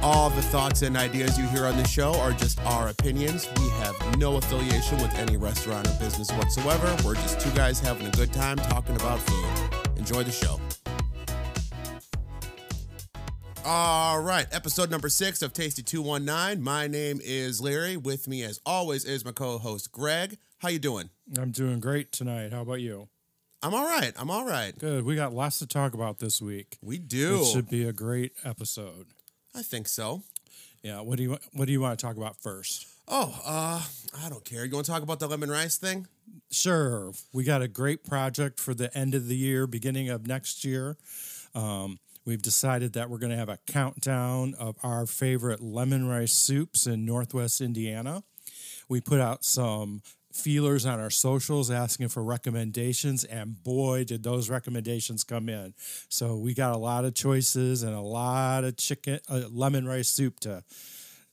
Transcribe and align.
All 0.00 0.30
the 0.30 0.42
thoughts 0.42 0.82
and 0.82 0.96
ideas 0.96 1.36
you 1.36 1.46
hear 1.48 1.66
on 1.66 1.76
the 1.76 1.86
show 1.86 2.14
are 2.20 2.32
just 2.32 2.60
our 2.64 2.88
opinions. 2.88 3.48
We 3.56 3.68
have 3.70 3.96
no 4.18 4.36
affiliation 4.36 4.96
with 4.98 5.12
any 5.18 5.36
restaurant 5.36 5.88
or 5.88 5.92
business 5.98 6.30
whatsoever. 6.32 6.96
We're 7.04 7.16
just 7.16 7.40
two 7.40 7.50
guys 7.50 7.80
having 7.80 8.06
a 8.06 8.10
good 8.12 8.32
time 8.32 8.58
talking 8.58 8.94
about 8.94 9.18
food. 9.18 9.98
Enjoy 9.98 10.22
the 10.22 10.30
show. 10.30 10.60
All 13.64 14.20
right, 14.20 14.46
episode 14.52 14.88
number 14.88 15.08
six 15.08 15.42
of 15.42 15.52
Tasty 15.52 15.82
219. 15.82 16.62
My 16.62 16.86
name 16.86 17.20
is 17.22 17.60
Larry. 17.60 17.96
With 17.96 18.28
me, 18.28 18.44
as 18.44 18.60
always, 18.64 19.04
is 19.04 19.24
my 19.24 19.32
co-host 19.32 19.90
Greg. 19.90 20.38
How 20.58 20.68
you 20.68 20.78
doing? 20.78 21.10
I'm 21.36 21.50
doing 21.50 21.80
great 21.80 22.12
tonight. 22.12 22.52
How 22.52 22.62
about 22.62 22.80
you? 22.80 23.08
I'm 23.64 23.74
all 23.74 23.84
right. 23.84 24.12
I'm 24.16 24.30
all 24.30 24.46
right. 24.46 24.78
Good. 24.78 25.04
We 25.04 25.16
got 25.16 25.34
lots 25.34 25.58
to 25.58 25.66
talk 25.66 25.92
about 25.92 26.20
this 26.20 26.40
week. 26.40 26.78
We 26.80 26.98
do. 26.98 27.40
It 27.42 27.46
should 27.46 27.68
be 27.68 27.82
a 27.84 27.92
great 27.92 28.32
episode. 28.44 29.08
I 29.54 29.62
think 29.62 29.88
so. 29.88 30.22
Yeah. 30.82 31.00
What 31.00 31.16
do 31.16 31.22
you 31.24 31.38
What 31.52 31.66
do 31.66 31.72
you 31.72 31.80
want 31.80 31.98
to 31.98 32.04
talk 32.04 32.16
about 32.16 32.36
first? 32.40 32.86
Oh, 33.08 33.40
uh, 33.44 33.82
I 34.22 34.28
don't 34.28 34.44
care. 34.44 34.64
You 34.64 34.72
want 34.72 34.84
to 34.86 34.92
talk 34.92 35.02
about 35.02 35.18
the 35.18 35.28
lemon 35.28 35.50
rice 35.50 35.78
thing? 35.78 36.06
Sure. 36.50 37.12
We 37.32 37.42
got 37.42 37.62
a 37.62 37.68
great 37.68 38.04
project 38.04 38.60
for 38.60 38.74
the 38.74 38.96
end 38.96 39.14
of 39.14 39.28
the 39.28 39.36
year, 39.36 39.66
beginning 39.66 40.10
of 40.10 40.26
next 40.26 40.62
year. 40.64 40.98
Um, 41.54 41.98
we've 42.26 42.42
decided 42.42 42.92
that 42.92 43.08
we're 43.08 43.18
going 43.18 43.32
to 43.32 43.38
have 43.38 43.48
a 43.48 43.58
countdown 43.66 44.54
of 44.58 44.76
our 44.82 45.06
favorite 45.06 45.62
lemon 45.62 46.06
rice 46.06 46.34
soups 46.34 46.86
in 46.86 47.06
Northwest 47.06 47.62
Indiana. 47.62 48.22
We 48.90 49.00
put 49.00 49.20
out 49.20 49.44
some 49.44 50.02
feelers 50.32 50.86
on 50.86 51.00
our 51.00 51.10
socials 51.10 51.70
asking 51.70 52.08
for 52.08 52.22
recommendations, 52.22 53.24
and 53.24 53.62
boy, 53.62 54.04
did 54.04 54.22
those 54.22 54.50
recommendations 54.50 55.24
come 55.24 55.48
in. 55.48 55.74
So 56.08 56.36
we 56.36 56.54
got 56.54 56.74
a 56.74 56.78
lot 56.78 57.04
of 57.04 57.14
choices 57.14 57.82
and 57.82 57.94
a 57.94 58.00
lot 58.00 58.64
of 58.64 58.76
chicken, 58.76 59.20
uh, 59.28 59.42
lemon 59.50 59.86
rice 59.86 60.08
soup 60.08 60.40
to 60.40 60.62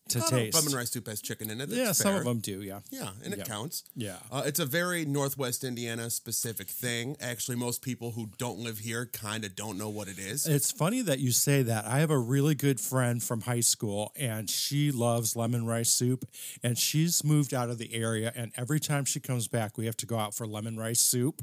to 0.10 0.20
don't- 0.20 0.30
taste. 0.30 0.56
Lemon 0.56 0.74
rice 0.74 0.92
soup 0.92 1.08
has 1.08 1.22
chicken 1.22 1.50
in 1.50 1.60
it. 1.62 1.70
yeah, 1.70 1.86
That's 1.86 2.00
some 2.00 2.16
of 2.16 2.24
them 2.26 2.40
do. 2.40 2.62
Yeah, 2.62 2.82
Yeah, 2.92 3.10
and 3.24 3.34
it 3.34 3.44
counts. 3.46 3.84
yeah. 3.96 4.18
Uh, 4.32 4.44
it's 4.46 4.60
a 4.60 4.66
very 4.66 5.04
Northwest 5.06 5.64
Indiana 5.64 6.10
specific 6.10 6.70
thing. 6.70 7.18
Actually, 7.20 7.58
most 7.58 7.82
people 7.82 8.12
who 8.12 8.30
don't 8.38 8.60
live 8.60 8.80
here 8.80 9.08
kind 9.08 9.44
of 9.44 9.56
don't 9.56 9.78
know 9.78 9.90
what 9.90 10.08
it 10.08 10.20
is. 10.20 10.46
It's 10.48 10.72
funny 10.72 11.02
that 11.02 11.20
you 11.20 11.32
say 11.32 11.64
that. 11.64 11.86
I 11.86 12.00
have 12.00 12.12
a 12.12 12.20
really 12.20 12.54
good 12.56 12.80
friend 12.80 13.22
from 13.24 13.42
high 13.42 13.62
school, 13.62 14.12
and 14.16 14.50
she 14.50 14.92
loves 14.92 15.36
lemon 15.36 15.66
rice 15.66 15.90
soup. 15.92 16.26
And 16.64 16.78
she's 16.78 17.24
moved 17.24 17.54
out 17.54 17.70
of 17.70 17.78
the 17.80 17.94
area, 17.94 18.32
and 18.36 18.52
every 18.56 18.80
time 18.80 19.06
she 19.06 19.20
comes 19.20 19.48
back, 19.48 19.78
we 19.78 19.86
have 19.88 19.98
to 19.98 20.06
go 20.06 20.18
out 20.20 20.36
for 20.36 20.46
lemon 20.46 20.78
rice 20.78 21.02
soup. 21.02 21.42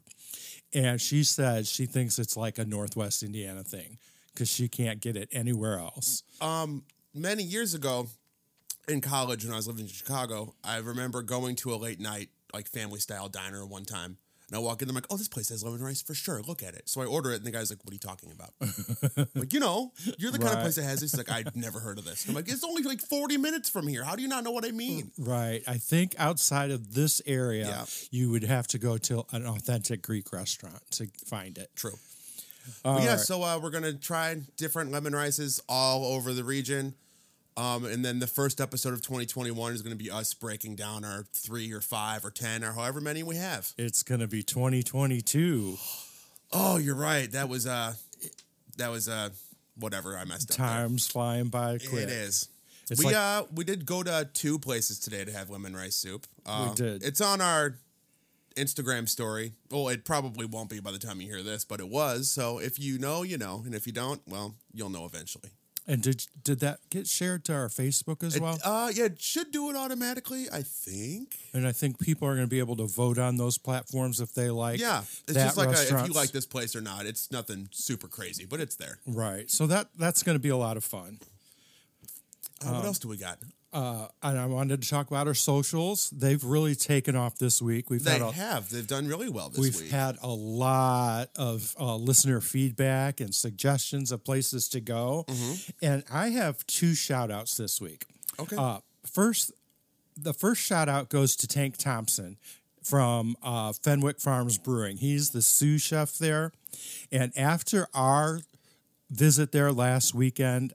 And 0.73 1.01
she 1.01 1.25
says 1.25 1.69
she 1.69 1.87
thinks 1.87 2.19
it's 2.19 2.37
like 2.37 2.59
a 2.59 2.65
Northwest 2.65 3.23
Indiana 3.23 3.63
thing 3.65 3.99
because 4.33 4.49
she 4.49 4.69
can't 4.69 5.01
get 5.01 5.17
it 5.17 5.29
anywhere 5.33 5.79
else. 5.79 6.23
Um, 6.41 6.85
many 7.13 7.43
years 7.43 7.75
ago 7.75 8.07
in 8.89 9.01
college, 9.01 9.45
when 9.45 9.53
I 9.53 9.57
was 9.57 9.67
living 9.67 9.83
in 9.85 9.89
Chicago, 9.91 10.55
I 10.65 10.79
remember 10.79 11.23
going 11.23 11.57
to 11.57 11.75
a 11.75 11.77
late 11.77 12.01
night, 12.01 12.29
like 12.53 12.69
family 12.69 13.01
style 13.01 13.29
diner 13.29 13.65
one 13.65 13.85
time. 13.85 14.19
And 14.49 14.57
I 14.59 14.61
walk 14.61 14.83
in, 14.83 14.89
I'm 14.91 14.95
like, 14.95 15.07
oh, 15.09 15.17
this 15.17 15.29
place 15.29 15.49
has 15.49 15.65
lemon 15.65 15.81
rice 15.81 16.03
for 16.03 16.13
sure. 16.13 16.43
Look 16.43 16.63
at 16.63 16.75
it. 16.75 16.87
So 16.87 17.01
I 17.01 17.07
order 17.07 17.31
it, 17.33 17.37
and 17.37 17.47
the 17.47 17.51
guy's 17.51 17.71
like, 17.71 17.83
what 17.85 17.93
are 17.93 17.95
you 17.95 17.99
talking 18.01 18.31
about? 18.33 18.51
Like, 19.35 19.53
you 19.55 19.61
know, 19.61 19.93
you're 20.19 20.31
the 20.31 20.39
kind 20.39 20.55
of 20.55 20.61
place 20.61 20.75
that 20.77 20.83
has 20.85 21.01
this. 21.01 21.13
He's 21.13 21.19
like, 21.19 21.31
I'd 21.31 21.57
never 21.57 21.81
heard 21.81 21.99
of 21.99 22.05
this. 22.05 22.29
I'm 22.29 22.35
like, 22.35 22.49
it's 22.49 22.63
only 22.63 22.83
like 22.83 23.01
40 23.01 23.39
minutes 23.39 23.71
from 23.71 23.87
here. 23.89 24.05
How 24.05 24.15
do 24.15 24.21
you 24.23 24.29
not 24.29 24.45
know 24.45 24.51
what 24.51 24.65
I 24.67 24.71
mean? 24.73 25.11
Right. 25.19 25.63
I 25.67 25.79
think 25.79 26.15
outside 26.19 26.71
of 26.71 26.95
this 26.95 27.23
area, 27.27 27.67
Yeah. 27.67 27.85
you 28.11 28.31
would 28.31 28.45
have 28.45 28.67
to 28.69 28.79
go 28.79 28.99
to 28.99 29.25
an 29.33 29.47
authentic 29.47 30.03
Greek 30.03 30.33
restaurant 30.33 30.83
to 30.93 31.09
find 31.27 31.57
it. 31.57 31.71
True. 31.75 31.95
Yeah, 32.85 33.07
right. 33.09 33.19
so 33.19 33.43
uh, 33.43 33.59
we're 33.61 33.71
gonna 33.71 33.95
try 33.95 34.37
different 34.57 34.93
lemon 34.93 35.15
rices 35.15 35.61
all 35.69 36.05
over 36.05 36.33
the 36.33 36.45
region. 36.45 36.95
Um, 37.57 37.85
and 37.85 38.05
then 38.05 38.19
the 38.19 38.27
first 38.27 38.61
episode 38.61 38.95
of 38.95 39.03
2021 39.03 39.73
is 39.75 39.83
going 39.83 39.97
to 39.97 40.03
be 40.03 40.11
us 40.11 40.33
breaking 40.33 40.77
down 40.77 41.05
our 41.05 41.27
three 41.35 41.71
or 41.73 41.81
five 41.81 42.25
or 42.25 42.31
10 42.31 42.65
or 42.65 42.73
however 42.73 43.01
many 43.01 43.23
we 43.23 43.37
have. 43.37 43.73
It's 43.77 44.03
going 44.03 44.21
to 44.21 44.29
be 44.29 44.43
2022. 44.43 45.77
Oh, 46.55 46.77
you're 46.77 46.95
right. 46.95 47.33
That 47.33 47.49
was, 47.49 47.67
uh, 47.67 47.95
that 48.77 48.91
was, 48.91 49.09
uh, 49.09 49.31
whatever. 49.79 50.19
I 50.19 50.25
messed 50.27 50.51
up. 50.51 50.57
Time's 50.59 51.07
flying 51.09 51.49
by 51.49 51.79
quick. 51.79 52.03
It 52.03 52.09
is. 52.11 52.49
It's 52.91 52.99
we 52.99 53.07
like- 53.07 53.15
uh 53.15 53.45
we 53.55 53.65
did 53.65 53.87
go 53.87 54.03
to 54.03 54.29
two 54.35 54.59
places 54.59 54.99
today 54.99 55.25
to 55.25 55.33
have 55.33 55.49
lemon 55.49 55.75
rice 55.75 55.95
soup. 55.97 56.27
Uh, 56.45 56.69
We 56.69 56.75
did. 56.75 57.03
It's 57.05 57.23
on 57.23 57.41
our 57.41 57.79
Instagram 58.55 59.09
story. 59.09 59.53
Well, 59.71 59.89
it 59.89 60.05
probably 60.05 60.45
won't 60.45 60.69
be 60.69 60.79
by 60.81 60.93
the 60.93 60.99
time 60.99 61.23
you 61.23 61.27
hear 61.27 61.43
this, 61.43 61.65
but 61.65 61.81
it 61.81 61.89
was. 61.89 62.31
So 62.31 62.59
if 62.59 62.79
you 62.79 62.99
know, 62.99 63.23
you 63.23 63.39
know, 63.39 63.63
and 63.65 63.75
if 63.75 63.87
you 63.87 63.93
don't, 63.95 64.21
well, 64.29 64.55
you'll 64.75 64.91
know 64.91 65.07
eventually. 65.07 65.51
And 65.87 66.01
did 66.01 66.27
did 66.45 66.61
that 66.61 66.79
get 66.91 67.09
shared 67.09 67.45
to 67.47 67.53
our 67.55 67.69
Facebook 67.69 68.23
as 68.23 68.37
It- 68.37 68.43
well? 68.43 68.59
uh, 68.65 68.93
yeah, 68.95 69.07
it 69.07 69.21
should 69.21 69.51
do 69.51 69.69
it 69.69 69.77
automatically. 69.77 70.47
I 70.51 70.63
think. 70.63 71.37
and 71.53 71.67
I 71.67 71.73
think 71.73 71.99
people 71.99 72.29
are 72.29 72.35
going 72.35 72.47
to 72.47 72.51
be 72.51 72.61
able 72.61 72.77
to 72.77 72.87
vote 72.87 73.19
on 73.19 73.37
those 73.37 73.59
platforms 73.59 74.21
if 74.21 74.33
they 74.33 74.49
like. 74.51 74.79
Yeah, 74.81 75.03
it's 75.27 75.35
just 75.35 75.57
like 75.57 75.71
a, 75.71 75.83
if 75.83 76.07
you 76.07 76.13
like 76.15 76.31
this 76.31 76.47
place 76.47 76.77
or 76.77 76.81
not. 76.81 77.05
It's 77.07 77.31
nothing 77.33 77.69
super 77.73 78.07
crazy, 78.09 78.45
but 78.45 78.61
it's 78.61 78.77
there. 78.77 78.99
Right. 79.07 79.51
So 79.51 79.67
that 79.67 79.89
that's 79.99 80.23
going 80.23 80.37
to 80.37 80.43
be 80.43 80.51
a 80.51 80.57
lot 80.57 80.77
of 80.77 80.85
fun. 80.85 81.19
Uh, 82.65 82.71
what 82.75 82.85
else 82.85 83.01
do 83.01 83.09
we 83.09 83.17
got? 83.17 83.39
Uh, 83.73 84.07
and 84.23 84.39
I 84.39 84.45
wanted 84.47 84.83
to 84.83 84.89
talk 84.89 85.09
about 85.11 85.27
our 85.27 85.35
socials. 85.35 86.11
They've 86.11 86.43
really 86.45 86.75
taken 86.75 87.17
off 87.17 87.39
this 87.39 87.63
week. 87.63 87.89
We've 87.89 88.05
They 88.05 88.13
had 88.13 88.23
a, 88.23 88.33
have. 88.33 88.69
They've 88.69 88.87
done 88.87 89.09
really 89.09 89.31
well 89.31 89.49
this 89.49 89.61
week. 89.61 89.75
we've 89.81 89.91
had 89.91 90.19
a 90.23 90.29
lot 90.29 91.31
of 91.37 91.75
uh, 91.81 91.97
listener 91.97 92.41
feedback 92.43 93.21
and 93.21 93.35
suggestions 93.35 94.13
of 94.13 94.25
places 94.25 94.69
to 94.71 94.81
go. 94.81 95.25
And 95.81 96.05
I 96.13 96.29
have 96.31 96.67
two 96.67 96.95
shout 96.95 97.31
outs 97.31 97.57
this 97.57 97.81
week. 97.81 98.05
Mm-hmm. 98.37 98.43
okay. 98.43 98.57
Uh, 98.57 98.79
first, 99.07 99.53
the 100.17 100.35
first 100.35 100.61
shout 100.63 100.89
out 100.91 101.09
goes 101.09 101.35
to 101.37 101.47
Tank 101.47 101.79
Thompson 101.79 102.37
from 102.83 103.37
uh, 103.43 103.73
Fenwick 103.73 104.21
Farms 104.21 104.59
Brewing. 104.59 104.99
He's 104.99 105.31
the 105.31 105.41
sous 105.41 105.81
chef 105.81 106.19
there. 106.19 106.53
And 107.11 107.33
after 107.39 107.87
our 107.95 108.41
visit 109.11 109.53
there 109.53 109.73
last 109.73 110.15
weekend, 110.15 110.75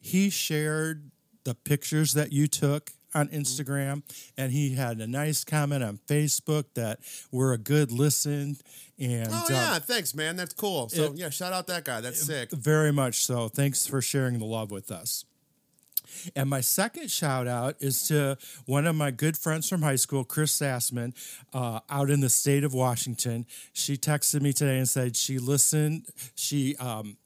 he 0.00 0.28
shared 0.28 1.10
the 1.46 1.54
pictures 1.54 2.12
that 2.14 2.32
you 2.32 2.48
took 2.48 2.90
on 3.14 3.28
Instagram 3.28 4.02
and 4.36 4.50
he 4.52 4.74
had 4.74 4.98
a 4.98 5.06
nice 5.06 5.44
comment 5.44 5.82
on 5.82 6.00
Facebook 6.08 6.64
that 6.74 6.98
we're 7.30 7.52
a 7.52 7.58
good 7.58 7.92
listen 7.92 8.56
and 8.98 9.28
oh 9.30 9.44
uh, 9.44 9.46
yeah, 9.48 9.78
thanks, 9.78 10.12
man. 10.14 10.36
That's 10.36 10.52
cool. 10.54 10.88
So 10.88 11.04
it- 11.04 11.16
yeah, 11.16 11.30
shout 11.30 11.52
out 11.52 11.68
that 11.68 11.84
guy. 11.84 12.00
That's 12.00 12.20
sick. 12.20 12.50
very 12.50 12.92
much 12.92 13.24
so. 13.24 13.48
Thanks 13.48 13.86
for 13.86 14.02
sharing 14.02 14.38
the 14.38 14.44
love 14.44 14.70
with 14.72 14.90
us. 14.90 15.24
And 16.34 16.50
my 16.50 16.60
second 16.60 17.10
shout 17.10 17.46
out 17.46 17.76
is 17.78 18.08
to 18.08 18.38
one 18.64 18.86
of 18.86 18.96
my 18.96 19.10
good 19.12 19.36
friends 19.36 19.68
from 19.68 19.82
high 19.82 19.96
school, 19.96 20.24
Chris 20.24 20.52
Sassman, 20.58 21.14
uh, 21.54 21.80
out 21.88 22.10
in 22.10 22.20
the 22.20 22.28
state 22.28 22.64
of 22.64 22.74
Washington. 22.74 23.46
She 23.72 23.96
texted 23.96 24.40
me 24.40 24.52
today 24.52 24.78
and 24.78 24.88
said 24.88 25.14
she 25.16 25.38
listened. 25.38 26.06
She, 26.34 26.74
um, 26.76 27.16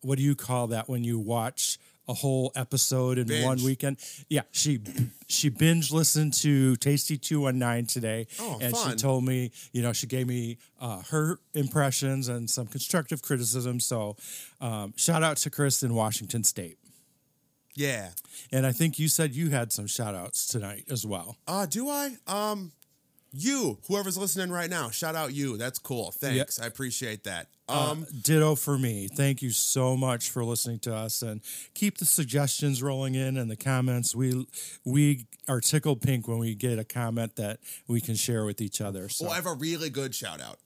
what 0.00 0.18
do 0.18 0.24
you 0.24 0.34
call 0.34 0.66
that 0.68 0.88
when 0.88 1.04
you 1.04 1.18
watch 1.18 1.78
a 2.08 2.14
whole 2.14 2.50
episode 2.56 3.16
in 3.18 3.26
Binge. 3.28 3.44
one 3.44 3.62
weekend? 3.64 3.96
Yeah, 4.28 4.42
she 4.50 4.80
she 5.28 5.48
binge 5.48 5.92
listened 5.92 6.34
to 6.34 6.76
Tasty 6.76 7.16
Two 7.16 7.40
One 7.42 7.58
Nine 7.58 7.86
today, 7.86 8.26
Oh, 8.40 8.58
and 8.60 8.74
fun. 8.76 8.90
she 8.90 8.96
told 8.96 9.24
me, 9.24 9.52
you 9.72 9.82
know, 9.82 9.92
she 9.92 10.06
gave 10.06 10.26
me 10.26 10.58
uh, 10.80 11.02
her 11.10 11.38
impressions 11.54 12.28
and 12.28 12.50
some 12.50 12.66
constructive 12.66 13.22
criticism. 13.22 13.78
So, 13.80 14.16
um, 14.60 14.94
shout 14.96 15.22
out 15.22 15.36
to 15.38 15.50
Chris 15.50 15.82
in 15.82 15.94
Washington 15.94 16.44
State. 16.44 16.78
Yeah. 17.74 18.10
And 18.50 18.66
I 18.66 18.72
think 18.72 18.98
you 18.98 19.08
said 19.08 19.34
you 19.34 19.48
had 19.50 19.72
some 19.72 19.86
shout 19.86 20.14
outs 20.14 20.46
tonight 20.46 20.84
as 20.90 21.06
well. 21.06 21.38
Uh, 21.48 21.64
do 21.66 21.88
I? 21.88 22.16
Um, 22.26 22.72
you, 23.32 23.78
whoever's 23.88 24.16
listening 24.18 24.50
right 24.50 24.68
now, 24.70 24.90
shout 24.90 25.14
out 25.14 25.32
you. 25.32 25.56
That's 25.56 25.78
cool. 25.78 26.10
Thanks. 26.12 26.60
I 26.60 26.66
appreciate 26.66 27.24
that. 27.24 27.48
Um, 27.68 28.02
Uh, 28.02 28.12
ditto 28.22 28.54
for 28.54 28.76
me. 28.78 29.08
Thank 29.08 29.40
you 29.40 29.50
so 29.50 29.96
much 29.96 30.30
for 30.30 30.44
listening 30.44 30.78
to 30.80 30.94
us 30.94 31.22
and 31.22 31.40
keep 31.74 31.98
the 31.98 32.04
suggestions 32.04 32.82
rolling 32.82 33.14
in 33.14 33.36
and 33.36 33.50
the 33.50 33.56
comments. 33.56 34.14
We 34.14 34.46
we 34.84 35.26
are 35.48 35.60
tickled 35.60 36.02
pink 36.02 36.28
when 36.28 36.38
we 36.38 36.54
get 36.54 36.78
a 36.78 36.84
comment 36.84 37.36
that 37.36 37.60
we 37.88 38.00
can 38.00 38.14
share 38.14 38.44
with 38.44 38.60
each 38.60 38.80
other. 38.80 39.08
So 39.08 39.24
well, 39.24 39.32
I 39.32 39.36
have 39.36 39.46
a 39.46 39.54
really 39.54 39.88
good 39.90 40.14
shout 40.14 40.40
out. 40.40 40.58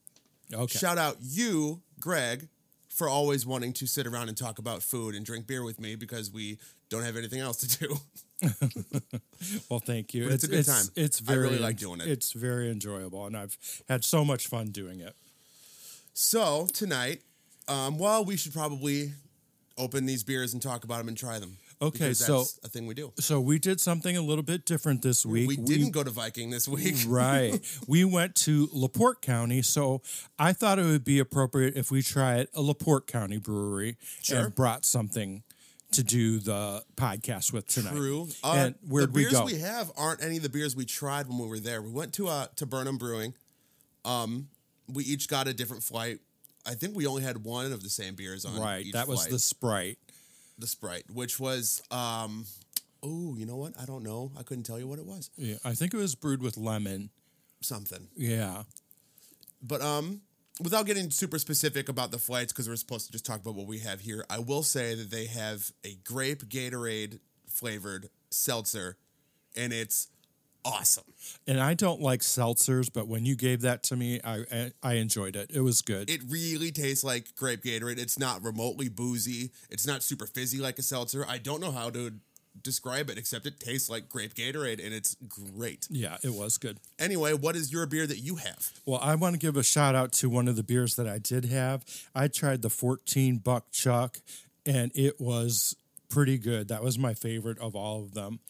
okay. 0.52 0.78
Shout 0.78 0.98
out 0.98 1.18
you, 1.20 1.82
Greg, 2.00 2.48
for 2.88 3.08
always 3.08 3.46
wanting 3.46 3.72
to 3.74 3.86
sit 3.86 4.06
around 4.06 4.28
and 4.28 4.36
talk 4.36 4.58
about 4.58 4.82
food 4.82 5.14
and 5.14 5.24
drink 5.24 5.46
beer 5.46 5.62
with 5.62 5.78
me 5.78 5.94
because 5.94 6.32
we 6.32 6.58
don't 6.88 7.02
have 7.02 7.16
anything 7.16 7.40
else 7.40 7.58
to 7.58 7.78
do. 7.78 7.96
Well, 9.70 9.80
thank 9.80 10.14
you. 10.14 10.24
But 10.24 10.34
it's 10.34 10.44
a 10.44 10.48
good 10.48 10.66
time. 10.66 10.84
It's 10.94 11.20
I 11.20 11.24
very 11.24 11.38
really 11.48 11.58
like 11.58 11.76
doing 11.76 12.00
it. 12.00 12.08
It's 12.08 12.32
very 12.32 12.70
enjoyable, 12.70 13.26
and 13.26 13.36
I've 13.36 13.56
had 13.88 14.04
so 14.04 14.24
much 14.24 14.48
fun 14.48 14.70
doing 14.70 15.00
it. 15.00 15.14
So 16.14 16.66
tonight, 16.72 17.20
um, 17.68 17.98
well, 17.98 18.24
we 18.24 18.36
should 18.36 18.52
probably 18.54 19.12
open 19.76 20.06
these 20.06 20.24
beers 20.24 20.54
and 20.54 20.62
talk 20.62 20.84
about 20.84 20.98
them 20.98 21.08
and 21.08 21.16
try 21.16 21.38
them. 21.38 21.58
Okay, 21.82 22.14
so- 22.14 22.38
that's 22.38 22.58
a 22.64 22.68
thing 22.68 22.86
we 22.86 22.94
do. 22.94 23.12
So 23.20 23.38
we 23.40 23.58
did 23.58 23.80
something 23.80 24.16
a 24.16 24.22
little 24.22 24.42
bit 24.42 24.64
different 24.64 25.02
this 25.02 25.26
week. 25.26 25.48
We 25.48 25.56
didn't 25.56 25.90
go 25.90 26.02
to 26.02 26.10
Viking 26.10 26.48
this 26.50 26.66
week. 26.66 26.96
right. 27.06 27.60
We 27.86 28.04
went 28.06 28.34
to 28.36 28.68
LaPorte 28.72 29.20
County, 29.20 29.60
so 29.60 30.00
I 30.38 30.54
thought 30.54 30.78
it 30.78 30.84
would 30.84 31.04
be 31.04 31.18
appropriate 31.18 31.76
if 31.76 31.90
we 31.90 32.00
tried 32.00 32.48
a 32.54 32.62
LaPorte 32.62 33.06
County 33.06 33.36
brewery 33.36 33.98
Sure. 34.22 34.46
and 34.46 34.54
brought 34.54 34.86
something 34.86 35.42
to 35.96 36.04
do 36.04 36.38
the 36.38 36.82
podcast 36.96 37.52
with 37.52 37.66
tonight. 37.66 37.94
True. 37.94 38.28
Uh, 38.42 38.52
and 38.56 38.74
where'd 38.86 39.08
the 39.10 39.12
we 39.12 39.22
beers 39.22 39.32
go? 39.32 39.44
we 39.44 39.58
have 39.58 39.90
aren't 39.96 40.22
any 40.22 40.36
of 40.38 40.42
the 40.42 40.48
beers 40.48 40.74
we 40.76 40.84
tried 40.84 41.28
when 41.28 41.38
we 41.38 41.46
were 41.48 41.58
there. 41.60 41.82
We 41.82 41.90
went 41.90 42.12
to 42.14 42.28
uh 42.28 42.46
to 42.56 42.66
Burn 42.66 42.86
'Em 42.88 42.96
Brewing. 42.98 43.34
Um, 44.04 44.48
we 44.88 45.04
each 45.04 45.28
got 45.28 45.48
a 45.48 45.54
different 45.54 45.82
flight. 45.82 46.20
I 46.64 46.74
think 46.74 46.96
we 46.96 47.06
only 47.06 47.22
had 47.22 47.44
one 47.44 47.70
of 47.72 47.82
the 47.82 47.88
same 47.90 48.14
beers 48.14 48.44
on. 48.44 48.58
right. 48.60 48.86
That 48.92 49.08
was 49.08 49.20
flight. 49.20 49.30
the 49.30 49.38
Sprite. 49.38 49.98
the 50.58 50.66
Sprite, 50.66 51.04
which 51.12 51.38
was 51.40 51.82
um, 51.90 52.46
oh, 53.02 53.36
you 53.36 53.46
know 53.46 53.56
what? 53.56 53.72
I 53.80 53.84
don't 53.84 54.02
know. 54.02 54.32
I 54.38 54.42
couldn't 54.42 54.64
tell 54.64 54.78
you 54.78 54.86
what 54.86 54.98
it 54.98 55.06
was. 55.06 55.30
Yeah, 55.36 55.56
I 55.64 55.74
think 55.74 55.94
it 55.94 55.96
was 55.96 56.14
brewed 56.14 56.42
with 56.42 56.56
lemon. 56.56 57.10
Something. 57.62 58.08
Yeah. 58.16 58.62
But 59.62 59.80
um, 59.82 60.20
without 60.60 60.86
getting 60.86 61.10
super 61.10 61.38
specific 61.38 61.88
about 61.88 62.10
the 62.10 62.18
flights, 62.18 62.52
because 62.52 62.68
we're 62.68 62.76
supposed 62.76 63.06
to 63.06 63.12
just 63.12 63.26
talk 63.26 63.40
about 63.40 63.54
what 63.54 63.66
we 63.66 63.80
have 63.80 64.00
here, 64.00 64.24
I 64.30 64.38
will 64.38 64.62
say 64.62 64.94
that 64.94 65.10
they 65.10 65.26
have 65.26 65.70
a 65.84 65.96
grape 66.04 66.48
Gatorade 66.48 67.20
flavored 67.46 68.08
seltzer, 68.30 68.96
and 69.56 69.72
it's 69.72 70.08
awesome. 70.64 71.04
And 71.46 71.60
I 71.60 71.74
don't 71.74 72.00
like 72.00 72.20
seltzers, 72.20 72.92
but 72.92 73.06
when 73.06 73.24
you 73.24 73.36
gave 73.36 73.60
that 73.60 73.82
to 73.84 73.96
me, 73.96 74.20
I 74.24 74.44
I, 74.50 74.72
I 74.82 74.94
enjoyed 74.94 75.36
it. 75.36 75.50
It 75.54 75.60
was 75.60 75.80
good. 75.82 76.10
It 76.10 76.22
really 76.28 76.72
tastes 76.72 77.04
like 77.04 77.34
grape 77.36 77.62
Gatorade. 77.62 77.98
It's 77.98 78.18
not 78.18 78.42
remotely 78.42 78.88
boozy. 78.88 79.52
It's 79.70 79.86
not 79.86 80.02
super 80.02 80.26
fizzy 80.26 80.58
like 80.58 80.78
a 80.78 80.82
seltzer. 80.82 81.24
I 81.28 81.38
don't 81.38 81.60
know 81.60 81.70
how 81.70 81.90
to 81.90 82.14
describe 82.62 83.10
it 83.10 83.18
except 83.18 83.46
it 83.46 83.60
tastes 83.60 83.88
like 83.88 84.08
grape 84.08 84.34
Gatorade, 84.34 84.84
and 84.84 84.94
it's 84.94 85.16
great. 85.28 85.86
yeah, 85.90 86.16
it 86.22 86.32
was 86.32 86.58
good. 86.58 86.78
Anyway, 86.98 87.32
what 87.32 87.56
is 87.56 87.72
your 87.72 87.86
beer 87.86 88.06
that 88.06 88.18
you 88.18 88.36
have? 88.36 88.70
Well, 88.84 89.00
I 89.02 89.14
want 89.14 89.34
to 89.34 89.38
give 89.38 89.56
a 89.56 89.62
shout 89.62 89.94
out 89.94 90.12
to 90.12 90.28
one 90.28 90.48
of 90.48 90.56
the 90.56 90.62
beers 90.62 90.96
that 90.96 91.08
I 91.08 91.18
did 91.18 91.46
have. 91.46 91.84
I 92.14 92.28
tried 92.28 92.62
the 92.62 92.70
14 92.70 93.38
buck 93.38 93.70
chuck 93.70 94.18
and 94.64 94.90
it 94.94 95.20
was 95.20 95.76
pretty 96.08 96.38
good. 96.38 96.68
That 96.68 96.82
was 96.82 96.98
my 96.98 97.14
favorite 97.14 97.58
of 97.58 97.74
all 97.74 98.02
of 98.02 98.14
them. 98.14 98.40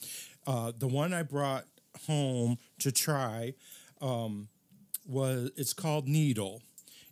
Uh, 0.46 0.72
the 0.76 0.86
one 0.86 1.12
I 1.12 1.22
brought 1.22 1.64
home 2.06 2.58
to 2.80 2.92
try 2.92 3.54
um, 4.00 4.48
was 5.06 5.50
it's 5.56 5.72
called 5.72 6.08
Needle. 6.08 6.62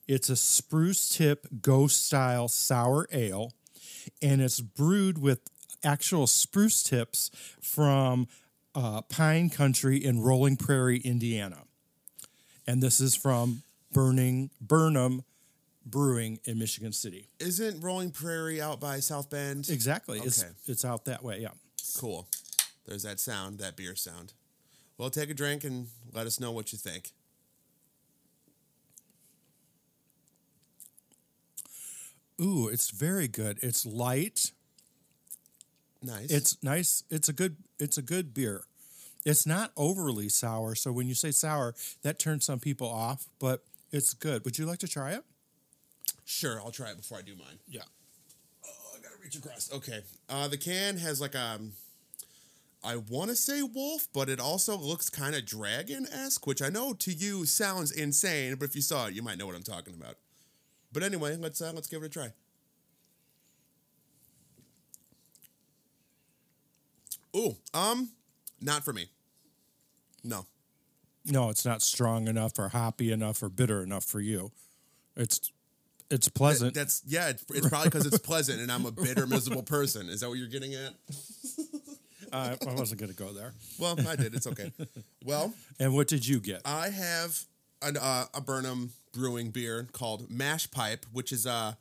It's 0.07 0.29
a 0.29 0.37
spruce 0.37 1.09
tip 1.09 1.47
ghost 1.63 2.05
style 2.07 2.49
sour 2.49 3.07
ale 3.11 3.53
and 4.23 4.41
it's 4.41 4.61
brewed 4.61 5.19
with 5.19 5.41
actual 5.85 6.27
spruce 6.27 6.83
tips 6.83 7.31
from 7.61 8.27
uh, 8.75 9.03
Pine 9.03 9.51
Country 9.51 10.05
in 10.05 10.21
Rolling 10.21 10.57
Prairie, 10.57 10.99
Indiana 10.99 11.65
and 12.67 12.83
this 12.83 13.01
is 13.01 13.15
from 13.15 13.63
Burning 13.93 14.51
Burn 14.61 14.97
'Em 14.97 15.23
Brewing 15.87 16.41
in 16.45 16.59
Michigan 16.59 16.93
City. 16.93 17.29
Isn't 17.39 17.81
Rolling 17.83 18.11
Prairie 18.11 18.61
out 18.61 18.81
by 18.81 19.01
South 19.01 19.29
Bend? 19.29 19.69
Exactly. 19.69 20.19
It's 20.21 20.43
Okay. 20.43 20.53
it's 20.67 20.85
out 20.85 21.05
that 21.05 21.23
way. 21.23 21.41
Yeah. 21.43 21.51
Cool. 21.97 22.27
There's 22.87 23.03
that 23.03 23.21
sound, 23.21 23.59
that 23.59 23.77
beer 23.77 23.95
sound. 23.95 24.33
Well, 24.97 25.11
take 25.11 25.29
a 25.29 25.35
drink 25.35 25.65
and 25.65 25.89
let 26.13 26.27
us 26.27 26.41
know 26.41 26.53
what 26.53 26.73
you 26.73 26.79
think. 26.79 27.13
Ooh, 32.41 32.69
it's 32.69 32.91
very 32.91 33.29
good. 33.29 33.59
It's 33.63 33.85
light. 33.87 34.53
Nice. 36.05 36.31
It's 36.31 36.63
nice. 36.63 37.03
It's 37.11 37.29
a 37.29 37.33
good. 37.33 37.57
It's 37.79 37.99
a 37.99 38.03
good 38.03 38.35
beer. 38.35 38.65
It's 39.25 39.47
not 39.47 39.73
overly 39.77 40.29
sour. 40.29 40.75
So 40.75 40.93
when 40.93 41.09
you 41.09 41.15
say 41.15 41.31
sour, 41.31 41.75
that 42.03 42.19
turns 42.19 42.45
some 42.45 42.61
people 42.61 42.89
off. 42.89 43.27
But 43.39 43.65
it's 43.91 44.13
good. 44.13 44.45
Would 44.45 44.59
you 44.59 44.67
like 44.67 44.81
to 44.81 44.89
try 44.89 45.13
it? 45.13 45.25
sure. 46.27 46.61
I'll 46.61 46.71
try 46.71 46.91
it 46.91 46.97
before 46.97 47.19
I 47.19 47.23
do 47.23 47.35
mine. 47.37 47.59
Yeah. 47.69 47.83
Oh, 48.67 48.97
I 48.97 49.01
gotta 49.03 49.17
reach 49.23 49.37
across. 49.37 49.73
Okay. 49.73 50.01
Uh, 50.29 50.49
the 50.49 50.57
can 50.57 50.97
has 50.97 51.21
like 51.21 51.35
a, 51.35 51.61
I 52.83 52.97
want 52.97 53.31
to 53.31 53.37
say 53.37 53.63
wolf, 53.63 54.09
but 54.13 54.29
it 54.29 54.41
also 54.41 54.77
looks 54.77 55.11
kind 55.11 55.35
of 55.35 55.45
dragon 55.45 56.07
esque, 56.11 56.47
which 56.47 56.63
I 56.63 56.69
know 56.71 56.93
to 56.95 57.13
you 57.13 57.45
sounds 57.47 57.91
insane, 57.91 58.55
but 58.57 58.69
if 58.69 58.75
you 58.75 58.83
saw 58.83 59.07
it, 59.07 59.15
you 59.15 59.23
might 59.23 59.39
know 59.39 59.47
what 59.47 59.55
I'm 59.55 59.63
talking 59.63 59.95
about. 59.95 60.17
But 60.93 61.03
anyway, 61.03 61.37
let's 61.37 61.61
uh, 61.61 61.73
let's 61.75 61.89
give 61.89 62.03
it 62.03 62.07
a 62.07 62.09
try. 62.09 62.29
Ooh, 67.37 67.57
um, 67.73 68.11
not 68.61 68.85
for 68.85 68.93
me. 68.93 69.07
No. 70.23 70.47
No, 71.27 71.51
it's 71.51 71.65
not 71.65 71.83
strong 71.83 72.29
enough 72.29 72.59
or 72.59 72.69
hoppy 72.69 73.11
enough 73.11 73.43
or 73.43 73.49
bitter 73.49 73.83
enough 73.83 74.05
for 74.05 74.21
you. 74.21 74.53
It's 75.17 75.51
it's 76.11 76.29
pleasant. 76.29 76.75
That's 76.75 77.03
yeah. 77.07 77.31
It's, 77.31 77.45
it's 77.51 77.69
probably 77.69 77.89
because 77.89 78.07
it's 78.07 78.19
pleasant, 78.19 78.61
and 78.61 78.71
I'm 78.71 78.85
a 78.85 78.93
bitter, 78.93 79.27
miserable 79.27 79.63
person. 79.63 80.09
Is 80.09 80.21
that 80.21 80.29
what 80.29 80.39
you're 80.39 80.49
getting 80.49 80.75
at? 80.75 80.93
I, 82.33 82.57
I 82.69 82.75
wasn't 82.75 83.01
going 83.01 83.13
to 83.13 83.17
go 83.17 83.33
there. 83.33 83.53
Well, 83.79 83.97
I 84.07 84.17
did. 84.17 84.35
It's 84.35 84.47
okay. 84.47 84.73
Well, 85.25 85.55
And 85.79 85.95
what 85.95 86.09
did 86.09 86.27
you 86.27 86.41
get? 86.41 86.63
I 86.65 86.89
have 86.91 87.39
an, 87.81 87.97
uh, 87.97 88.25
a 88.35 88.41
Burn 88.41 88.67
'Em 88.67 88.91
Brewing 89.13 89.51
beer 89.51 89.87
called 89.93 90.31
Mash 90.31 90.71
Pipe, 90.71 91.07
which 91.13 91.31
is 91.33 91.47
a 91.47 91.79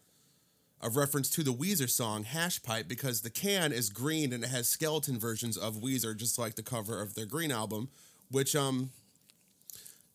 a 0.84 0.90
reference 0.90 1.30
to 1.30 1.44
the 1.44 1.54
Weezer 1.54 1.90
song 1.90 2.26
Hash 2.26 2.62
Pipe 2.62 2.90
because 2.90 3.22
the 3.22 3.30
can 3.30 3.72
is 3.72 3.90
green 3.90 4.34
and 4.34 4.44
it 4.44 4.50
has 4.50 4.68
skeleton 4.68 5.18
versions 5.18 5.58
of 5.58 5.78
Weezer, 5.78 6.16
just 6.16 6.38
like 6.38 6.56
the 6.56 6.62
cover 6.62 7.02
of 7.02 7.16
their 7.16 7.26
Green 7.26 7.52
album, 7.52 7.90
which 8.30 8.56
um 8.56 8.92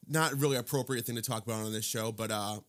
not 0.06 0.38
really 0.38 0.56
appropriate 0.56 1.06
thing 1.06 1.16
to 1.16 1.22
talk 1.22 1.44
about 1.44 1.64
on 1.64 1.72
this 1.72 1.86
show, 1.86 2.12
but 2.12 2.30
uh 2.30 2.60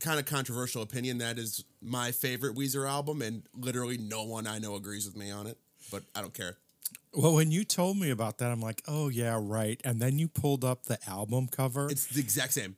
kind 0.00 0.18
of 0.18 0.26
controversial 0.26 0.82
opinion. 0.82 1.18
That 1.18 1.38
is 1.38 1.64
my 1.80 2.10
favorite 2.10 2.56
Weezer 2.56 2.88
album, 2.88 3.22
and 3.22 3.44
literally 3.54 3.98
no 3.98 4.24
one 4.24 4.46
I 4.46 4.58
know 4.58 4.74
agrees 4.74 5.06
with 5.06 5.16
me 5.16 5.30
on 5.30 5.46
it. 5.46 5.58
But 5.92 6.02
I 6.14 6.20
don't 6.20 6.34
care. 6.34 6.56
Well, 7.14 7.34
when 7.34 7.50
you 7.50 7.64
told 7.64 7.98
me 7.98 8.10
about 8.10 8.38
that, 8.38 8.50
I'm 8.50 8.60
like, 8.60 8.82
oh 8.88 9.08
yeah, 9.08 9.38
right. 9.40 9.80
And 9.84 10.00
then 10.00 10.18
you 10.18 10.28
pulled 10.28 10.64
up 10.64 10.84
the 10.84 10.98
album 11.08 11.48
cover. 11.48 11.88
It's 11.88 12.06
the 12.06 12.20
exact 12.20 12.52
same. 12.52 12.76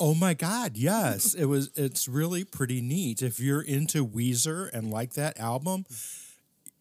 Oh 0.00 0.14
my 0.14 0.34
god, 0.34 0.76
yes, 0.76 1.34
it 1.34 1.46
was. 1.46 1.70
It's 1.74 2.08
really 2.08 2.44
pretty 2.44 2.80
neat. 2.80 3.22
If 3.22 3.40
you're 3.40 3.62
into 3.62 4.06
Weezer 4.06 4.70
and 4.72 4.90
like 4.90 5.14
that 5.14 5.38
album, 5.38 5.86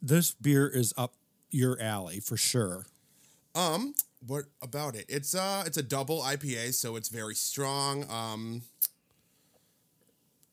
this 0.02 0.32
beer 0.32 0.68
is 0.68 0.94
up 0.98 1.14
your 1.50 1.80
alley 1.82 2.20
for 2.20 2.38
sure. 2.38 2.86
Um, 3.56 3.94
what 4.26 4.46
about 4.62 4.96
it? 4.96 5.06
It's 5.08 5.36
uh 5.36 5.64
it's 5.66 5.78
a 5.78 5.84
double 5.84 6.22
IPA, 6.22 6.74
so 6.74 6.96
it's 6.96 7.10
very 7.10 7.36
strong. 7.36 8.10
Um 8.10 8.64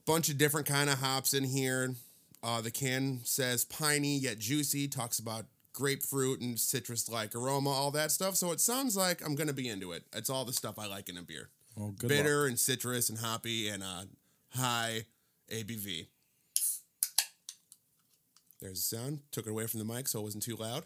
bunch 0.06 0.28
of 0.28 0.36
different 0.38 0.66
kind 0.66 0.90
of 0.90 1.00
hops 1.00 1.34
in 1.34 1.44
here. 1.44 1.94
Uh 2.42 2.60
the 2.60 2.70
can 2.70 3.20
says 3.24 3.64
piney 3.64 4.18
yet 4.18 4.38
juicy, 4.38 4.88
talks 4.88 5.18
about 5.18 5.46
grapefruit 5.72 6.40
and 6.40 6.58
citrus 6.58 7.08
like 7.08 7.34
aroma, 7.34 7.70
all 7.70 7.90
that 7.90 8.12
stuff. 8.12 8.36
So 8.36 8.52
it 8.52 8.60
sounds 8.60 8.96
like 8.96 9.24
I'm 9.24 9.34
gonna 9.34 9.52
be 9.52 9.68
into 9.68 9.92
it. 9.92 10.04
It's 10.14 10.30
all 10.30 10.44
the 10.44 10.52
stuff 10.52 10.78
I 10.78 10.86
like 10.86 11.08
in 11.08 11.16
a 11.16 11.22
beer. 11.22 11.50
Well, 11.76 11.90
good 11.90 12.08
Bitter 12.08 12.46
and 12.46 12.58
citrus 12.58 13.08
and 13.08 13.18
hoppy 13.18 13.68
and 13.68 13.82
uh 13.82 14.04
high 14.54 15.06
ABV. 15.50 16.06
There's 18.60 18.88
the 18.88 18.96
sound. 18.96 19.20
Took 19.30 19.46
it 19.46 19.50
away 19.50 19.66
from 19.66 19.80
the 19.80 19.84
mic 19.84 20.08
so 20.08 20.20
it 20.20 20.22
wasn't 20.22 20.44
too 20.44 20.56
loud. 20.56 20.84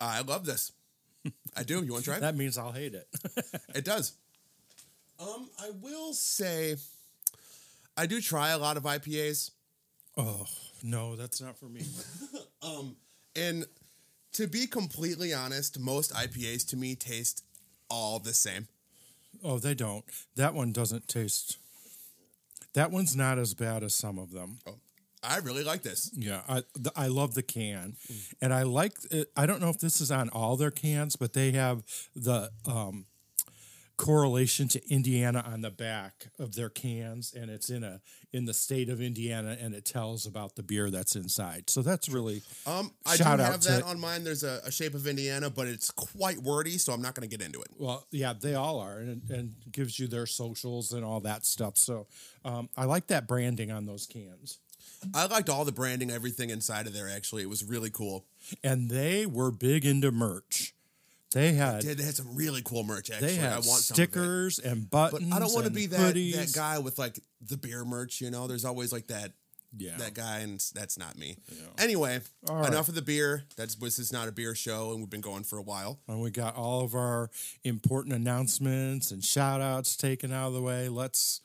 I 0.00 0.20
love 0.20 0.44
this. 0.44 0.72
I 1.56 1.62
do. 1.62 1.82
You 1.82 1.92
want 1.92 2.04
to 2.04 2.10
try? 2.10 2.20
That 2.20 2.36
means 2.36 2.58
I'll 2.58 2.72
hate 2.72 2.94
it. 2.94 3.08
It 3.74 3.84
does. 3.84 4.12
Um, 5.18 5.48
I 5.58 5.70
will 5.82 6.12
say, 6.12 6.76
I 7.96 8.06
do 8.06 8.20
try 8.20 8.50
a 8.50 8.58
lot 8.58 8.76
of 8.76 8.82
IPAs, 8.82 9.50
oh 10.16 10.46
no, 10.82 11.16
that's 11.16 11.40
not 11.40 11.58
for 11.58 11.66
me. 11.66 11.82
um, 12.62 12.96
and 13.34 13.64
to 14.36 14.46
be 14.46 14.66
completely 14.66 15.32
honest, 15.32 15.78
most 15.78 16.12
IPAs 16.12 16.68
to 16.68 16.76
me 16.76 16.94
taste 16.94 17.42
all 17.88 18.18
the 18.18 18.34
same. 18.34 18.68
Oh, 19.42 19.58
they 19.58 19.74
don't. 19.74 20.04
That 20.36 20.52
one 20.52 20.72
doesn't 20.72 21.08
taste. 21.08 21.56
That 22.74 22.90
one's 22.90 23.16
not 23.16 23.38
as 23.38 23.54
bad 23.54 23.82
as 23.82 23.94
some 23.94 24.18
of 24.18 24.32
them. 24.32 24.58
Oh, 24.66 24.74
I 25.22 25.38
really 25.38 25.64
like 25.64 25.82
this. 25.82 26.10
Yeah, 26.14 26.42
I 26.46 26.62
the, 26.74 26.92
I 26.94 27.06
love 27.06 27.32
the 27.32 27.42
can, 27.42 27.96
and 28.42 28.52
I 28.52 28.64
like. 28.64 28.92
It, 29.10 29.30
I 29.34 29.46
don't 29.46 29.62
know 29.62 29.70
if 29.70 29.78
this 29.78 30.02
is 30.02 30.10
on 30.10 30.28
all 30.28 30.56
their 30.56 30.70
cans, 30.70 31.16
but 31.16 31.32
they 31.32 31.52
have 31.52 31.82
the 32.14 32.50
um, 32.66 33.06
correlation 33.96 34.68
to 34.68 34.90
Indiana 34.92 35.42
on 35.46 35.62
the 35.62 35.70
back 35.70 36.28
of 36.38 36.54
their 36.54 36.68
cans, 36.68 37.32
and 37.34 37.50
it's 37.50 37.70
in 37.70 37.82
a 37.84 38.00
in 38.32 38.44
the 38.44 38.52
state 38.54 38.88
of 38.88 39.00
Indiana, 39.00 39.56
and 39.60 39.74
it 39.74 39.84
tells 39.84 40.26
about 40.26 40.56
the 40.56 40.62
beer 40.62 40.90
that's 40.90 41.16
inside. 41.16 41.70
So 41.70 41.80
that's 41.82 42.08
really 42.08 42.42
Um, 42.66 42.92
I 43.06 43.16
do 43.16 43.24
have 43.24 43.62
that 43.62 43.82
on 43.84 43.98
mine. 43.98 44.24
There's 44.24 44.42
a, 44.44 44.60
a 44.64 44.70
shape 44.70 44.94
of 44.94 45.06
Indiana, 45.06 45.48
but 45.48 45.66
it's 45.66 45.90
quite 45.90 46.38
wordy, 46.38 46.76
so 46.78 46.92
I'm 46.92 47.00
not 47.02 47.14
going 47.14 47.28
to 47.28 47.34
get 47.36 47.44
into 47.44 47.60
it. 47.60 47.68
well, 47.78 48.06
yeah, 48.10 48.32
they 48.38 48.54
all 48.54 48.78
are, 48.80 48.98
and 48.98 49.22
and 49.30 49.54
gives 49.72 49.98
you 49.98 50.06
their 50.06 50.26
socials 50.26 50.92
and 50.92 51.04
all 51.04 51.20
that 51.20 51.46
stuff. 51.46 51.76
So 51.78 52.06
um, 52.44 52.68
I 52.76 52.84
like 52.84 53.06
that 53.08 53.26
branding 53.26 53.70
on 53.70 53.86
those 53.86 54.06
cans. 54.06 54.58
I 55.14 55.26
liked 55.26 55.48
all 55.48 55.64
the 55.64 55.72
branding, 55.72 56.10
everything 56.10 56.50
inside 56.50 56.86
of 56.86 56.92
there. 56.94 57.08
Actually, 57.08 57.42
it 57.42 57.48
was 57.48 57.64
really 57.64 57.90
cool. 57.90 58.24
and 58.62 58.90
they 58.90 59.26
were 59.26 59.50
big 59.50 59.84
into 59.84 60.10
merch. 60.10 60.74
They 61.32 61.52
had 61.54 61.80
Did 61.82 61.98
they 61.98 62.04
had 62.04 62.14
some 62.14 62.34
really 62.36 62.62
cool 62.64 62.82
merch? 62.84 63.10
Actually, 63.10 63.28
they 63.28 63.34
had 63.36 63.52
I 63.52 63.56
want 63.56 63.64
some 63.64 63.74
of 63.74 63.80
it. 63.80 63.82
stickers 64.10 64.58
and 64.58 64.88
buttons. 64.88 65.28
But 65.28 65.36
I 65.36 65.38
don't 65.40 65.52
want 65.52 65.66
to 65.66 65.72
be 65.72 65.86
that, 65.86 66.14
hoodies. 66.14 66.34
that 66.34 66.52
guy 66.54 66.78
with 66.78 66.98
like 66.98 67.18
the 67.40 67.56
beer 67.56 67.84
merch. 67.84 68.20
You 68.20 68.30
know, 68.30 68.46
there's 68.46 68.64
always 68.64 68.92
like 68.92 69.08
that 69.08 69.32
Yeah. 69.76 69.96
that 69.98 70.14
guy, 70.14 70.38
and 70.38 70.60
that's 70.74 70.96
not 70.96 71.18
me. 71.18 71.36
Anyway, 71.78 72.20
All 72.48 72.56
right. 72.56 72.68
enough 72.68 72.88
of 72.88 72.94
the 72.94 73.02
beer. 73.02 73.44
That's 73.56 73.74
this 73.74 73.98
is 73.98 74.12
not 74.12 74.28
a 74.28 74.32
beer 74.32 74.54
show, 74.54 74.92
and 74.92 75.00
we've 75.00 75.10
been 75.10 75.20
going 75.20 75.42
for 75.44 75.58
a 75.58 75.62
while. 75.62 75.98
And 76.08 76.20
we 76.20 76.30
got 76.30 76.54
all 76.54 76.82
of 76.82 76.94
our 76.94 77.28
important 77.64 78.14
announcements 78.14 79.10
and 79.10 79.22
shout 79.24 79.60
outs 79.60 79.96
taken 79.96 80.32
out 80.32 80.48
of 80.48 80.54
the 80.54 80.62
way. 80.62 80.88
Let's 80.88 81.40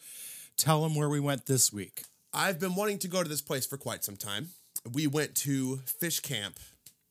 tell 0.57 0.83
them 0.83 0.95
where 0.95 1.09
we 1.09 1.19
went 1.19 1.47
this 1.47 1.73
week. 1.73 2.03
I've 2.33 2.59
been 2.59 2.75
wanting 2.75 2.99
to 2.99 3.07
go 3.09 3.23
to 3.23 3.27
this 3.27 3.41
place 3.41 3.65
for 3.65 3.77
quite 3.77 4.03
some 4.05 4.15
time. 4.15 4.49
We 4.93 5.07
went 5.07 5.35
to 5.37 5.77
Fish 5.85 6.21
Camp 6.21 6.59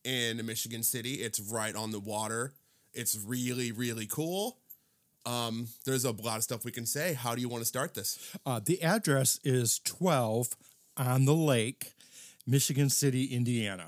in 0.03 0.43
Michigan 0.45 0.81
City. 0.83 1.15
It's 1.15 1.39
right 1.39 1.75
on 1.75 1.91
the 1.91 1.99
water. 1.99 2.53
It's 2.93 3.17
really, 3.25 3.71
really 3.71 4.07
cool. 4.07 4.57
Um, 5.25 5.67
there's 5.85 6.05
a 6.05 6.11
lot 6.11 6.37
of 6.37 6.43
stuff 6.43 6.65
we 6.65 6.71
can 6.71 6.85
say. 6.85 7.13
How 7.13 7.35
do 7.35 7.41
you 7.41 7.49
want 7.49 7.61
to 7.61 7.67
start 7.67 7.93
this? 7.93 8.35
Uh, 8.45 8.59
the 8.63 8.81
address 8.81 9.39
is 9.43 9.79
12 9.79 10.55
on 10.97 11.25
the 11.25 11.35
lake, 11.35 11.93
Michigan 12.45 12.89
City, 12.89 13.25
Indiana. 13.25 13.87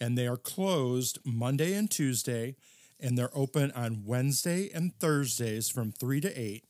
And 0.00 0.16
they 0.16 0.26
are 0.26 0.36
closed 0.36 1.18
Monday 1.24 1.74
and 1.74 1.90
Tuesday, 1.90 2.56
and 3.00 3.16
they're 3.16 3.36
open 3.36 3.72
on 3.72 4.04
Wednesday 4.04 4.70
and 4.72 4.94
Thursdays 4.98 5.68
from 5.68 5.92
3 5.92 6.20
to 6.20 6.40
8, 6.40 6.64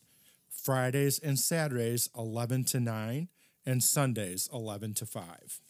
Fridays 0.48 1.18
and 1.18 1.38
Saturdays 1.38 2.08
11 2.16 2.64
to 2.64 2.80
9, 2.80 3.28
and 3.66 3.82
Sundays 3.82 4.48
11 4.52 4.94
to 4.94 5.06
5. 5.06 5.60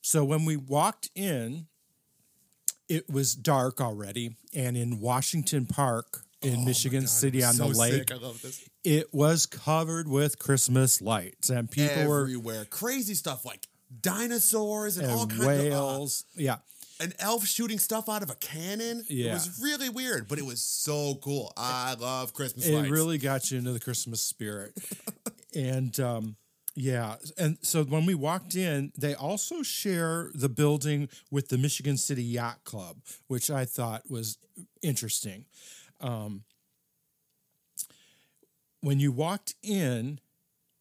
So 0.00 0.24
when 0.24 0.44
we 0.44 0.56
walked 0.56 1.10
in, 1.14 1.66
it 2.92 3.10
was 3.10 3.34
dark 3.34 3.80
already, 3.80 4.36
and 4.54 4.76
in 4.76 5.00
Washington 5.00 5.64
Park 5.64 6.24
in 6.42 6.64
Michigan 6.66 7.06
City 7.06 7.42
on 7.42 7.56
the 7.56 7.68
lake, 7.68 8.12
I 8.12 8.16
love 8.16 8.42
this. 8.42 8.68
it 8.84 9.14
was 9.14 9.46
covered 9.46 10.08
with 10.08 10.38
Christmas 10.38 11.00
lights, 11.00 11.48
and 11.48 11.70
people 11.70 12.06
were 12.06 12.22
Everywhere. 12.22 12.66
Crazy 12.66 13.14
stuff 13.14 13.46
like 13.46 13.66
dinosaurs 14.02 14.98
and, 14.98 15.10
all 15.10 15.22
and 15.22 15.30
kinds 15.30 15.42
of 15.42 15.48
uh, 15.48 15.56
whales. 15.56 16.24
yeah, 16.34 16.56
an 17.00 17.14
elf 17.18 17.46
shooting 17.46 17.78
stuff 17.78 18.10
out 18.10 18.22
of 18.22 18.28
a 18.28 18.34
cannon. 18.34 19.04
Yeah. 19.08 19.30
It 19.30 19.34
was 19.34 19.60
really 19.62 19.88
weird, 19.88 20.28
but 20.28 20.38
it 20.38 20.44
was 20.44 20.60
so 20.60 21.14
cool. 21.22 21.50
I 21.56 21.94
love 21.94 22.34
Christmas 22.34 22.66
it 22.66 22.74
lights. 22.74 22.90
really 22.90 23.16
got 23.16 23.50
you 23.50 23.58
into 23.58 23.72
the 23.72 23.80
Christmas 23.80 24.20
spirit. 24.20 24.76
and 25.56 25.98
um, 25.98 26.36
yeah, 26.74 27.16
and 27.36 27.58
so 27.62 27.84
when 27.84 28.06
we 28.06 28.14
walked 28.14 28.54
in, 28.54 28.92
they 28.96 29.14
also 29.14 29.62
share 29.62 30.30
the 30.34 30.48
building 30.48 31.08
with 31.30 31.48
the 31.48 31.58
Michigan 31.58 31.96
City 31.98 32.22
Yacht 32.24 32.64
Club, 32.64 32.96
which 33.26 33.50
I 33.50 33.64
thought 33.66 34.10
was 34.10 34.38
interesting. 34.82 35.44
Um, 36.00 36.44
when 38.80 38.98
you 39.00 39.12
walked 39.12 39.54
in, 39.62 40.18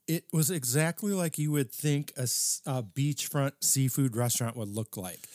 it 0.07 0.25
was 0.33 0.50
exactly 0.50 1.13
like 1.13 1.38
you 1.38 1.51
would 1.51 1.71
think 1.71 2.13
a 2.17 2.24
beachfront 2.83 3.53
seafood 3.62 4.15
restaurant 4.15 4.55
would 4.57 4.69
look 4.69 4.98
like. 4.98 5.27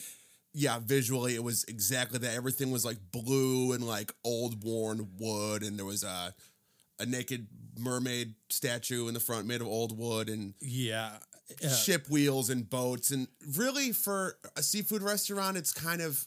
yeah, 0.53 0.79
visually 0.83 1.35
it 1.35 1.45
was 1.45 1.65
exactly 1.65 2.19
that. 2.21 2.35
Everything 2.35 2.71
was 2.71 2.85
like 2.85 2.97
blue 3.13 3.73
and 3.73 3.87
like 3.87 4.13
old 4.25 4.65
worn 4.65 5.09
wood, 5.19 5.63
and 5.63 5.79
there 5.79 5.85
was 5.85 6.03
a 6.03 6.35
a 6.99 7.07
naked 7.07 7.47
mermaid 7.79 8.35
statue 8.51 9.09
in 9.09 9.15
the 9.15 9.21
front 9.21 9.47
made 9.47 9.61
of 9.61 9.67
old 9.67 9.97
wood 9.97 10.29
and 10.29 10.55
Yeah. 10.61 11.19
uh, 11.65 11.69
ship 11.69 12.09
wheels 12.09 12.51
and 12.51 12.69
boats. 12.69 13.11
And 13.11 13.29
really, 13.57 13.93
for 13.93 14.39
a 14.57 14.63
seafood 14.63 15.03
restaurant, 15.03 15.57
it's 15.57 15.73
kind 15.73 16.01
of 16.01 16.27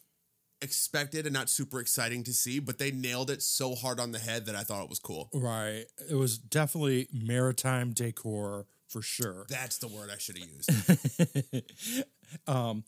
expected 0.61 1.25
and 1.25 1.33
not 1.33 1.49
super 1.49 1.79
exciting 1.79 2.23
to 2.23 2.33
see, 2.33 2.59
but 2.59 2.77
they 2.77 2.91
nailed 2.91 3.29
it 3.31 3.41
so 3.41 3.75
hard 3.75 3.99
on 3.99 4.11
the 4.11 4.19
head 4.19 4.45
that 4.45 4.55
I 4.55 4.63
thought 4.63 4.83
it 4.83 4.89
was 4.89 4.99
cool. 4.99 5.29
Right. 5.33 5.85
It 6.09 6.15
was 6.15 6.37
definitely 6.37 7.07
maritime 7.13 7.91
decor 7.93 8.65
for 8.87 9.01
sure. 9.01 9.45
That's 9.49 9.77
the 9.77 9.87
word 9.87 10.09
I 10.13 10.17
should 10.17 10.37
have 10.37 10.47
used. 10.47 11.63
um, 12.47 12.83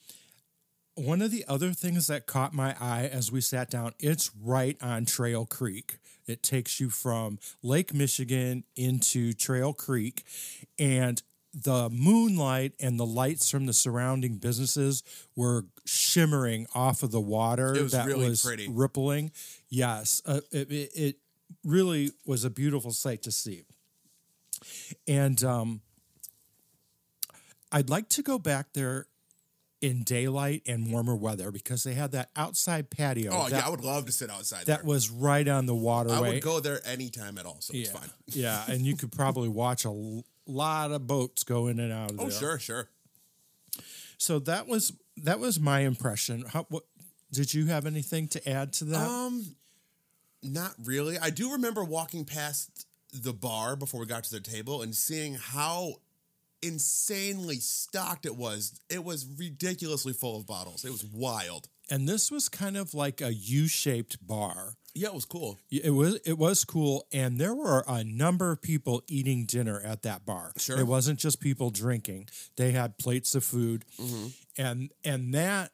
one 0.96 1.22
of 1.22 1.32
the 1.32 1.46
other 1.48 1.72
things 1.72 2.08
that 2.08 2.28
caught 2.28 2.54
my 2.54 2.76
eye 2.80 3.10
as 3.12 3.32
we 3.32 3.42
sat 3.42 3.70
down, 3.70 3.94
it's 4.00 4.32
right 4.42 4.78
on 4.82 5.06
Trail 5.06 5.46
Creek. 5.46 5.98
It 6.28 6.44
takes 6.44 6.80
you 6.80 6.90
from 6.90 7.40
Lake 7.64 7.94
Michigan 7.94 8.64
into 8.76 9.34
Trail 9.34 9.74
Creek, 9.74 10.24
and 10.78 11.22
the 11.54 11.90
moonlight 11.90 12.74
and 12.80 12.98
the 13.00 13.06
lights 13.06 13.50
from 13.50 13.66
the 13.66 13.74
surrounding 13.74 14.38
businesses 14.38 15.04
were 15.36 15.66
shimmering 15.86 16.66
off 16.74 17.04
of 17.04 17.12
the 17.12 17.20
water 17.20 17.76
It 17.76 17.82
was 17.84 17.92
that 17.92 18.06
really 18.06 18.30
was 18.30 18.42
pretty. 18.42 18.70
rippling. 18.70 19.32
Yes, 19.68 20.22
uh, 20.26 20.40
it, 20.52 20.72
it, 20.72 20.92
it 20.96 21.16
really 21.66 22.12
was 22.26 22.46
a 22.46 22.50
beautiful 22.50 22.92
sight 22.92 23.22
to 23.24 23.32
see. 23.32 23.64
And 25.08 25.44
um, 25.44 25.82
I'd 27.72 27.90
like 27.90 28.08
to 28.10 28.22
go 28.22 28.38
back 28.40 28.68
there 28.74 29.08
in 29.82 30.04
daylight 30.04 30.62
and 30.68 30.92
warmer 30.92 31.16
weather 31.16 31.52
because 31.52 31.84
they 31.84 31.94
had 31.96 32.12
that 32.12 32.30
outside 32.36 32.90
patio 32.92 33.32
Oh, 33.34 33.50
that, 33.50 33.58
yeah, 33.58 33.66
I 33.66 33.70
would 33.70 33.82
love 33.84 34.06
to 34.06 34.12
sit 34.12 34.30
outside 34.30 34.66
that 34.68 34.82
there. 34.82 34.86
was 34.86 35.10
right 35.10 35.48
on 35.48 35.66
the 35.66 35.74
waterway. 35.76 36.16
I 36.16 36.20
would 36.34 36.42
go 36.44 36.60
there 36.60 36.80
anytime 36.86 37.38
at 37.40 37.46
all, 37.48 37.58
so 37.62 37.74
it's 37.76 37.92
yeah, 37.92 38.00
fine. 38.00 38.10
yeah, 38.28 38.64
and 38.68 38.82
you 38.86 38.96
could 38.96 39.12
probably 39.12 39.50
watch 39.50 39.86
a 39.86 40.22
lot 40.46 40.92
of 40.92 41.08
boats 41.08 41.44
go 41.44 41.68
in 41.68 41.80
and 41.80 41.92
out 41.92 42.12
of 42.12 42.20
Oh, 42.20 42.24
there. 42.30 42.32
sure, 42.40 42.60
sure. 42.60 42.90
So 44.18 44.38
that 44.40 44.68
was 44.68 44.94
that 45.18 45.40
was 45.40 45.60
my 45.60 45.80
impression. 45.80 46.46
How, 46.48 46.66
what 46.70 46.84
did 47.32 47.54
you 47.54 47.66
have 47.68 47.86
anything 47.86 48.28
to 48.30 48.50
add 48.50 48.74
to 48.74 48.86
that? 48.86 49.08
Um, 49.08 49.56
not 50.44 50.76
really. 50.84 51.18
I 51.18 51.32
do 51.32 51.54
remember 51.54 51.84
walking 51.84 52.26
past 52.26 52.86
the 53.14 53.34
bar 53.34 53.76
before 53.76 54.00
we 54.00 54.06
got 54.06 54.24
to 54.26 54.32
the 54.32 54.40
table 54.40 54.82
and 54.82 54.96
seeing 54.96 55.34
how 55.36 55.96
insanely 56.62 57.58
stocked 57.58 58.26
it 58.26 58.36
was. 58.36 58.80
It 58.90 59.04
was 59.04 59.26
ridiculously 59.38 60.14
full 60.14 60.38
of 60.38 60.46
bottles. 60.46 60.86
It 60.86 60.92
was 60.92 61.04
wild. 61.06 61.68
and 61.90 62.08
this 62.08 62.32
was 62.32 62.48
kind 62.50 62.78
of 62.78 62.94
like 62.94 63.20
a 63.22 63.34
U-shaped 63.34 64.26
bar. 64.26 64.76
Yeah, 64.94 65.08
it 65.10 65.14
was 65.14 65.26
cool. 65.26 65.58
It 65.70 65.92
was 65.92 66.16
it 66.26 66.38
was 66.38 66.66
cool, 66.66 67.08
and 67.14 67.40
there 67.40 67.56
were 67.56 67.84
a 67.88 68.04
number 68.04 68.52
of 68.52 68.62
people 68.62 69.02
eating 69.08 69.46
dinner 69.46 69.80
at 69.80 70.02
that 70.04 70.26
bar. 70.26 70.52
Sure. 70.58 70.78
it 70.78 70.86
wasn't 70.86 71.18
just 71.20 71.40
people 71.40 71.70
drinking; 71.70 72.28
they 72.58 72.72
had 72.72 72.98
plates 72.98 73.34
of 73.34 73.44
food, 73.46 73.86
and 74.58 74.92
and 75.06 75.34
that 75.34 75.72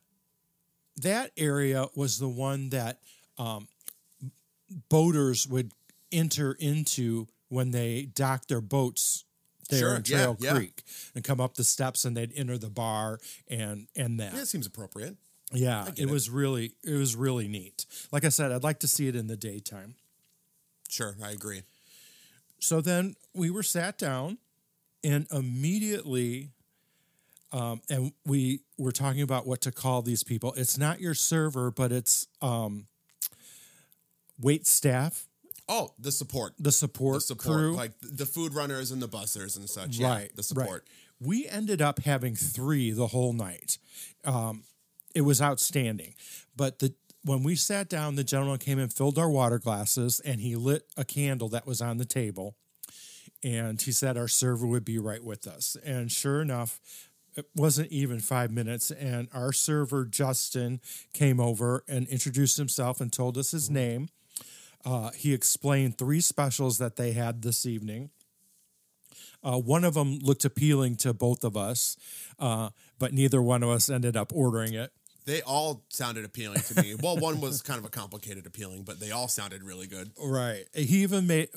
that 0.98 1.32
area 1.36 1.88
was 1.96 2.20
the 2.20 2.27
one 2.29 2.70
that 2.70 3.00
um, 3.39 3.67
boaters 4.89 5.48
would 5.48 5.72
enter 6.12 6.56
into 6.60 7.27
when 7.50 7.72
they 7.72 8.06
docked 8.13 8.50
their 8.50 8.62
boats 8.62 9.24
there 9.67 9.79
Sure, 9.79 9.95
in 9.95 10.03
Trail 10.03 10.38
yeah. 10.39 10.53
Creek 10.53 10.83
and 11.15 11.24
come 11.24 11.39
up 11.39 11.55
the 11.55 11.63
steps, 11.63 12.05
and 12.05 12.15
they'd 12.15 12.33
enter 12.36 12.57
the 12.57 12.69
bar 12.69 13.19
and 13.47 13.88
and 13.95 14.19
that. 14.19 14.33
Yeah, 14.33 14.41
it 14.41 14.47
seems 14.47 14.65
appropriate. 14.65 15.15
Yeah, 15.53 15.88
it, 15.88 16.00
it. 16.00 16.09
was 16.09 16.29
really 16.29 16.74
it 16.83 16.97
was 16.97 17.15
really 17.15 17.47
neat. 17.47 17.86
Like 18.12 18.25
I 18.25 18.29
said, 18.29 18.51
I'd 18.51 18.63
like 18.63 18.79
to 18.79 18.88
see 18.88 19.07
it 19.07 19.15
in 19.15 19.27
the 19.27 19.38
daytime. 19.38 19.95
Sure, 20.89 21.15
I 21.24 21.31
agree. 21.31 21.63
So 22.59 22.81
then 22.81 23.15
we 23.33 23.50
were 23.50 23.63
sat 23.63 23.97
down, 23.97 24.39
and 25.03 25.27
immediately, 25.31 26.50
um, 27.51 27.81
and 27.89 28.13
we 28.25 28.62
were 28.77 28.91
talking 28.91 29.21
about 29.21 29.45
what 29.45 29.62
to 29.62 29.71
call 29.71 30.01
these 30.01 30.24
people. 30.24 30.53
It's 30.57 30.77
not 30.77 31.00
your 31.00 31.13
server, 31.13 31.71
but 31.71 31.91
it's 31.91 32.27
um, 32.41 32.88
wait 34.39 34.65
staff, 34.67 35.27
Oh, 35.69 35.93
the 36.00 36.12
support. 36.12 36.53
the 36.59 36.71
support, 36.71 37.15
The 37.15 37.21
support. 37.21 37.57
crew. 37.57 37.75
Like 37.75 37.91
the 38.01 38.25
food 38.25 38.53
runners 38.53 38.91
and 38.91 39.01
the 39.01 39.09
bussers 39.09 39.57
and 39.57 39.69
such. 39.69 39.97
Yeah, 39.97 40.25
the 40.36 40.43
support. 40.43 40.69
Right. 40.69 40.81
We 41.19 41.47
ended 41.47 41.81
up 41.81 42.00
having 42.00 42.36
three 42.36 42.91
the 42.91 43.07
whole 43.07 43.33
night. 43.33 43.77
Um, 44.24 44.63
it 45.15 45.21
was 45.21 45.41
outstanding, 45.41 46.13
but 46.55 46.79
the 46.79 46.93
when 47.24 47.43
we 47.43 47.55
sat 47.55 47.89
down, 47.89 48.15
the 48.15 48.24
gentleman 48.24 48.59
came 48.59 48.79
and 48.79 48.93
filled 48.93 49.17
our 49.17 49.29
water 49.29 49.59
glasses, 49.59 50.21
and 50.24 50.39
he 50.39 50.55
lit 50.55 50.83
a 50.95 51.03
candle 51.03 51.50
that 51.50 51.65
was 51.67 51.81
on 51.81 51.97
the 51.97 52.05
table, 52.05 52.55
and 53.43 53.81
he 53.81 53.91
said 53.91 54.15
our 54.15 54.27
server 54.29 54.65
would 54.65 54.86
be 54.86 54.97
right 55.00 55.24
with 55.24 55.47
us. 55.47 55.75
And 55.83 56.09
sure 56.12 56.41
enough, 56.41 56.79
it 57.36 57.47
wasn't 57.55 57.91
even 57.91 58.19
five 58.19 58.51
minutes, 58.51 58.91
and 58.91 59.27
our 59.33 59.51
server 59.51 60.05
Justin 60.05 60.79
came 61.13 61.39
over 61.39 61.83
and 61.88 62.07
introduced 62.07 62.57
himself 62.57 63.01
and 63.01 63.12
told 63.12 63.38
us 63.38 63.51
his 63.51 63.69
name. 63.69 64.07
Uh, 64.88 65.12
he 65.12 65.34
explained 65.34 65.98
three 65.98 66.22
specials 66.22 66.77
that 66.77 66.96
they 66.96 67.12
had 67.12 67.41
this 67.41 67.65
evening. 67.65 68.10
Uh, 69.44 69.60
one 69.60 69.84
of 69.84 69.96
them 69.96 70.20
looked 70.20 70.46
appealing 70.46 70.96
to 70.96 71.13
both 71.13 71.44
of 71.44 71.58
us, 71.58 71.98
uh, 72.39 72.70
but 72.98 73.12
neither 73.12 73.41
one 73.41 73.63
of 73.63 73.70
us 73.70 73.89
ended 73.89 74.15
up 74.15 74.32
ordering 74.34 74.74
it. 74.74 74.94
They 75.25 75.41
all 75.41 75.84
sounded 75.89 76.24
appealing 76.24 76.62
to 76.62 76.82
me. 76.82 76.96
well, 77.03 77.17
one 77.17 77.41
was 77.41 77.62
kind 77.62 77.77
of 77.77 77.84
a 77.84 77.89
complicated 77.89 78.46
appealing, 78.46 78.84
but 78.84 78.98
they 78.98 79.12
all 79.12 79.27
sounded 79.27 79.62
really 79.62 79.88
good. 79.88 80.12
Right. 80.17 80.63
He 80.74 81.03
even 81.03 81.27
made 81.27 81.50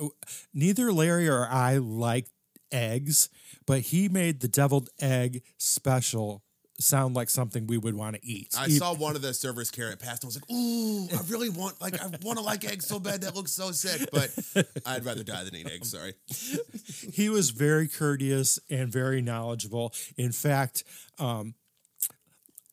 neither 0.53 0.93
Larry 0.93 1.29
or 1.29 1.47
I 1.47 1.77
liked 1.77 2.33
eggs, 2.73 3.29
but 3.65 3.81
he 3.83 4.09
made 4.09 4.41
the 4.41 4.49
deviled 4.49 4.91
egg 5.01 5.43
special 5.57 6.43
sound 6.81 7.15
like 7.15 7.31
something 7.31 7.67
we 7.67 7.79
would 7.79 7.95
want 7.95 8.17
to 8.17 8.27
eat. 8.27 8.55
I 8.59 8.69
saw 8.69 8.95
one 8.95 9.17
of 9.17 9.23
the 9.23 9.35
servers 9.35 9.71
carry 9.71 9.93
it 9.93 9.99
past, 9.99 10.23
and 10.23 10.27
I 10.27 10.29
was 10.29 10.37
like, 10.37 10.51
"Ooh, 10.51 11.09
I 11.17 11.21
really 11.29 11.49
want 11.49 11.81
like 11.81 12.01
I 12.01 12.07
want 12.23 12.39
to 12.39 12.45
like 12.45 12.65
eggs 12.65 12.87
so 12.87 12.99
bad. 12.99 13.23
That 13.23 13.35
looks 13.35 13.53
so 13.53 13.73
sick." 13.73 14.09
But 14.13 14.31
I'd 14.87 15.05
rather 15.05 15.23
die 15.23 15.45
than 15.45 15.55
eat 15.55 15.71
eggs. 15.71 15.91
Sorry. 15.91 16.15
he 17.13 17.29
was 17.29 17.51
very 17.51 17.89
courteous 17.89 18.59
and 18.69 18.91
very 18.91 19.23
knowledgeable. 19.23 19.93
In 20.17 20.33
fact, 20.33 20.85
um, 21.19 21.55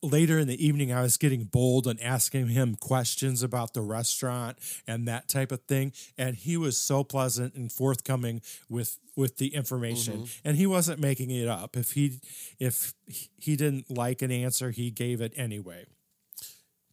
later 0.07 0.39
in 0.39 0.47
the 0.47 0.65
evening, 0.65 0.91
I 0.91 1.01
was 1.01 1.17
getting 1.17 1.43
bold 1.43 1.87
and 1.87 2.01
asking 2.01 2.47
him 2.47 2.75
questions 2.75 3.43
about 3.43 3.73
the 3.73 3.81
restaurant 3.81 4.57
and 4.87 5.07
that 5.07 5.27
type 5.27 5.51
of 5.51 5.61
thing, 5.63 5.93
and 6.17 6.35
he 6.35 6.57
was 6.57 6.77
so 6.77 7.03
pleasant 7.03 7.53
and 7.53 7.71
forthcoming 7.71 8.41
with 8.69 8.97
with 9.15 9.37
the 9.37 9.55
information, 9.55 10.19
mm-hmm. 10.19 10.47
and 10.47 10.57
he 10.57 10.67
wasn't 10.67 10.99
making 10.99 11.31
it 11.31 11.47
up. 11.47 11.75
If 11.75 11.93
he 11.93 12.19
if 12.59 12.93
he 13.37 13.55
didn't 13.55 13.89
like 13.89 14.21
an 14.21 14.31
answer, 14.31 14.71
he 14.71 14.91
gave 14.91 15.21
it 15.21 15.33
anyway. 15.35 15.85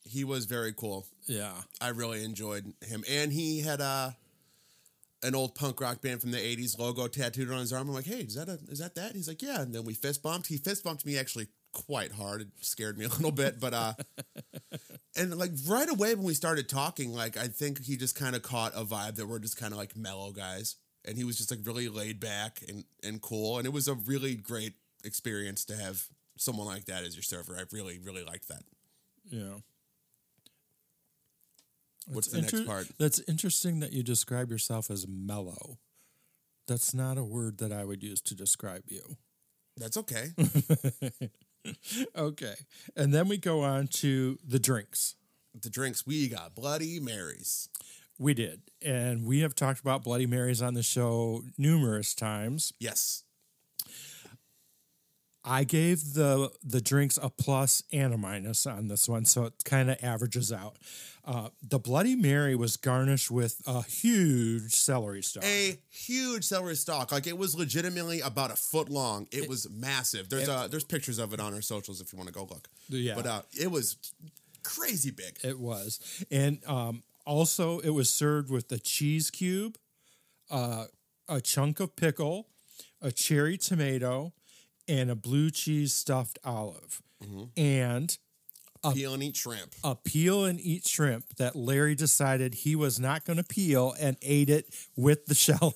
He 0.02 0.24
was 0.24 0.44
very 0.44 0.72
cool. 0.72 1.06
Yeah. 1.26 1.52
I 1.80 1.88
really 1.88 2.24
enjoyed 2.24 2.72
him, 2.82 3.04
and 3.08 3.32
he 3.32 3.60
had 3.60 3.80
a 3.80 4.16
an 5.22 5.34
old 5.34 5.54
punk 5.54 5.80
rock 5.80 6.02
band 6.02 6.20
from 6.20 6.30
the 6.30 6.38
'80s 6.38 6.78
logo 6.78 7.08
tattooed 7.08 7.50
on 7.50 7.58
his 7.58 7.72
arm. 7.72 7.88
I'm 7.88 7.94
like, 7.94 8.06
"Hey, 8.06 8.20
is 8.20 8.34
that 8.34 8.48
a 8.48 8.58
is 8.68 8.78
that 8.78 8.94
that?" 8.94 9.14
He's 9.14 9.28
like, 9.28 9.42
"Yeah." 9.42 9.62
And 9.62 9.74
then 9.74 9.84
we 9.84 9.94
fist 9.94 10.22
bumped. 10.22 10.46
He 10.46 10.58
fist 10.58 10.84
bumped 10.84 11.06
me 11.06 11.18
actually 11.18 11.48
quite 11.74 12.12
hard. 12.12 12.40
It 12.40 12.48
scared 12.60 12.96
me 12.96 13.04
a 13.04 13.08
little 13.08 13.32
bit, 13.32 13.60
but 13.60 13.74
uh, 13.74 13.92
and 15.16 15.36
like 15.36 15.50
right 15.66 15.88
away 15.88 16.14
when 16.14 16.24
we 16.24 16.34
started 16.34 16.68
talking, 16.68 17.12
like 17.12 17.36
I 17.36 17.48
think 17.48 17.84
he 17.84 17.96
just 17.96 18.18
kind 18.18 18.34
of 18.34 18.42
caught 18.42 18.72
a 18.74 18.84
vibe 18.84 19.16
that 19.16 19.26
we're 19.26 19.38
just 19.38 19.58
kind 19.58 19.72
of 19.72 19.78
like 19.78 19.96
mellow 19.96 20.32
guys, 20.32 20.76
and 21.04 21.18
he 21.18 21.24
was 21.24 21.36
just 21.36 21.50
like 21.50 21.60
really 21.64 21.88
laid 21.88 22.20
back 22.20 22.62
and 22.66 22.84
and 23.02 23.20
cool, 23.20 23.58
and 23.58 23.66
it 23.66 23.72
was 23.72 23.88
a 23.88 23.94
really 23.94 24.34
great 24.34 24.74
experience 25.04 25.64
to 25.66 25.76
have 25.76 26.06
someone 26.38 26.66
like 26.66 26.86
that 26.86 27.04
as 27.04 27.14
your 27.14 27.22
server. 27.22 27.56
I 27.56 27.64
really 27.72 27.98
really 27.98 28.24
liked 28.24 28.48
that. 28.48 28.62
Yeah. 29.28 29.58
What's 32.06 32.28
That's 32.28 32.50
the 32.50 32.58
next 32.58 32.66
part? 32.66 32.86
That's 32.98 33.20
interesting 33.28 33.80
that 33.80 33.92
you 33.92 34.02
describe 34.02 34.50
yourself 34.50 34.90
as 34.90 35.06
mellow. 35.08 35.78
That's 36.66 36.94
not 36.94 37.18
a 37.18 37.24
word 37.24 37.58
that 37.58 37.72
I 37.72 37.84
would 37.84 38.02
use 38.02 38.20
to 38.22 38.34
describe 38.34 38.84
you. 38.88 39.16
That's 39.76 39.96
okay. 39.96 40.28
Okay. 42.16 42.54
And 42.96 43.12
then 43.12 43.28
we 43.28 43.36
go 43.38 43.62
on 43.62 43.86
to 43.88 44.38
the 44.46 44.58
drinks. 44.58 45.16
the 45.58 45.70
drinks 45.70 46.06
we 46.06 46.28
got 46.28 46.54
Bloody 46.54 47.00
Marys. 47.00 47.68
We 48.18 48.34
did. 48.34 48.62
And 48.82 49.24
we 49.24 49.40
have 49.40 49.54
talked 49.54 49.80
about 49.80 50.04
Bloody 50.04 50.26
Marys 50.26 50.62
on 50.62 50.74
the 50.74 50.82
show 50.82 51.42
numerous 51.58 52.14
times. 52.14 52.72
Yes. 52.78 53.24
I 55.44 55.64
gave 55.64 56.14
the 56.14 56.50
the 56.62 56.80
drinks 56.80 57.18
a 57.20 57.28
plus 57.28 57.82
and 57.92 58.14
a 58.14 58.18
minus 58.18 58.66
on 58.66 58.88
this 58.88 59.08
one, 59.08 59.24
so 59.26 59.44
it 59.44 59.52
kind 59.64 59.90
of 59.90 60.02
averages 60.02 60.52
out. 60.52 60.78
Uh, 61.26 61.48
the 61.62 61.78
Bloody 61.78 62.16
Mary 62.16 62.54
was 62.54 62.76
garnished 62.76 63.30
with 63.30 63.62
a 63.66 63.82
huge 63.82 64.74
celery 64.74 65.22
stalk. 65.22 65.44
A 65.44 65.78
huge 65.90 66.44
celery 66.44 66.76
stalk. 66.76 67.12
Like 67.12 67.26
it 67.26 67.38
was 67.38 67.56
legitimately 67.56 68.20
about 68.20 68.50
a 68.50 68.56
foot 68.56 68.90
long. 68.90 69.26
It, 69.30 69.48
was 69.48 69.68
massive. 69.70 70.28
There's 70.28 70.48
uh 70.48 70.68
there's 70.68 70.84
pictures 70.84 71.18
of 71.18 71.32
it 71.32 71.40
on 71.40 71.54
our 71.54 71.62
socials 71.62 72.00
if 72.00 72.12
you 72.12 72.18
want 72.18 72.28
to 72.28 72.34
go 72.34 72.42
look. 72.42 72.68
Yeah. 72.88 73.14
But 73.14 73.26
uh 73.26 73.42
it 73.58 73.70
was 73.70 73.96
crazy 74.62 75.10
big. 75.10 75.38
It 75.44 75.58
was, 75.58 76.24
and 76.30 76.58
um, 76.66 77.02
also 77.24 77.78
it 77.80 77.90
was 77.90 78.10
served 78.10 78.50
with 78.50 78.70
a 78.72 78.78
cheese 78.78 79.30
cube, 79.30 79.78
uh, 80.50 80.86
a 81.28 81.40
chunk 81.40 81.80
of 81.80 81.96
pickle, 81.96 82.48
a 83.00 83.12
cherry 83.12 83.56
tomato, 83.56 84.32
and 84.88 85.10
a 85.10 85.14
blue 85.14 85.50
cheese 85.50 85.94
stuffed 85.94 86.38
olive, 86.44 87.02
and 87.56 88.16
a 88.82 88.92
Peel 88.92 89.14
and 89.14 89.22
eat 89.22 89.36
shrimp. 89.36 89.74
a 89.82 89.94
peel 89.94 90.44
and 90.44 90.60
eat 90.60 90.86
shrimp 90.86 91.24
that 91.38 91.56
Larry 91.56 91.94
decided 91.94 92.52
he 92.54 92.76
was 92.76 93.00
not 93.00 93.24
going 93.24 93.38
to 93.38 93.42
peel 93.44 93.94
and 93.98 94.16
ate 94.20 94.50
it 94.50 94.66
with 94.94 95.24
the 95.24 95.34
shell. 95.34 95.74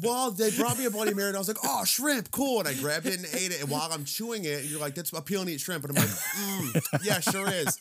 Well, 0.00 0.30
they 0.30 0.52
brought 0.52 0.78
me 0.78 0.84
a 0.84 0.90
Bloody 0.90 1.14
Mary 1.14 1.28
and 1.28 1.36
I 1.36 1.40
was 1.40 1.48
like, 1.48 1.56
oh, 1.64 1.84
shrimp, 1.84 2.30
cool. 2.30 2.60
And 2.60 2.68
I 2.68 2.74
grabbed 2.74 3.06
it 3.06 3.16
and 3.16 3.26
ate 3.34 3.50
it. 3.50 3.60
And 3.60 3.68
while 3.68 3.90
I'm 3.90 4.04
chewing 4.04 4.44
it, 4.44 4.64
you're 4.66 4.78
like, 4.78 4.94
that's 4.94 5.12
a 5.12 5.20
peel 5.20 5.40
and 5.40 5.50
eat 5.50 5.60
shrimp. 5.60 5.84
And 5.84 5.98
I'm 5.98 6.04
like, 6.04 6.08
mm, 6.14 7.04
yeah, 7.04 7.18
sure 7.18 7.50
is. 7.52 7.80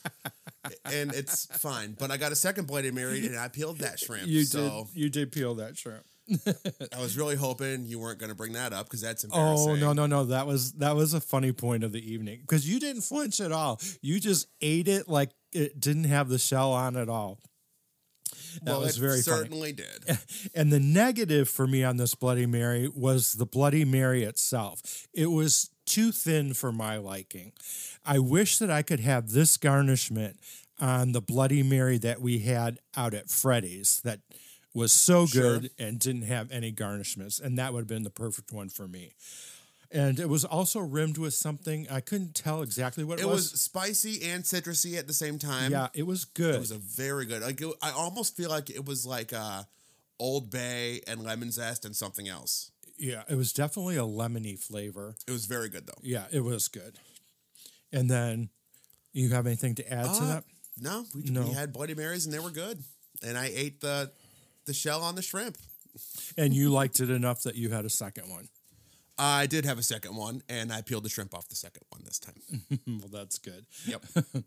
And 0.86 1.14
it's 1.14 1.46
fine. 1.46 1.96
But 1.98 2.10
I 2.10 2.18
got 2.18 2.32
a 2.32 2.36
second 2.36 2.66
Bloody 2.66 2.90
Mary 2.90 3.26
and 3.28 3.38
I 3.38 3.48
peeled 3.48 3.78
that 3.80 4.00
shrimp. 4.00 4.26
you 4.26 4.44
so 4.44 4.88
did, 4.92 5.00
you 5.00 5.10
did 5.10 5.32
peel 5.32 5.54
that 5.56 5.78
shrimp. 5.78 6.04
I 6.94 7.02
was 7.02 7.18
really 7.18 7.36
hoping 7.36 7.86
you 7.86 8.00
weren't 8.00 8.20
going 8.20 8.30
to 8.30 8.36
bring 8.36 8.54
that 8.54 8.74
up 8.74 8.86
because 8.86 9.02
that's 9.02 9.24
embarrassing. 9.24 9.70
Oh 9.70 9.76
no 9.76 9.94
no 9.94 10.06
no! 10.06 10.26
That 10.26 10.48
was 10.48 10.74
that 10.74 10.96
was 10.96 11.14
a 11.14 11.22
funny 11.22 11.52
point 11.52 11.84
of 11.84 11.92
the 11.92 12.12
evening 12.12 12.40
because 12.42 12.70
you 12.70 12.80
didn't 12.80 13.02
flinch 13.02 13.40
at 13.42 13.52
all. 13.52 13.80
You 14.02 14.20
just 14.20 14.48
ate 14.62 14.88
it 14.88 15.08
like 15.08 15.32
it 15.52 15.80
didn't 15.80 16.06
have 16.06 16.30
the 16.30 16.40
shell 16.40 16.72
on 16.72 16.96
at 16.96 17.10
all. 17.10 17.40
That 18.64 18.72
well, 18.72 18.82
was 18.82 18.98
it 18.98 19.02
very 19.02 19.22
funny. 19.22 19.38
certainly 19.38 19.72
did. 19.72 20.18
And 20.56 20.72
the 20.72 20.80
negative 20.80 21.50
for 21.50 21.68
me 21.68 21.84
on 21.84 21.98
this 21.98 22.16
Bloody 22.16 22.46
Mary 22.46 22.90
was 22.94 23.34
the 23.34 23.46
Bloody 23.46 23.86
Mary 23.86 24.24
itself. 24.24 25.08
It 25.14 25.28
was 25.28 25.70
too 25.86 26.12
thin 26.12 26.54
for 26.54 26.72
my 26.72 26.98
liking. 26.98 27.54
I 28.06 28.20
wish 28.20 28.58
that 28.58 28.72
I 28.72 28.82
could 28.82 29.00
have 29.00 29.32
this 29.32 29.58
garnishment 29.58 30.40
on 30.80 31.12
the 31.12 31.22
Bloody 31.22 31.64
Mary 31.64 31.98
that 32.00 32.22
we 32.22 32.40
had 32.40 32.80
out 32.96 33.14
at 33.14 33.30
Freddy's 33.30 34.02
that 34.04 34.22
was 34.74 34.92
so 34.94 35.26
Sure. 35.26 35.60
good 35.60 35.72
and 35.80 36.00
didn't 36.00 36.24
have 36.24 36.52
any 36.52 36.72
garnishments. 36.72 37.42
And 37.42 37.58
that 37.58 37.74
would 37.74 37.80
have 37.82 37.88
been 37.88 38.04
the 38.04 38.10
perfect 38.10 38.52
one 38.52 38.70
for 38.70 38.88
me. 38.88 39.14
And 39.92 40.20
it 40.20 40.30
was 40.30 40.46
also 40.46 40.80
rimmed 40.80 41.18
with 41.18 41.34
something 41.34 41.90
I 41.90 42.00
couldn't 42.02 42.36
tell 42.36 42.62
exactly 42.62 43.04
what 43.04 43.20
it, 43.20 43.24
It 43.24 43.28
was 43.28 43.50
spicy 43.60 44.22
and 44.30 44.44
citrusy 44.44 44.98
at 45.00 45.08
the 45.08 45.14
same 45.14 45.40
time. 45.40 45.72
Yeah, 45.72 45.88
it 45.96 46.04
was 46.04 46.26
good. 46.26 46.56
It 46.56 46.60
was 46.60 46.70
a 46.72 46.78
very 46.78 47.26
good. 47.26 47.42
Like 47.42 47.60
it, 47.60 47.74
I 47.82 47.90
almost 47.92 48.38
feel 48.38 48.52
like 48.52 48.70
it 48.70 48.86
was 48.86 49.04
like 49.08 49.34
uh, 49.34 49.64
Old 50.20 50.52
Bay 50.52 51.02
and 51.08 51.24
lemon 51.24 51.52
zest 51.52 51.86
and 51.86 51.96
something 51.96 52.28
else. 52.28 52.70
yeah, 53.00 53.24
it 53.28 53.36
was 53.36 53.52
definitely 53.54 53.96
a 53.96 54.02
lemony 54.04 54.60
flavor. 54.60 55.16
It 55.26 55.32
was 55.32 55.46
very 55.46 55.70
good 55.70 55.88
though. 55.88 56.00
Yeah, 56.04 56.26
it 56.32 56.42
was 56.42 56.68
good. 56.68 57.00
And 57.92 58.12
then 58.12 58.50
you 59.14 59.30
have 59.30 59.48
anything 59.48 59.74
to 59.76 59.92
add 59.92 60.04
to 60.06 60.10
Uh, 60.24 60.28
that? 60.36 60.44
No, 60.78 61.06
we, 61.16 61.24
No. 61.24 61.44
we 61.48 61.54
had 61.54 61.74
Bloody 61.74 61.96
Marys 61.96 62.26
and 62.26 62.34
they 62.34 62.40
were 62.40 62.52
good. 62.52 62.84
And 63.24 63.38
I 63.40 63.46
ate 63.48 63.82
the 63.82 64.12
the 64.70 64.74
shell 64.76 65.02
on 65.02 65.16
the 65.16 65.22
shrimp. 65.24 65.58
And 66.38 66.54
you 66.54 66.70
liked 66.70 67.00
it 67.00 67.10
enough 67.10 67.42
that 67.42 67.56
you 67.56 67.72
had 67.72 67.86
a 67.86 67.90
second 67.90 68.30
one. 68.30 68.50
I 69.18 69.48
did 69.48 69.66
have 69.66 69.80
a 69.80 69.84
second 69.84 70.16
one, 70.16 70.44
and 70.48 70.72
I 70.72 70.82
peeled 70.82 71.04
the 71.04 71.10
shrimp 71.10 71.34
off 71.34 71.50
the 71.50 71.56
second 71.56 71.82
one 71.90 72.04
this 72.06 72.20
time. 72.20 72.62
well, 72.88 73.10
that's 73.12 73.40
good. 73.40 73.66
Yep. 73.86 74.06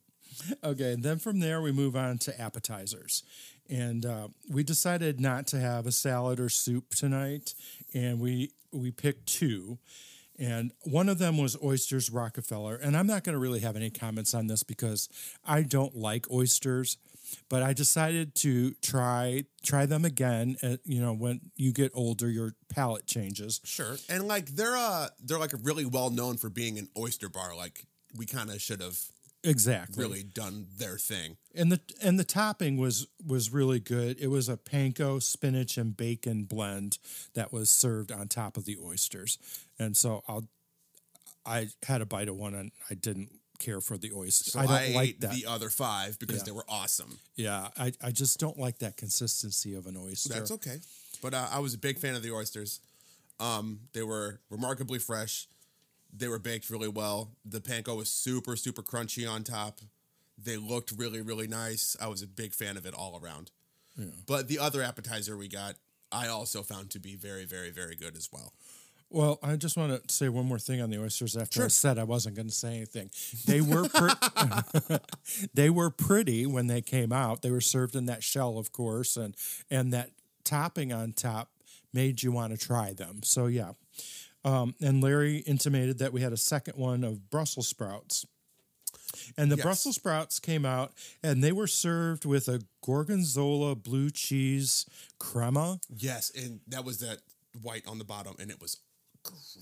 Okay, 0.65 0.93
and 0.93 1.03
then 1.03 1.19
from 1.19 1.41
there 1.41 1.61
we 1.61 1.73
move 1.73 1.95
on 1.95 2.17
to 2.17 2.41
appetizers. 2.41 3.23
And 3.69 4.07
uh, 4.07 4.29
we 4.49 4.65
decided 4.65 5.21
not 5.21 5.47
to 5.49 5.61
have 5.61 5.87
a 5.87 5.93
salad 5.93 6.41
or 6.41 6.49
soup 6.49 6.95
tonight, 6.95 7.55
and 7.93 8.19
we 8.19 8.53
we 8.73 8.91
picked 8.91 9.27
two. 9.27 9.79
And 10.39 10.73
one 10.85 11.11
of 11.11 11.19
them 11.19 11.37
was 11.37 11.57
oysters 11.63 12.11
Rockefeller. 12.11 12.77
And 12.77 12.97
I'm 12.97 13.07
not 13.07 13.25
going 13.25 13.35
to 13.35 13.39
really 13.39 13.61
have 13.61 13.77
any 13.77 13.91
comments 13.91 14.33
on 14.33 14.47
this 14.47 14.63
because 14.63 15.09
I 15.45 15.63
don't 15.63 15.95
like 15.95 16.31
oysters, 16.31 16.97
but 17.49 17.63
I 17.63 17.73
decided 17.73 18.35
to 18.37 18.73
try 18.83 19.45
try 19.63 19.87
them 19.87 20.05
again. 20.05 20.57
At, 20.63 20.81
you 20.85 21.01
know, 21.01 21.13
when 21.13 21.41
you 21.57 21.73
get 21.73 21.93
older, 21.95 22.29
your 22.31 22.55
palate 22.69 23.07
changes. 23.07 23.61
Sure. 23.65 23.97
And 24.09 24.27
like 24.29 24.47
they're 24.57 24.77
uh 24.77 25.09
they're 25.23 25.39
like 25.39 25.53
really 25.63 25.85
well 25.85 26.11
known 26.11 26.37
for 26.37 26.51
being 26.51 26.79
an 26.79 26.89
oyster 26.97 27.29
bar. 27.29 27.55
Like 27.57 27.87
we 28.17 28.27
kind 28.27 28.51
of 28.51 28.61
should 28.61 28.81
have 28.81 28.99
Exactly. 29.45 30.01
really 30.01 30.23
done 30.23 30.67
their 30.79 30.97
thing. 30.99 31.37
and 31.53 31.73
the 31.73 31.81
and 32.01 32.17
the 32.19 32.25
topping 32.25 32.77
was 32.77 33.09
was 33.27 33.53
really 33.53 33.81
good. 33.81 34.21
It 34.21 34.29
was 34.29 34.49
a 34.49 34.57
panko 34.57 35.21
spinach 35.21 35.77
and 35.77 35.97
bacon 35.97 36.45
blend 36.45 36.99
that 37.35 37.53
was 37.53 37.69
served 37.69 38.13
on 38.13 38.29
top 38.29 38.57
of 38.57 38.67
the 38.67 38.77
oysters. 38.85 39.39
And 39.81 39.97
so 39.97 40.23
I'll 40.29 40.47
I 41.45 41.71
had 41.83 42.01
a 42.03 42.07
bite 42.07 42.29
of 42.29 42.37
one 42.37 42.55
and 42.55 42.71
I 42.89 42.95
didn't 42.95 43.33
care 43.63 43.81
for 43.81 43.97
the 43.97 44.13
oyster. 44.15 44.51
So 44.51 44.59
I 44.61 44.63
I, 44.63 44.67
don't 44.67 44.95
like 44.95 45.09
ate 45.09 45.21
that. 45.23 45.31
the 45.33 45.47
other 45.47 45.71
five 45.71 46.19
because 46.19 46.39
Yeah. 46.39 46.43
they 46.47 46.53
were 46.53 46.65
awesome. 46.69 47.19
yeah, 47.37 47.69
I, 47.79 47.93
I 48.03 48.11
just 48.11 48.39
don't 48.39 48.59
like 48.59 48.79
that 48.81 48.97
consistency 48.97 49.75
of 49.75 49.87
an 49.87 49.97
oyster. 49.97 50.35
That's 50.35 50.51
okay. 50.53 50.81
But 51.23 51.35
uh, 51.35 51.49
I 51.51 51.59
was 51.61 51.75
a 51.75 51.79
big 51.79 51.99
fan 51.99 52.15
of 52.15 52.23
the 52.23 52.33
oysters. 52.33 52.81
Um, 53.41 53.81
they 53.93 54.03
were 54.03 54.41
remarkably 54.51 54.99
fresh. 54.99 55.49
They 56.13 56.29
were 56.29 56.39
baked 56.39 56.69
really 56.71 56.89
well. 56.89 57.31
The 57.45 57.61
panko 57.61 57.97
was 57.97 58.11
super, 58.11 58.57
super 58.57 58.83
crunchy 58.83 59.29
on 59.31 59.45
top. 59.45 59.81
They 60.37 60.57
looked 60.57 60.93
really, 60.97 61.21
really 61.23 61.47
nice. 61.47 61.97
I 62.01 62.09
was 62.09 62.23
a 62.23 62.27
big 62.27 62.53
fan 62.55 62.77
of 62.77 62.85
it 62.87 62.95
all 62.95 63.19
around. 63.23 63.51
But 64.27 64.49
the 64.49 64.59
other 64.59 64.83
appetizer 64.83 65.37
we 65.37 65.49
got, 65.49 65.75
I 66.11 66.27
also 66.29 66.63
found 66.63 66.91
to 66.91 66.99
be 66.99 67.15
very, 67.17 67.45
very, 67.45 67.71
very 67.71 67.95
good 67.95 68.17
as 68.17 68.31
well. 68.33 68.53
Well, 69.13 69.39
I 69.43 69.57
just 69.57 69.77
want 69.77 70.09
to 70.09 70.15
say 70.15 70.29
one 70.29 70.47
more 70.47 70.59
thing 70.59 70.81
on 70.81 70.91
the 70.91 71.01
oysters. 71.03 71.37
After 71.37 71.65
I 71.65 71.69
said 71.69 71.99
I 71.99 72.05
wasn't 72.05 72.35
going 72.37 72.49
to 72.49 72.55
say 72.55 72.77
anything, 72.77 73.11
they 73.47 73.61
were 73.61 73.89
pre- 73.89 74.99
they 75.55 75.71
were 75.71 75.91
pretty 75.91 76.47
when 76.47 76.67
they 76.67 76.81
came 76.81 77.13
out. 77.13 77.43
They 77.43 77.51
were 77.51 77.61
served 77.61 77.95
in 77.95 78.07
that 78.07 78.23
shell, 78.23 78.59
of 78.59 78.73
course, 78.73 79.17
and 79.17 79.35
and 79.71 79.93
that 79.93 80.11
topping 80.45 80.93
on 80.93 81.13
top 81.13 81.51
made 81.93 82.23
you 82.23 82.33
want 82.33 82.53
to 82.53 82.59
try 82.59 82.93
them. 82.95 83.21
So 83.23 83.47
yeah, 83.47 83.73
Um, 84.45 84.75
and 84.81 85.03
Larry 85.03 85.39
intimated 85.39 85.99
that 85.99 86.13
we 86.13 86.23
had 86.23 86.33
a 86.33 86.37
second 86.39 86.77
one 86.79 87.05
of 87.05 87.31
Brussels 87.31 87.69
sprouts. 87.69 88.25
And 89.37 89.53
the 89.53 89.57
Yes. 89.57 89.63
Brussels 89.65 89.97
sprouts 89.97 90.41
came 90.41 90.65
out 90.65 90.95
and 91.23 91.45
they 91.45 91.53
were 91.53 91.67
served 91.67 92.25
with 92.25 92.49
a 92.49 92.63
gorgonzola 92.83 93.77
blue 93.77 94.09
cheese 94.11 94.87
crema. 95.19 95.81
Yes, 95.95 96.31
and 96.35 96.61
that 96.67 96.85
was 96.85 96.99
that 97.01 97.19
white 97.61 97.87
on 97.87 97.99
the 97.99 98.05
bottom, 98.05 98.35
and 98.39 98.51
it 98.51 98.59
was 98.61 98.79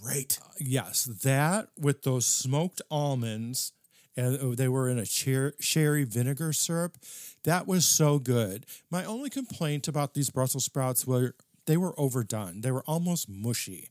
great. 0.02 0.38
Yes, 0.58 1.04
that 1.04 1.68
with 1.78 2.02
those 2.02 2.26
smoked 2.26 2.80
almonds, 2.90 3.72
and 4.16 4.56
they 4.56 4.68
were 4.68 4.88
in 4.88 4.98
a 4.98 5.04
cher- 5.04 5.54
sherry 5.60 6.04
vinegar 6.04 6.52
syrup. 6.52 6.98
That 7.44 7.66
was 7.66 7.84
so 7.84 8.18
good. 8.18 8.66
My 8.90 9.04
only 9.04 9.30
complaint 9.30 9.88
about 9.88 10.14
these 10.14 10.30
Brussels 10.30 10.64
sprouts 10.64 11.06
were 11.06 11.34
they 11.66 11.76
were 11.76 11.98
overdone. 11.98 12.60
They 12.62 12.72
were 12.72 12.84
almost 12.86 13.28
mushy, 13.28 13.90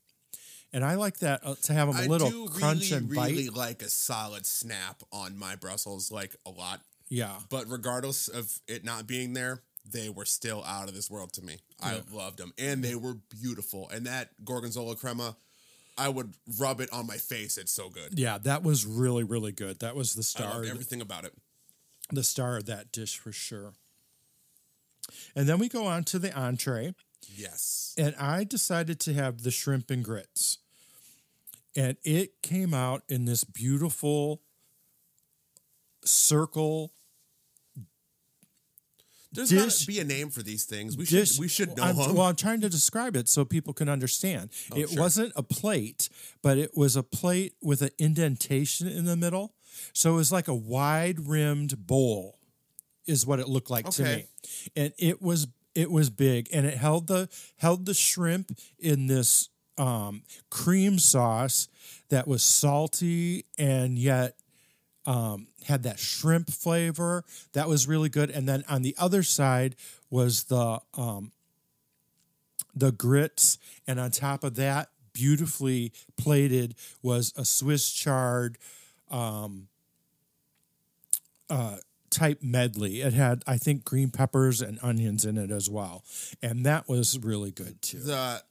and 0.73 0.83
I 0.83 0.95
like 0.95 1.19
that 1.19 1.41
uh, 1.43 1.55
to 1.63 1.73
have 1.73 1.87
them 1.87 1.97
a 1.97 2.01
I 2.03 2.07
little 2.07 2.47
crunch 2.47 2.91
really, 2.91 2.97
and 2.97 3.15
bite. 3.15 3.29
really 3.31 3.49
like 3.49 3.81
a 3.81 3.89
solid 3.89 4.45
snap 4.45 5.01
on 5.11 5.37
my 5.37 5.55
Brussels, 5.55 6.11
like 6.11 6.35
a 6.45 6.49
lot. 6.51 6.81
yeah, 7.09 7.37
But 7.49 7.69
regardless 7.69 8.27
of 8.27 8.59
it 8.67 8.83
not 8.83 9.07
being 9.07 9.33
there, 9.33 9.61
they 9.89 10.09
were 10.09 10.25
still 10.25 10.63
out 10.65 10.87
of 10.89 10.93
this 10.93 11.09
world 11.09 11.33
to 11.33 11.41
me. 11.41 11.57
I 11.81 12.01
loved 12.11 12.37
them, 12.37 12.53
and 12.59 12.83
they 12.83 12.95
were 12.95 13.15
beautiful. 13.41 13.89
And 13.89 14.05
that 14.05 14.29
gorgonzola 14.43 14.95
crema, 14.95 15.35
I 15.99 16.09
would 16.09 16.33
rub 16.57 16.79
it 16.81 16.89
on 16.91 17.05
my 17.05 17.17
face. 17.17 17.57
It's 17.57 17.71
so 17.71 17.89
good. 17.89 18.17
yeah, 18.17 18.37
that 18.39 18.63
was 18.63 18.85
really 18.85 19.23
really 19.23 19.51
good. 19.51 19.79
That 19.79 19.95
was 19.95 20.13
the 20.13 20.21
I 20.21 20.23
star. 20.23 20.63
everything 20.63 21.01
about 21.01 21.25
it. 21.25 21.33
the 22.11 22.23
star 22.23 22.57
of 22.57 22.65
that 22.65 22.91
dish 22.91 23.17
for 23.19 23.31
sure. 23.31 23.73
And 25.35 25.47
then 25.47 25.59
we 25.59 25.69
go 25.69 25.85
on 25.85 26.03
to 26.05 26.19
the 26.19 26.33
entree. 26.33 26.93
Yes. 27.35 27.93
and 27.97 28.15
I 28.15 28.43
decided 28.43 28.99
to 29.01 29.13
have 29.13 29.43
the 29.43 29.51
shrimp 29.51 29.91
and 29.91 30.03
grits. 30.03 30.57
And 31.75 31.97
it 32.03 32.41
came 32.41 32.73
out 32.73 33.03
in 33.07 33.25
this 33.25 33.43
beautiful 33.43 34.41
circle 36.03 36.91
There's 39.31 39.49
Dish- 39.49 39.61
got 39.61 39.71
to 39.71 39.87
be 39.87 39.99
a 39.99 40.03
name 40.03 40.29
for 40.29 40.41
these 40.41 40.65
things. 40.65 40.97
We 40.97 41.05
dish. 41.05 41.33
should 41.33 41.39
we 41.39 41.47
should 41.47 41.77
know 41.77 41.83
I'm, 41.83 41.95
them. 41.95 42.15
Well, 42.15 42.25
I'm 42.25 42.35
trying 42.35 42.61
to 42.61 42.69
describe 42.69 43.15
it 43.15 43.29
so 43.29 43.45
people 43.45 43.73
can 43.73 43.87
understand. 43.87 44.49
it 44.75 44.85
Oh, 44.85 44.87
sure. 44.93 44.99
wasn't 45.01 45.33
a 45.35 45.43
plate, 45.43 46.09
but 46.41 46.57
it 46.57 46.75
was 46.75 46.95
a 46.95 47.03
plate 47.03 47.53
with 47.61 47.81
an 47.83 47.91
indentation 47.99 48.87
in 48.87 49.05
the 49.05 49.15
middle. 49.15 49.53
So 49.93 50.13
it 50.13 50.15
was 50.15 50.31
like 50.31 50.47
a 50.47 50.55
wide 50.55 51.27
rimmed 51.27 51.85
bowl, 51.85 52.39
is 53.05 53.25
what 53.27 53.39
it 53.39 53.47
looked 53.47 53.69
like 53.69 53.87
to 53.91 54.03
me. 54.03 54.25
And 54.75 54.93
it 54.97 55.21
was 55.21 55.47
it 55.75 55.91
was 55.91 56.09
big, 56.09 56.49
and 56.51 56.65
it 56.65 56.77
held 56.77 57.05
the 57.07 57.29
held 57.57 57.85
the 57.85 57.93
shrimp 57.93 58.57
in 58.79 59.05
this 59.07 59.49
um, 59.77 60.23
cream 60.49 60.97
sauce 60.97 61.67
that 62.09 62.27
was 62.27 62.41
salty 62.43 63.45
and 63.59 63.97
yet 63.99 64.35
um, 65.09 65.47
had 65.65 65.81
that 65.83 65.97
shrimp 65.97 66.51
flavor 66.51 67.25
that 67.53 67.67
was 67.67 67.87
really 67.87 68.09
good. 68.09 68.29
And 68.29 68.47
then 68.47 68.63
on 68.69 68.83
the 68.83 68.95
other 68.99 69.23
side 69.23 69.75
was 70.11 70.43
the 70.43 70.79
um, 70.93 71.31
the 72.75 72.91
grits, 72.91 73.57
and 73.87 73.99
on 73.99 74.11
top 74.11 74.43
of 74.43 74.55
that, 74.55 74.89
beautifully 75.11 75.91
plated 76.15 76.75
was 77.01 77.33
a 77.35 77.43
Swiss 77.43 77.91
chard 77.91 78.59
um, 79.09 79.67
uh, 81.49 81.77
type 82.11 82.43
medley. 82.43 83.01
It 83.01 83.13
had, 83.13 83.41
I 83.47 83.57
think, 83.57 83.83
green 83.83 84.11
peppers 84.11 84.61
and 84.61 84.77
onions 84.83 85.25
in 85.25 85.39
it 85.39 85.49
as 85.49 85.71
well, 85.71 86.03
and 86.43 86.63
that 86.67 86.87
was 86.87 87.17
really 87.17 87.51
good 87.51 87.81
too. 87.81 87.97
the 87.97 88.43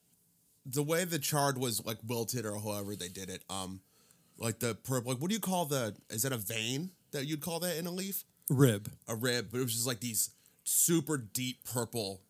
the 0.66 0.82
way 0.82 1.04
the 1.04 1.20
chard 1.20 1.56
was 1.56 1.86
like 1.86 1.98
wilted 2.04 2.44
or 2.44 2.58
however 2.58 2.96
they 2.96 3.08
did 3.08 3.30
it. 3.30 3.44
Um, 3.48 3.80
like 4.38 4.58
the 4.60 4.74
purple. 4.74 5.12
Like 5.12 5.20
what 5.20 5.28
do 5.28 5.34
you 5.34 5.40
call 5.40 5.66
the? 5.66 5.94
Is 6.10 6.22
that 6.22 6.32
a 6.32 6.36
vein 6.36 6.90
that 7.12 7.26
you'd 7.26 7.40
call 7.40 7.60
that 7.60 7.76
in 7.76 7.86
a 7.86 7.90
leaf? 7.90 8.24
Rib, 8.50 8.90
A 9.08 9.14
rib, 9.14 9.48
but 9.50 9.58
it 9.58 9.64
was 9.64 9.74
just 9.74 9.86
like 9.86 10.00
these 10.00 10.30
super 10.64 11.18
deep 11.18 11.64
purple 11.70 12.22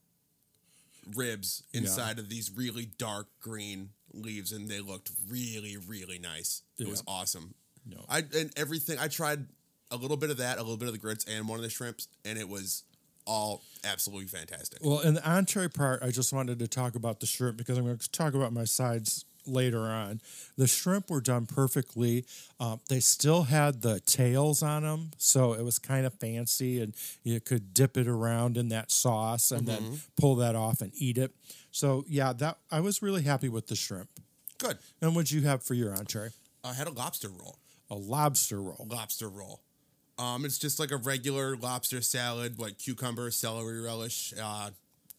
ribs 1.15 1.63
inside 1.73 2.19
of 2.19 2.29
these 2.29 2.51
really 2.51 2.89
dark 2.99 3.29
green 3.41 3.91
leaves, 4.13 4.53
and 4.53 4.69
they 4.69 4.81
looked 4.81 5.11
really, 5.29 5.77
really 5.77 6.19
nice. 6.19 6.63
It 6.79 6.89
was 6.89 7.03
awesome. 7.07 7.55
No. 7.87 8.05
I 8.09 8.25
and 8.35 8.53
everything. 8.57 8.99
I 8.99 9.09
tried 9.09 9.47
a 9.91 9.97
little 9.97 10.17
bit 10.17 10.31
of 10.31 10.39
that, 10.39 10.59
a 10.59 10.63
little 10.63 10.77
bit 10.77 10.89
of 10.89 10.93
the 10.93 10.99
grits, 10.99 11.25
and 11.25 11.49
one 11.49 11.59
of 11.59 11.63
the 11.63 11.71
shrimps, 11.71 12.09
and 12.25 12.39
it 12.39 12.49
was 12.49 12.83
all 13.27 13.63
absolutely 13.85 14.27
fantastic. 14.27 14.81
Well, 14.83 15.01
in 15.01 15.15
the 15.15 15.31
entree 15.31 15.69
part, 15.69 16.03
I 16.03 16.11
just 16.11 16.33
wanted 16.33 16.59
to 16.59 16.69
talk 16.69 16.95
about 16.95 17.21
the 17.21 17.27
shrimp 17.27 17.59
because 17.59 17.79
I'm 17.79 17.85
going 17.85 17.99
to 17.99 18.11
talk 18.11 18.35
about 18.35 18.53
my 18.53 18.65
sides 18.65 19.25
later 19.49 19.81
on. 19.81 20.21
The 20.57 20.67
shrimp 20.67 21.11
were 21.11 21.21
done 21.21 21.47
perfectly. 21.47 22.25
Um, 22.61 22.81
they 22.89 23.01
still 23.01 23.45
had 23.45 23.83
the 23.83 24.01
tails 24.01 24.63
on 24.63 24.83
them, 24.83 25.11
so 25.17 25.53
it 25.55 25.63
was 25.63 25.79
kind 25.79 26.07
of 26.07 26.15
fancy, 26.15 26.81
and 26.81 26.95
you 27.23 27.41
could 27.41 27.75
dip 27.75 27.97
it 27.97 28.09
around 28.09 28.57
in 28.57 28.69
that 28.69 28.91
sauce 28.91 29.51
and 29.51 29.67
then 29.67 30.01
pull 30.17 30.37
that 30.37 30.55
off 30.55 30.81
and 30.81 30.93
eat 30.95 31.19
it. 31.19 31.33
So 31.71 32.05
yeah, 32.09 32.33
that 32.35 32.59
I 32.71 32.81
was 32.81 33.03
really 33.03 33.23
happy 33.23 33.49
with 33.49 33.67
the 33.67 33.77
shrimp. 33.77 34.09
Good. 34.59 34.79
And 35.01 35.15
what'd 35.15 35.31
you 35.31 35.43
have 35.43 35.63
for 35.63 35.75
your 35.75 35.95
entree? 35.95 36.31
I 36.65 36.75
had 36.75 36.89
a 36.89 36.93
lobster 36.93 37.29
roll. 37.29 37.59
A 37.91 37.95
lobster 37.95 38.61
roll. 38.61 38.87
lobster 38.91 39.29
roll. 39.29 39.63
Um, 40.19 40.45
it's 40.45 40.59
just 40.59 40.81
like 40.81 40.91
a 40.91 40.97
regular 40.97 41.57
lobster 41.57 42.01
salad, 42.01 42.59
like 42.59 42.79
cucumber, 42.79 43.31
celery 43.31 43.81
relish, 43.81 44.35
uh, 44.43 44.71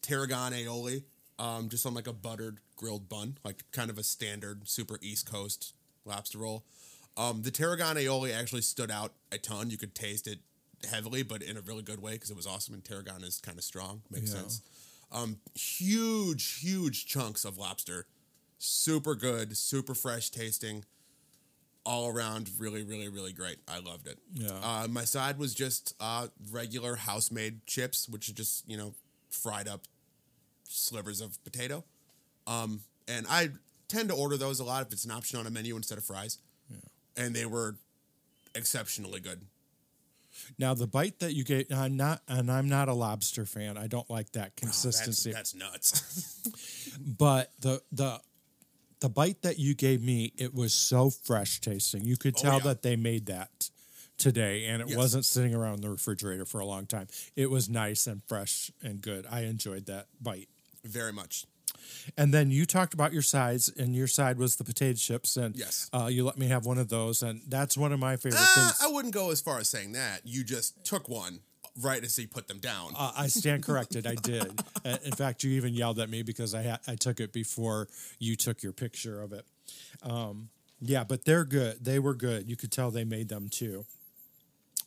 tarragon 0.02 0.52
aioli, 0.52 1.04
um, 1.40 1.68
just 1.68 1.86
on 1.86 1.94
like 1.94 2.06
a 2.06 2.12
buttered 2.12 2.58
grilled 2.76 3.08
bun, 3.08 3.38
like 3.44 3.64
kind 3.72 3.90
of 3.90 3.98
a 3.98 4.02
standard 4.02 4.68
super 4.68 4.98
East 5.00 5.30
Coast 5.30 5.74
lobster 6.04 6.38
roll. 6.38 6.64
Um, 7.16 7.42
the 7.42 7.50
tarragon 7.50 7.96
aioli 7.96 8.32
actually 8.36 8.62
stood 8.62 8.90
out 8.90 9.12
a 9.32 9.38
ton. 9.38 9.70
You 9.70 9.78
could 9.78 9.94
taste 9.94 10.26
it 10.26 10.38
heavily, 10.88 11.22
but 11.22 11.42
in 11.42 11.56
a 11.56 11.60
really 11.60 11.82
good 11.82 12.00
way 12.00 12.12
because 12.12 12.30
it 12.30 12.36
was 12.36 12.46
awesome. 12.46 12.74
And 12.74 12.84
tarragon 12.84 13.24
is 13.24 13.38
kind 13.40 13.58
of 13.58 13.64
strong, 13.64 14.02
makes 14.10 14.30
Yeah. 14.32 14.40
sense. 14.40 14.62
Um, 15.12 15.38
huge, 15.54 16.60
huge 16.60 17.06
chunks 17.06 17.44
of 17.44 17.58
lobster, 17.58 18.06
super 18.58 19.14
good, 19.14 19.56
super 19.56 19.94
fresh 19.94 20.30
tasting 20.30 20.84
all 21.84 22.08
around 22.08 22.50
really, 22.58 22.82
really, 22.82 23.08
really 23.08 23.32
great. 23.32 23.58
I 23.66 23.78
loved 23.80 24.06
it. 24.06 24.18
Yeah. 24.34 24.50
Uh, 24.62 24.86
my 24.88 25.04
side 25.04 25.38
was 25.38 25.54
just 25.54 25.94
uh, 25.98 26.28
regular 26.50 26.94
house 26.96 27.30
made 27.30 27.66
chips, 27.66 28.08
which 28.08 28.28
are 28.28 28.34
just, 28.34 28.68
you 28.68 28.76
know, 28.76 28.94
fried 29.30 29.66
up 29.66 29.82
slivers 30.70 31.20
of 31.20 31.42
potato. 31.44 31.84
Um, 32.46 32.80
and 33.08 33.26
I 33.28 33.50
tend 33.88 34.08
to 34.08 34.14
order 34.14 34.36
those 34.36 34.60
a 34.60 34.64
lot 34.64 34.86
if 34.86 34.92
it's 34.92 35.04
an 35.04 35.10
option 35.10 35.38
on 35.38 35.46
a 35.46 35.50
menu 35.50 35.76
instead 35.76 35.98
of 35.98 36.04
fries. 36.04 36.38
And 37.16 37.34
they 37.34 37.44
were 37.44 37.74
exceptionally 38.54 39.20
good. 39.20 39.42
Now 40.58 40.74
the 40.74 40.86
bite 40.86 41.18
that 41.18 41.34
you 41.34 41.42
gave, 41.44 41.66
I'm 41.72 41.96
not, 41.96 42.22
and 42.28 42.50
I'm 42.50 42.68
not 42.68 42.88
a 42.88 42.94
lobster 42.94 43.44
fan. 43.44 43.76
I 43.76 43.88
don't 43.88 44.08
like 44.08 44.30
that 44.32 44.52
Oh, 44.62 44.66
that's, 44.66 44.82
consistency. 44.82 45.32
that's 45.32 45.54
nuts. 45.54 46.40
but 47.00 47.50
the 47.60 47.82
the 47.90 48.20
the 49.00 49.08
bite 49.08 49.42
that 49.42 49.58
you 49.58 49.74
gave 49.74 50.02
me 50.02 50.32
it 50.36 50.54
was 50.54 50.72
so 50.74 51.10
fresh 51.10 51.60
tasting 51.60 52.04
you 52.04 52.16
could 52.16 52.34
Oh, 52.38 52.42
tell 52.42 52.54
yeah. 52.58 52.64
that 52.64 52.82
they 52.82 52.96
made 52.96 53.26
that 53.26 53.70
today 54.18 54.66
and 54.66 54.82
it 54.82 54.88
Yes. 54.88 54.96
wasn't 54.98 55.24
sitting 55.24 55.54
around 55.54 55.76
in 55.76 55.80
the 55.80 55.88
refrigerator 55.90 56.44
for 56.44 56.60
a 56.60 56.66
long 56.66 56.84
time 56.86 57.08
it 57.34 57.48
was 57.50 57.70
nice 57.70 58.06
and 58.06 58.22
fresh 58.28 58.70
and 58.82 59.00
good 59.00 59.24
i 59.30 59.40
enjoyed 59.44 59.86
that 59.86 60.08
bite 60.20 60.50
Very 60.84 61.12
much. 61.12 61.44
and 62.16 62.32
then 62.34 62.50
you 62.50 62.66
talked 62.66 62.94
about 62.94 63.12
your 63.12 63.22
sides 63.22 63.68
and 63.68 63.94
your 63.94 64.06
side 64.06 64.38
was 64.38 64.56
the 64.56 64.64
potato 64.64 64.96
chips 64.96 65.36
and 65.36 65.56
Yes. 65.56 65.88
uh, 65.92 66.06
you 66.10 66.24
let 66.24 66.38
me 66.38 66.46
have 66.48 66.64
one 66.66 66.78
of 66.78 66.88
those 66.88 67.22
and 67.22 67.42
that's 67.48 67.76
one 67.76 67.92
of 67.92 67.98
my 68.00 68.16
favorite 68.16 68.40
Uh, 68.40 68.54
things 68.54 68.78
I 68.82 68.88
wouldn't 68.88 69.14
go 69.14 69.30
as 69.30 69.40
far 69.40 69.58
as 69.58 69.68
saying 69.68 69.92
that. 69.92 70.22
You 70.26 70.42
just 70.44 70.84
took 70.84 71.08
one 71.08 71.40
right 71.80 72.02
as 72.02 72.16
he 72.16 72.26
put 72.26 72.48
them 72.48 72.58
down. 72.58 72.92
Uh, 72.96 73.12
I 73.16 73.28
stand 73.28 73.62
corrected. 73.64 74.06
I 74.06 74.14
did. 74.16 74.60
Uh, 74.84 74.96
In 75.04 75.12
fact, 75.12 75.44
you 75.44 75.50
even 75.52 75.74
yelled 75.74 75.98
at 75.98 76.08
me 76.08 76.22
because 76.22 76.54
I 76.54 76.62
ha- 76.62 76.78
I 76.88 76.94
took 76.96 77.20
it 77.20 77.32
before 77.34 77.86
you 78.18 78.34
took 78.34 78.62
your 78.62 78.72
picture 78.72 79.20
of 79.22 79.34
it. 79.34 79.44
Um, 80.02 80.48
yeah, 80.80 81.04
but 81.04 81.26
they're 81.26 81.44
good. 81.44 81.84
They 81.84 81.98
were 81.98 82.14
good. 82.14 82.48
You 82.48 82.56
could 82.56 82.72
tell 82.72 82.90
they 82.90 83.04
made 83.04 83.28
them 83.28 83.50
too. 83.50 83.84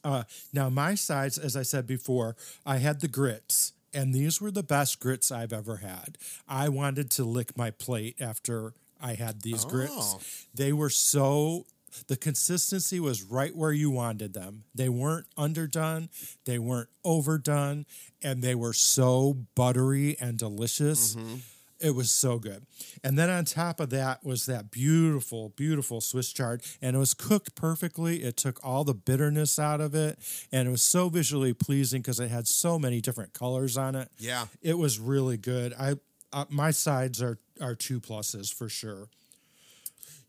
Uh, 0.04 0.24
now 0.52 0.70
my 0.70 0.96
sides, 0.96 1.38
as 1.38 1.56
I 1.56 1.62
said 1.62 1.86
before, 1.86 2.36
I 2.66 2.78
had 2.78 3.02
the 3.02 3.08
grits, 3.08 3.74
and 3.94 4.14
these 4.14 4.42
were 4.42 4.52
the 4.52 4.64
best 4.64 5.00
grits 5.00 5.32
I've 5.32 5.54
ever 5.54 5.78
had. 5.78 6.18
I 6.48 6.70
wanted 6.70 7.10
to 7.12 7.24
lick 7.24 7.58
my 7.58 7.72
plate 7.72 8.18
after 8.20 8.74
I 9.02 9.14
had 9.14 9.42
these 9.42 9.66
grits. 9.66 9.92
Oh. 9.94 10.22
They 10.54 10.74
were 10.74 10.90
so 10.90 11.66
the 12.08 12.16
consistency 12.16 13.00
was 13.00 13.24
right 13.24 13.56
where 13.56 13.72
you 13.72 13.92
wanted 13.92 14.34
them. 14.34 14.64
They 14.74 14.90
weren't 14.90 15.28
underdone, 15.38 16.10
they 16.46 16.60
weren't 16.60 16.90
overdone, 17.04 17.86
and 18.22 18.42
they 18.42 18.56
were 18.56 18.74
so 18.74 19.38
buttery 19.56 20.18
and 20.20 20.38
delicious. 20.38 21.16
Mm-hmm. 21.16 21.36
It 21.84 21.96
was 21.96 22.10
so 22.12 22.40
good. 22.40 22.66
And 23.04 23.20
then 23.20 23.30
on 23.30 23.44
top 23.44 23.80
of 23.80 23.90
that 23.90 24.24
was 24.24 24.46
that 24.46 24.72
beautiful, 24.72 25.50
beautiful 25.50 26.00
Swiss 26.00 26.32
chard. 26.32 26.64
And 26.82 26.96
it 26.96 27.00
was 27.00 27.14
cooked 27.14 27.56
perfectly. 27.56 28.24
It 28.24 28.38
took 28.38 28.60
all 28.64 28.84
the 28.86 28.94
bitterness 28.94 29.60
out 29.60 29.82
of 29.82 29.94
it. 29.94 30.18
And 30.52 30.68
it 30.68 30.72
was 30.72 30.82
so 30.82 31.10
visually 31.10 31.54
pleasing 31.54 32.02
because 32.02 32.20
it 32.20 32.30
had 32.32 32.48
so 32.48 32.80
many 32.80 33.02
different 33.02 33.34
colors 33.34 33.78
on 33.78 33.96
it. 33.96 34.10
Yeah. 34.18 34.46
It 34.62 34.78
was 34.78 35.00
really 35.00 35.38
good. 35.38 35.74
I 35.78 35.96
uh, 36.32 36.46
my 36.50 36.72
sides 36.72 37.22
are 37.22 37.38
are 37.62 37.76
two 37.76 38.00
pluses 38.00 38.52
for 38.52 38.68
sure. 38.68 39.10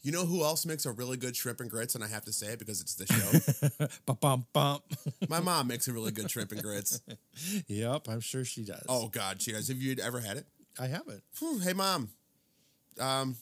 You 0.03 0.13
know 0.13 0.27
who 0.27 0.45
else 0.45 0.67
makes 0.67 0.85
a 0.85 0.93
really 0.93 1.17
good 1.17 1.35
shrimp 1.35 1.61
and 1.61 1.71
grits? 1.71 1.95
And 1.95 2.05
I 2.05 2.09
have 2.09 2.27
to 2.27 2.33
say 2.33 2.49
it 2.49 2.59
because 2.59 2.83
it's 2.83 2.95
the 2.95 3.07
show. 3.07 3.89
Bum 4.21 4.45
bum. 4.53 4.81
My 5.31 5.41
mom 5.41 5.67
makes 5.67 5.89
a 5.89 5.95
really 5.95 6.13
good 6.13 6.31
shrimp 6.31 6.53
and 6.53 6.63
grits. 6.63 7.01
yep, 7.67 8.07
I'm 8.07 8.21
sure 8.21 8.45
she 8.45 8.65
does. 8.65 8.85
Oh 8.87 9.09
God, 9.09 9.41
she 9.41 9.53
does. 9.53 9.69
Have 9.69 9.79
you 9.79 9.97
ever 10.03 10.21
had 10.21 10.37
it? 10.37 10.47
I 10.79 10.87
haven't. 10.87 11.23
Whew, 11.39 11.59
hey 11.59 11.73
mom, 11.73 12.11
um, 13.01 13.37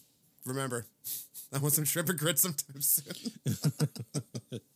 remember, 0.45 0.87
I 1.53 1.59
want 1.59 1.75
some 1.75 1.85
shrimp 1.85 2.09
and 2.09 2.19
grits 2.19 2.43
sometime 2.43 2.81
soon. 2.81 3.41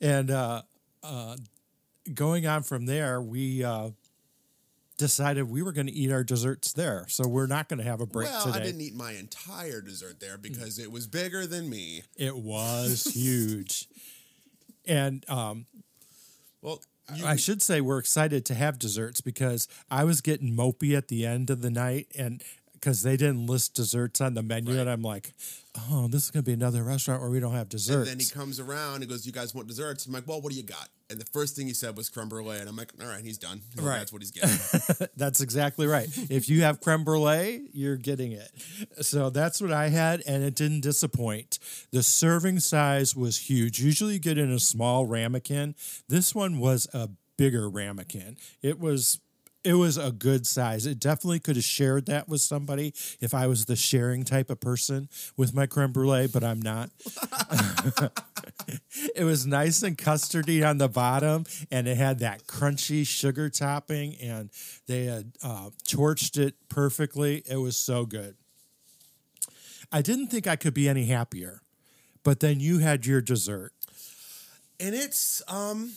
And 0.00 0.30
uh, 0.30 0.62
uh, 1.02 1.36
going 2.14 2.46
on 2.46 2.62
from 2.62 2.86
there, 2.86 3.20
we 3.20 3.62
uh, 3.62 3.90
decided 4.96 5.48
we 5.48 5.62
were 5.62 5.72
going 5.72 5.86
to 5.86 5.92
eat 5.92 6.10
our 6.10 6.24
desserts 6.24 6.72
there. 6.72 7.04
So 7.08 7.28
we're 7.28 7.46
not 7.46 7.68
going 7.68 7.78
to 7.78 7.84
have 7.84 8.00
a 8.00 8.06
break 8.06 8.28
well, 8.28 8.46
today. 8.46 8.58
I 8.58 8.62
didn't 8.62 8.80
eat 8.80 8.94
my 8.94 9.12
entire 9.12 9.80
dessert 9.80 10.20
there 10.20 10.38
because 10.38 10.78
it 10.78 10.90
was 10.90 11.06
bigger 11.06 11.46
than 11.46 11.68
me. 11.68 12.02
It 12.16 12.36
was 12.36 13.04
huge. 13.04 13.88
And 14.86 15.28
um, 15.28 15.66
Well, 16.62 16.80
you, 17.14 17.26
I 17.26 17.36
should 17.36 17.62
say 17.62 17.80
we're 17.80 17.98
excited 17.98 18.44
to 18.46 18.54
have 18.54 18.78
desserts 18.78 19.20
because 19.20 19.68
I 19.90 20.04
was 20.04 20.20
getting 20.20 20.54
mopey 20.56 20.96
at 20.96 21.08
the 21.08 21.26
end 21.26 21.50
of 21.50 21.62
the 21.62 21.70
night 21.70 22.08
and 22.16 22.42
because 22.72 23.02
they 23.02 23.16
didn't 23.16 23.46
list 23.46 23.74
desserts 23.74 24.20
on 24.20 24.34
the 24.34 24.42
menu. 24.42 24.72
Right. 24.72 24.80
And 24.80 24.90
I'm 24.90 25.02
like, 25.02 25.32
oh, 25.90 26.08
this 26.08 26.24
is 26.24 26.30
going 26.30 26.42
to 26.44 26.46
be 26.46 26.54
another 26.54 26.82
restaurant 26.82 27.20
where 27.20 27.30
we 27.30 27.38
don't 27.40 27.52
have 27.54 27.68
desserts. 27.68 28.08
and 28.08 28.18
then 28.18 28.24
he 28.24 28.30
comes 28.30 28.58
around 28.58 29.02
and 29.02 29.08
goes, 29.08 29.26
"You 29.26 29.32
guys 29.32 29.54
want 29.54 29.68
desserts?" 29.68 30.06
I'm 30.06 30.12
like, 30.12 30.26
"Well, 30.26 30.40
what 30.40 30.50
do 30.50 30.56
you 30.56 30.64
got?" 30.64 30.88
And 31.10 31.20
the 31.20 31.26
first 31.26 31.56
thing 31.56 31.66
he 31.66 31.74
said 31.74 31.96
was 31.96 32.08
creme 32.08 32.28
brulee, 32.28 32.58
and 32.58 32.68
I'm 32.68 32.76
like, 32.76 32.92
"All 33.00 33.06
right, 33.08 33.22
he's 33.24 33.36
done. 33.38 33.62
Well, 33.76 33.86
Right. 33.86 33.98
That's 33.98 34.12
what 34.12 34.22
he's 34.22 34.30
getting." 34.30 35.08
That's 35.16 35.40
exactly 35.40 35.86
right. 35.86 36.08
if 36.30 36.48
you 36.48 36.62
have 36.62 36.80
creme 36.80 37.04
brulee, 37.04 37.68
you're 37.72 37.96
getting 37.96 38.32
it. 38.32 38.50
So 39.00 39.28
that's 39.30 39.60
what 39.60 39.72
I 39.72 39.88
had, 39.88 40.22
and 40.26 40.42
it 40.44 40.54
didn't 40.54 40.80
disappoint. 40.82 41.58
The 41.90 42.02
serving 42.02 42.60
size 42.60 43.16
was 43.16 43.38
huge. 43.50 43.80
Usually 43.80 44.14
you 44.14 44.18
get 44.20 44.38
in 44.38 44.50
a 44.52 44.60
small 44.60 45.06
ramekin. 45.06 45.74
This 46.08 46.34
one 46.34 46.58
was 46.58 46.86
a 46.94 47.10
bigger 47.36 47.68
ramekin. 47.68 48.36
It 48.62 48.78
was 48.78 49.18
it 49.64 49.74
was 49.74 49.96
a 49.96 50.10
good 50.10 50.46
size. 50.46 50.86
It 50.86 50.98
definitely 50.98 51.40
could 51.40 51.56
have 51.56 51.64
shared 51.64 52.06
that 52.06 52.28
with 52.28 52.40
somebody 52.40 52.94
if 53.20 53.34
I 53.34 53.46
was 53.46 53.66
the 53.66 53.76
sharing 53.76 54.24
type 54.24 54.50
of 54.50 54.60
person 54.60 55.08
with 55.36 55.54
my 55.54 55.66
creme 55.66 55.92
brulee, 55.92 56.28
but 56.28 56.42
I'm 56.42 56.60
not. 56.62 56.90
it 59.14 59.24
was 59.24 59.46
nice 59.46 59.82
and 59.82 59.98
custardy 59.98 60.66
on 60.66 60.78
the 60.78 60.88
bottom, 60.88 61.44
and 61.70 61.86
it 61.86 61.96
had 61.96 62.20
that 62.20 62.46
crunchy 62.46 63.06
sugar 63.06 63.50
topping, 63.50 64.16
and 64.16 64.50
they 64.86 65.04
had 65.04 65.32
uh, 65.42 65.70
torched 65.86 66.38
it 66.38 66.54
perfectly. 66.68 67.42
It 67.48 67.56
was 67.56 67.76
so 67.76 68.06
good. 68.06 68.36
I 69.92 70.02
didn't 70.02 70.28
think 70.28 70.46
I 70.46 70.56
could 70.56 70.74
be 70.74 70.88
any 70.88 71.06
happier, 71.06 71.62
but 72.22 72.40
then 72.40 72.60
you 72.60 72.78
had 72.78 73.06
your 73.06 73.20
dessert. 73.20 73.72
and 74.78 74.94
it's 74.94 75.42
um 75.48 75.92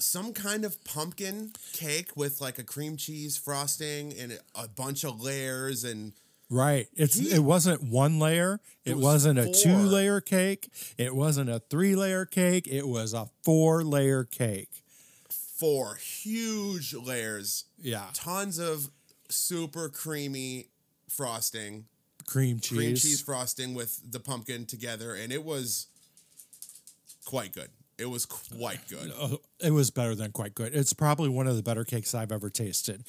some 0.00 0.32
kind 0.32 0.64
of 0.64 0.82
pumpkin 0.84 1.52
cake 1.72 2.16
with 2.16 2.40
like 2.40 2.58
a 2.58 2.64
cream 2.64 2.96
cheese 2.96 3.36
frosting 3.36 4.12
and 4.18 4.38
a 4.54 4.66
bunch 4.68 5.04
of 5.04 5.20
layers 5.20 5.84
and 5.84 6.12
Right. 6.52 6.88
It's 6.96 7.14
He- 7.14 7.30
it 7.30 7.44
wasn't 7.44 7.84
one 7.84 8.18
layer. 8.18 8.60
It, 8.84 8.96
was 8.96 9.04
wasn't 9.04 9.38
a 9.38 9.52
two 9.52 9.76
layer 9.76 10.20
cake. 10.20 10.68
It 10.98 11.14
wasn't 11.14 11.48
a 11.48 11.60
three 11.70 11.94
layer 11.94 12.26
cake. 12.26 12.66
It 12.66 12.88
was 12.88 13.12
a 13.14 13.30
four 13.44 13.84
layer 13.84 14.24
cake. 14.24 14.82
four 15.30 15.96
huge 15.96 16.94
layers, 16.94 17.66
Yeah. 17.78 18.08
tons 18.14 18.58
of 18.58 18.90
super 19.28 19.88
creamy 19.90 20.70
frosting, 21.06 21.84
Cream 22.26 22.58
cheese. 22.60 22.76
cream 22.78 22.96
cheese 22.96 23.20
frosting 23.20 23.74
with 23.74 24.00
the 24.10 24.18
pumpkin 24.20 24.64
together, 24.64 25.14
and 25.14 25.30
it 25.32 25.44
was 25.44 25.86
quite 27.26 27.52
good. 27.52 27.70
It 28.00 28.08
was 28.08 28.24
quite 28.24 28.88
good. 28.88 29.12
Uh, 29.18 29.36
it 29.62 29.72
was 29.72 29.90
better 29.90 30.14
than 30.14 30.32
quite 30.32 30.54
good. 30.54 30.74
It's 30.74 30.92
probably 30.92 31.28
one 31.28 31.46
of 31.46 31.56
the 31.56 31.62
better 31.62 31.84
cakes 31.84 32.14
I've 32.14 32.32
ever 32.32 32.48
tasted. 32.48 33.04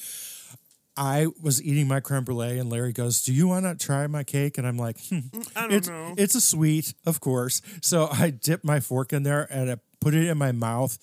I 0.97 1.27
was 1.41 1.63
eating 1.63 1.88
my 1.88 2.01
creme 2.01 2.25
brulee, 2.25 2.60
and 2.60 2.69
Larry 2.69 2.91
goes, 2.91 3.23
"Do 3.23 3.34
you 3.34 3.47
want 3.47 3.65
to 3.65 3.86
try 3.86 4.06
my 4.08 4.23
cake?" 4.23 4.58
And 4.58 4.67
I'm 4.67 4.77
like, 4.77 4.97
hmm, 5.08 5.19
I 5.56 5.62
don't 5.62 5.71
it's, 5.71 5.88
know. 5.88 6.13
It's 6.17 6.36
a 6.36 6.41
sweet, 6.41 6.93
of 7.06 7.21
course. 7.21 7.62
So 7.82 8.10
I 8.12 8.30
dipped 8.30 8.65
my 8.65 8.82
fork 8.82 9.13
in 9.13 9.23
there 9.23 9.47
and 9.49 9.71
I 9.71 9.77
put 10.01 10.13
it 10.13 10.27
in 10.27 10.38
my 10.38 10.51
mouth, 10.51 10.97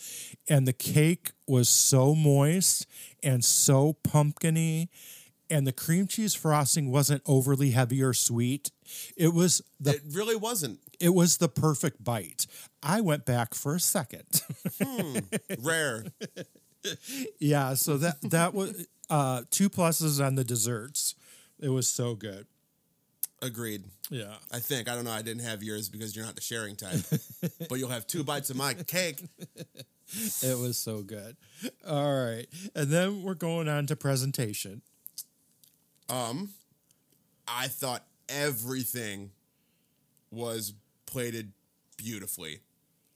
and 0.48 0.68
the 0.68 0.72
cake 0.72 1.30
was 1.46 1.68
so 1.68 2.14
moist 2.14 2.86
and 3.22 3.44
so 3.44 3.94
pumpkiny, 4.04 4.88
and 5.50 5.66
the 5.66 5.72
cream 5.72 6.06
cheese 6.06 6.34
frosting 6.34 6.90
wasn't 6.90 7.22
overly 7.26 7.70
heavy 7.70 8.02
or 8.02 8.12
sweet. 8.12 8.70
It 9.16 9.34
was 9.34 9.62
the 9.80 9.96
It 9.96 10.02
really 10.12 10.36
wasn't 10.36 10.80
it 11.00 11.14
was 11.14 11.38
the 11.38 11.48
perfect 11.48 12.02
bite. 12.02 12.46
I 12.82 13.00
went 13.00 13.24
back 13.24 13.54
for 13.54 13.74
a 13.74 13.80
second. 13.80 14.42
rare. 15.60 16.04
yeah, 17.38 17.74
so 17.74 17.96
that 17.98 18.20
that 18.22 18.54
was 18.54 18.86
uh, 19.10 19.42
two 19.50 19.70
pluses 19.70 20.24
on 20.24 20.34
the 20.34 20.44
desserts. 20.44 21.14
It 21.60 21.68
was 21.68 21.88
so 21.88 22.14
good. 22.14 22.46
Agreed. 23.40 23.84
Yeah. 24.10 24.34
I 24.52 24.58
think. 24.58 24.88
I 24.88 24.94
don't 24.96 25.04
know. 25.04 25.12
I 25.12 25.22
didn't 25.22 25.44
have 25.44 25.62
yours 25.62 25.88
because 25.88 26.16
you're 26.16 26.24
not 26.24 26.34
the 26.34 26.40
sharing 26.40 26.74
type. 26.74 27.00
but 27.68 27.78
you'll 27.78 27.90
have 27.90 28.06
two 28.06 28.24
bites 28.24 28.50
of 28.50 28.56
my 28.56 28.74
cake. 28.74 29.22
It 30.42 30.58
was 30.58 30.78
so 30.78 31.02
good. 31.02 31.36
All 31.86 32.14
right. 32.24 32.46
And 32.74 32.88
then 32.90 33.22
we're 33.22 33.34
going 33.34 33.68
on 33.68 33.86
to 33.88 33.94
presentation. 33.94 34.80
Um, 36.08 36.50
I 37.46 37.68
thought 37.68 38.04
everything 38.28 39.30
was 40.30 40.74
plated 41.06 41.52
beautifully. 41.96 42.60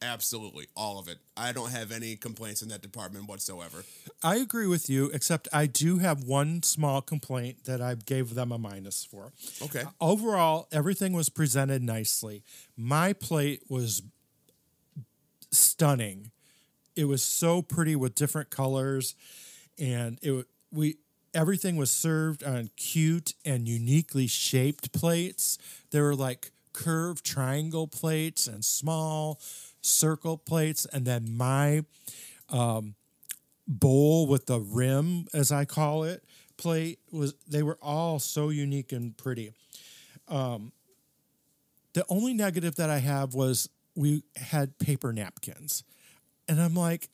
Absolutely. 0.03 0.67
All 0.77 0.99
of 0.99 1.07
it. 1.07 1.19
I 1.37 1.53
don't 1.53 1.71
have 1.71 1.93
any 1.93 2.17
complaints 2.17 2.61
in 2.61 2.69
that 2.71 2.83
department 2.83 3.29
whatsoever. 3.29 3.85
I 4.23 4.37
agree 4.37 4.67
with 4.67 4.91
you, 4.91 5.07
except 5.15 5.47
I 5.53 5.67
do 5.67 5.99
have 5.99 6.25
one 6.25 6.65
small 6.65 7.01
complaint 7.01 7.65
that 7.65 7.81
I 7.81 7.95
gave 7.95 8.35
them 8.35 8.51
a 8.51 8.59
minus 8.59 9.05
for. 9.05 9.33
Okay. 9.63 9.85
Overall, 10.01 10.67
everything 10.73 11.13
was 11.13 11.29
presented 11.29 11.83
nicely. 11.83 12.43
My 12.77 13.13
plate 13.13 13.63
was 13.69 14.03
stunning. 15.53 16.33
It 16.97 17.05
was 17.05 17.23
so 17.23 17.63
pretty 17.63 17.95
with 17.95 18.15
different 18.17 18.51
colors, 18.51 19.15
and 19.79 20.19
it 20.21 20.47
we 20.73 20.97
everything 21.35 21.77
was 21.77 21.91
served 21.91 22.43
on 22.45 22.71
cute 22.77 23.35
and 23.45 23.67
uniquely 23.69 24.27
shaped 24.27 24.93
plates. 24.93 25.59
There 25.91 26.05
were 26.05 26.15
like 26.15 26.51
curved 26.73 27.25
triangle 27.25 27.87
plates 27.87 28.47
and 28.47 28.65
small 28.65 29.41
circle 29.81 30.39
plates, 30.39 30.87
and 30.93 31.05
then 31.05 31.37
my 31.37 31.85
um, 32.49 32.95
bowl 33.67 34.27
with 34.27 34.47
the 34.47 34.61
rim, 34.61 35.27
as 35.33 35.51
I 35.53 35.65
call 35.65 36.05
it, 36.05 36.25
plate 36.57 36.99
was. 37.11 37.35
They 37.49 37.63
were 37.63 37.79
all 37.83 38.19
so 38.19 38.51
unique 38.51 38.93
and 38.93 39.17
pretty. 39.17 39.53
Um, 40.29 40.73
the 41.95 42.05
only 42.09 42.33
negative 42.33 42.77
that 42.77 42.89
I 42.91 42.99
have 42.99 43.35
was 43.35 43.69
we 43.95 44.23
had 44.37 44.79
paper 44.79 45.13
napkins. 45.13 45.85
And 46.49 46.61
I'm 46.61 46.75
like, 46.75 47.09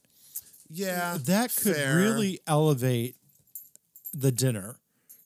Yeah. 0.71 1.19
that 1.25 1.55
could 1.57 1.75
fair. 1.77 1.97
really 1.97 2.39
elevate 2.47 3.17
the 4.19 4.33
dinner 4.33 4.79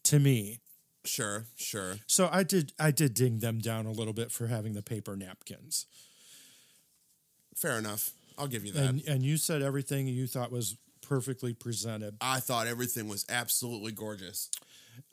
to 0.04 0.18
me. 0.18 0.60
Sure, 1.04 1.46
sure. 1.56 1.96
So 2.06 2.28
I 2.30 2.42
did 2.42 2.72
I 2.78 2.90
did 2.90 3.14
ding 3.14 3.38
them 3.38 3.58
down 3.58 3.86
a 3.86 3.90
little 3.90 4.12
bit 4.12 4.30
for 4.30 4.46
having 4.46 4.74
the 4.74 4.82
paper 4.82 5.16
napkins. 5.16 5.86
Fair 7.56 7.78
enough. 7.78 8.10
I'll 8.38 8.46
give 8.46 8.64
you 8.64 8.72
that. 8.72 8.84
And 8.84 9.02
and 9.08 9.22
you 9.22 9.36
said 9.36 9.62
everything 9.62 10.06
you 10.06 10.26
thought 10.26 10.52
was 10.52 10.76
perfectly 11.00 11.52
presented. 11.52 12.16
I 12.20 12.40
thought 12.40 12.66
everything 12.66 13.08
was 13.08 13.26
absolutely 13.28 13.92
gorgeous. 13.92 14.50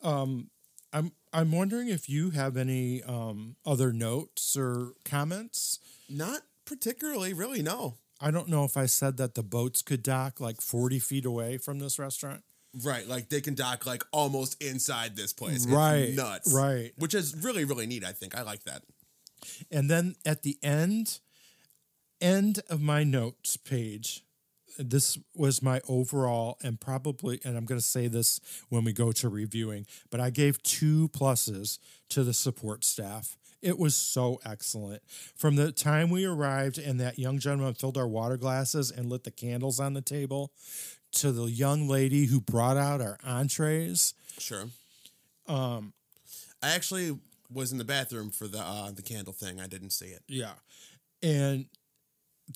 Um, 0.04 0.50
I'm 0.94 1.12
I'm 1.34 1.52
wondering 1.52 1.90
if 1.90 2.10
you 2.10 2.32
have 2.32 2.56
any 2.58 3.02
um, 3.04 3.56
other 3.66 3.92
notes 3.92 4.56
or 4.56 4.94
comments. 5.06 5.80
Not 6.10 6.42
particularly, 6.66 7.34
really, 7.34 7.62
no. 7.62 7.96
I 8.22 8.32
don't 8.32 8.50
know 8.50 8.64
if 8.66 8.76
I 8.76 8.86
said 8.86 9.18
that 9.18 9.36
the 9.36 9.44
boats 9.44 9.82
could 9.82 10.04
dock 10.04 10.42
like 10.42 10.62
40 10.62 11.00
feet 11.00 11.26
away 11.26 11.58
from 11.58 11.80
this 11.80 11.98
restaurant. 11.98 12.44
Right, 12.84 13.08
like 13.08 13.30
they 13.30 13.42
can 13.42 13.56
dock 13.56 13.86
like 13.86 14.04
almost 14.12 14.62
inside 14.62 15.16
this 15.16 15.34
place. 15.34 15.64
It's 15.64 15.66
Right, 15.66 16.14
nuts. 16.14 16.54
right. 16.54 16.92
Which 16.98 17.14
is 17.16 17.36
really, 17.36 17.64
really 17.66 17.88
neat, 17.88 18.04
I 18.04 18.12
think. 18.12 18.38
I 18.38 18.44
like 18.44 18.64
that. 18.66 18.84
And 19.72 19.90
then 19.90 20.16
at 20.26 20.44
the 20.44 20.58
end, 20.62 21.20
end 22.22 22.60
of 22.70 22.82
my 22.82 23.04
notes 23.04 23.58
page, 23.58 24.24
this 24.78 25.18
was 25.36 25.62
my 25.62 25.82
overall 25.88 26.58
and 26.62 26.80
probably, 26.80 27.40
and 27.44 27.58
I'm 27.58 27.66
going 27.66 27.80
to 27.80 27.86
say 27.86 28.08
this 28.08 28.40
when 28.70 28.84
we 28.84 28.94
go 28.94 29.12
to 29.14 29.30
reviewing, 29.30 29.86
but 30.10 30.20
I 30.20 30.30
gave 30.30 30.62
two 30.64 31.10
pluses 31.10 31.80
to 32.10 32.24
the 32.24 32.34
support 32.34 32.84
staff. 32.84 33.36
It 33.62 33.78
was 33.78 33.94
so 33.94 34.40
excellent. 34.46 35.02
From 35.36 35.58
the 35.58 35.74
time 35.74 36.10
we 36.10 36.24
arrived 36.24 36.78
and 36.78 36.98
that 37.02 37.20
young 37.20 37.40
gentleman 37.40 37.74
filled 37.74 37.98
our 37.98 38.08
water 38.08 38.38
glasses 38.38 38.90
and 38.90 39.10
lit 39.10 39.26
the 39.26 39.32
candles 39.32 39.82
on 39.82 39.94
the 39.94 40.02
table 40.02 40.54
to 41.14 41.32
the 41.32 41.46
young 41.46 41.88
lady 41.88 42.26
who 42.26 42.40
brought 42.42 42.78
out 42.78 43.02
our 43.02 43.18
entrees. 43.24 44.14
Sure. 44.38 44.66
Um 45.48 45.94
I 46.62 46.74
actually 46.76 47.18
was 47.52 47.72
in 47.72 47.78
the 47.78 47.86
bathroom 47.86 48.30
for 48.30 48.48
the 48.48 48.60
uh, 48.60 48.92
the 48.92 49.02
candle 49.02 49.34
thing. 49.34 49.60
I 49.60 49.68
didn't 49.68 49.92
see 49.92 50.08
it. 50.08 50.22
Yeah. 50.28 50.54
And 51.24 51.66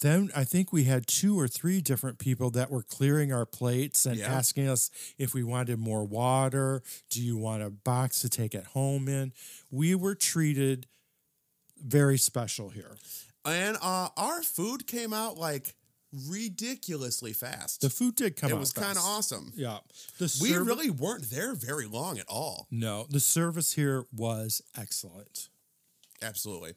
then 0.01 0.29
I 0.35 0.43
think 0.43 0.73
we 0.73 0.85
had 0.85 1.05
two 1.05 1.39
or 1.39 1.47
three 1.47 1.79
different 1.79 2.17
people 2.17 2.49
that 2.51 2.71
were 2.71 2.81
clearing 2.81 3.31
our 3.31 3.45
plates 3.45 4.05
and 4.05 4.17
Yeah. 4.17 4.33
asking 4.33 4.67
us 4.67 4.89
if 5.19 5.33
we 5.33 5.43
wanted 5.43 5.77
more 5.79 6.03
water. 6.03 6.81
Do 7.11 7.21
you 7.21 7.37
want 7.37 7.61
a 7.63 7.69
box 7.69 8.19
to 8.21 8.29
take 8.29 8.55
it 8.55 8.65
home 8.65 9.07
in? 9.07 9.33
We 9.69 9.93
were 9.95 10.15
treated 10.15 10.87
very 11.77 12.17
special 12.17 12.69
here. 12.69 12.97
And 13.45 13.77
uh, 13.81 14.09
our 14.17 14.41
food 14.41 14.87
came 14.87 15.13
out 15.13 15.37
like 15.37 15.75
ridiculously 16.29 17.33
fast. 17.33 17.81
The 17.81 17.89
food 17.89 18.15
did 18.15 18.35
come 18.35 18.51
out. 18.51 18.57
it 18.57 18.59
was 18.59 18.71
kind 18.73 18.97
of 18.97 19.03
awesome. 19.03 19.51
Yeah. 19.55 19.79
The 20.19 20.25
We 20.41 20.49
serv- 20.49 20.67
really 20.67 20.89
weren't 20.89 21.29
there 21.29 21.53
very 21.55 21.85
long 21.87 22.19
at 22.19 22.25
all. 22.27 22.67
No, 22.71 23.05
the 23.09 23.19
service 23.19 23.73
here 23.73 24.05
was 24.15 24.61
excellent. 24.77 25.49
Absolutely. 26.21 26.73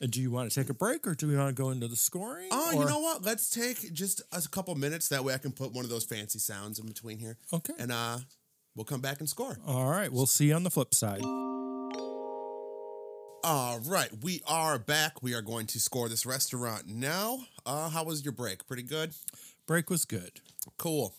And 0.00 0.10
do 0.10 0.20
you 0.20 0.30
want 0.30 0.50
to 0.50 0.58
take 0.60 0.70
a 0.70 0.74
break 0.74 1.06
or 1.06 1.14
do 1.14 1.28
we 1.28 1.36
want 1.36 1.54
to 1.54 1.62
go 1.62 1.70
into 1.70 1.86
the 1.86 1.96
scoring? 1.96 2.48
Oh, 2.50 2.72
you 2.72 2.84
know 2.86 2.98
what? 3.00 3.22
Let's 3.22 3.50
take 3.50 3.92
just 3.92 4.22
a 4.32 4.40
couple 4.48 4.74
minutes. 4.74 5.08
That 5.10 5.22
way 5.22 5.34
I 5.34 5.38
can 5.38 5.52
put 5.52 5.72
one 5.72 5.84
of 5.84 5.90
those 5.90 6.04
fancy 6.04 6.38
sounds 6.38 6.78
in 6.78 6.86
between 6.86 7.18
here. 7.18 7.36
Okay. 7.52 7.74
And 7.78 7.92
uh, 7.92 8.18
we'll 8.74 8.84
come 8.86 9.00
back 9.02 9.20
and 9.20 9.28
score. 9.28 9.58
All 9.66 9.88
right. 9.90 10.10
We'll 10.10 10.26
see 10.26 10.46
you 10.46 10.54
on 10.54 10.62
the 10.64 10.70
flip 10.70 10.94
side. 10.94 11.22
All 13.44 13.80
right. 13.80 14.08
We 14.22 14.40
are 14.46 14.78
back. 14.78 15.22
We 15.22 15.34
are 15.34 15.42
going 15.42 15.66
to 15.68 15.80
score 15.80 16.08
this 16.08 16.24
restaurant 16.24 16.86
now. 16.86 17.40
Uh, 17.64 17.88
how 17.88 18.04
was 18.04 18.24
your 18.24 18.32
break? 18.32 18.66
Pretty 18.66 18.82
good? 18.82 19.12
Break 19.66 19.90
was 19.90 20.04
good. 20.04 20.40
Cool. 20.78 21.14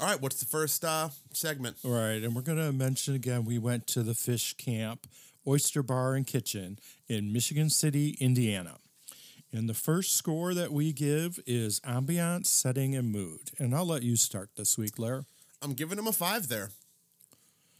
All 0.00 0.06
right. 0.06 0.20
What's 0.20 0.40
the 0.40 0.46
first 0.46 0.84
uh, 0.84 1.08
segment? 1.32 1.76
All 1.84 1.92
right, 1.92 2.22
and 2.22 2.34
we're 2.34 2.42
going 2.42 2.58
to 2.58 2.72
mention 2.72 3.14
again 3.14 3.44
we 3.44 3.58
went 3.58 3.86
to 3.88 4.02
the 4.02 4.14
Fish 4.14 4.54
Camp 4.54 5.06
Oyster 5.46 5.82
Bar 5.82 6.14
and 6.14 6.26
Kitchen 6.26 6.78
in 7.08 7.32
Michigan 7.32 7.70
City, 7.70 8.16
Indiana. 8.20 8.78
And 9.52 9.68
the 9.68 9.74
first 9.74 10.16
score 10.16 10.52
that 10.54 10.72
we 10.72 10.92
give 10.92 11.38
is 11.46 11.78
ambiance, 11.80 12.46
setting, 12.46 12.96
and 12.96 13.12
mood. 13.12 13.52
And 13.58 13.74
I'll 13.74 13.86
let 13.86 14.02
you 14.02 14.16
start 14.16 14.50
this 14.56 14.76
week, 14.76 14.98
Lair. 14.98 15.26
I'm 15.62 15.74
giving 15.74 15.98
him 15.98 16.08
a 16.08 16.12
five 16.12 16.48
there. 16.48 16.70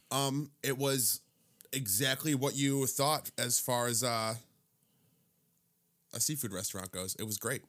Um, 0.09 0.51
it 0.63 0.77
was 0.77 1.21
exactly 1.73 2.33
what 2.33 2.55
you 2.55 2.85
thought 2.85 3.31
as 3.37 3.59
far 3.59 3.87
as 3.87 4.03
uh, 4.03 4.35
a 6.13 6.19
seafood 6.19 6.53
restaurant 6.53 6.91
goes. 6.91 7.15
It 7.15 7.23
was 7.23 7.37
great. 7.37 7.63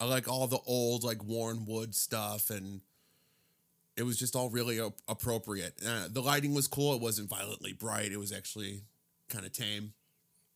I 0.00 0.04
like 0.04 0.28
all 0.28 0.46
the 0.46 0.60
old 0.66 1.02
like 1.04 1.24
worn 1.24 1.64
wood 1.66 1.94
stuff, 1.94 2.50
and 2.50 2.80
it 3.96 4.04
was 4.04 4.16
just 4.18 4.36
all 4.36 4.48
really 4.48 4.78
a- 4.78 4.92
appropriate. 5.08 5.74
Uh, 5.84 6.06
the 6.08 6.22
lighting 6.22 6.54
was 6.54 6.68
cool. 6.68 6.94
It 6.94 7.00
wasn't 7.00 7.28
violently 7.28 7.72
bright. 7.72 8.12
It 8.12 8.18
was 8.18 8.32
actually 8.32 8.82
kind 9.28 9.44
of 9.44 9.52
tame. 9.52 9.92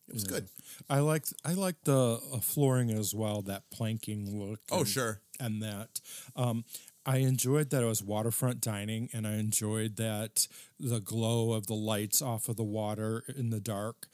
It 0.09 0.15
was 0.15 0.25
good. 0.25 0.49
I 0.91 0.99
liked 0.99 1.33
I 1.45 1.53
liked 1.55 1.85
the 1.85 2.21
uh, 2.33 2.39
flooring 2.39 2.91
as 2.91 3.15
well, 3.15 3.43
that 3.43 3.71
planking 3.71 4.39
look. 4.39 4.61
Oh 4.71 4.85
sure. 4.85 5.21
and 5.41 5.63
that. 5.63 6.01
Um, 6.37 6.65
I 7.05 7.19
enjoyed 7.19 7.71
that 7.71 7.83
it 7.83 7.87
was 7.87 8.03
waterfront 8.03 8.61
dining, 8.61 9.09
and 9.13 9.27
I 9.27 9.33
enjoyed 9.35 9.97
that 9.97 10.47
the 10.79 11.01
glow 11.01 11.53
of 11.53 11.67
the 11.67 11.75
lights 11.75 12.23
off 12.23 12.49
of 12.49 12.57
the 12.57 12.63
water 12.63 13.25
in 13.37 13.51
the 13.51 13.59
dark. 13.59 14.07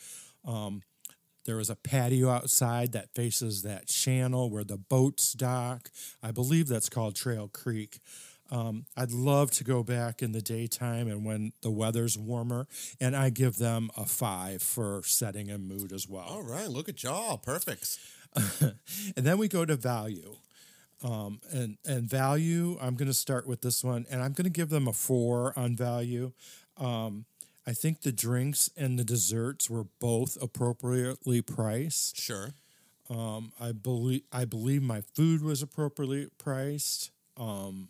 Um, 0.44 0.82
there 1.48 1.56
was 1.56 1.70
a 1.70 1.76
patio 1.76 2.28
outside 2.28 2.92
that 2.92 3.14
faces 3.14 3.62
that 3.62 3.86
channel 3.86 4.50
where 4.50 4.64
the 4.64 4.76
boats 4.76 5.32
dock. 5.32 5.90
I 6.22 6.30
believe 6.30 6.68
that's 6.68 6.90
called 6.90 7.16
Trail 7.16 7.48
Creek. 7.48 8.00
Um, 8.50 8.84
I'd 8.98 9.12
love 9.12 9.50
to 9.52 9.64
go 9.64 9.82
back 9.82 10.20
in 10.20 10.32
the 10.32 10.42
daytime 10.42 11.08
and 11.08 11.24
when 11.24 11.54
the 11.62 11.70
weather's 11.70 12.18
warmer, 12.18 12.66
and 13.00 13.16
I 13.16 13.30
give 13.30 13.56
them 13.56 13.90
a 13.96 14.04
five 14.04 14.62
for 14.62 15.00
setting 15.06 15.50
and 15.50 15.66
mood 15.66 15.90
as 15.90 16.06
well. 16.06 16.26
All 16.28 16.42
right. 16.42 16.68
Look 16.68 16.86
at 16.86 17.02
y'all. 17.02 17.38
Perfect. 17.38 17.98
and 18.60 18.74
then 19.16 19.38
we 19.38 19.48
go 19.48 19.64
to 19.64 19.76
value. 19.76 20.36
Um, 21.02 21.40
and 21.50 21.78
and 21.86 22.10
value, 22.10 22.76
I'm 22.78 22.94
going 22.94 23.08
to 23.08 23.14
start 23.14 23.46
with 23.46 23.62
this 23.62 23.82
one, 23.82 24.04
and 24.10 24.22
I'm 24.22 24.32
going 24.32 24.44
to 24.44 24.50
give 24.50 24.68
them 24.68 24.86
a 24.86 24.92
four 24.92 25.58
on 25.58 25.76
value. 25.76 26.32
Um, 26.76 27.24
I 27.68 27.72
think 27.72 28.00
the 28.00 28.12
drinks 28.12 28.70
and 28.78 28.98
the 28.98 29.04
desserts 29.04 29.68
were 29.68 29.84
both 30.00 30.38
appropriately 30.40 31.42
priced. 31.42 32.16
Sure. 32.18 32.54
Um, 33.10 33.52
I 33.60 33.72
believe 33.72 34.22
I 34.32 34.46
believe 34.46 34.82
my 34.82 35.02
food 35.02 35.42
was 35.42 35.60
appropriately 35.60 36.28
priced. 36.38 37.10
Um, 37.36 37.88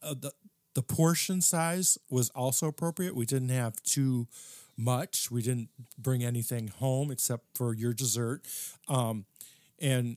uh, 0.00 0.14
the 0.14 0.30
the 0.74 0.82
portion 0.82 1.40
size 1.40 1.98
was 2.08 2.30
also 2.30 2.68
appropriate. 2.68 3.16
We 3.16 3.26
didn't 3.26 3.48
have 3.48 3.82
too 3.82 4.28
much. 4.76 5.28
We 5.28 5.42
didn't 5.42 5.70
bring 5.98 6.22
anything 6.22 6.68
home 6.68 7.10
except 7.10 7.56
for 7.56 7.74
your 7.74 7.92
dessert, 7.92 8.42
um, 8.86 9.24
and 9.80 10.16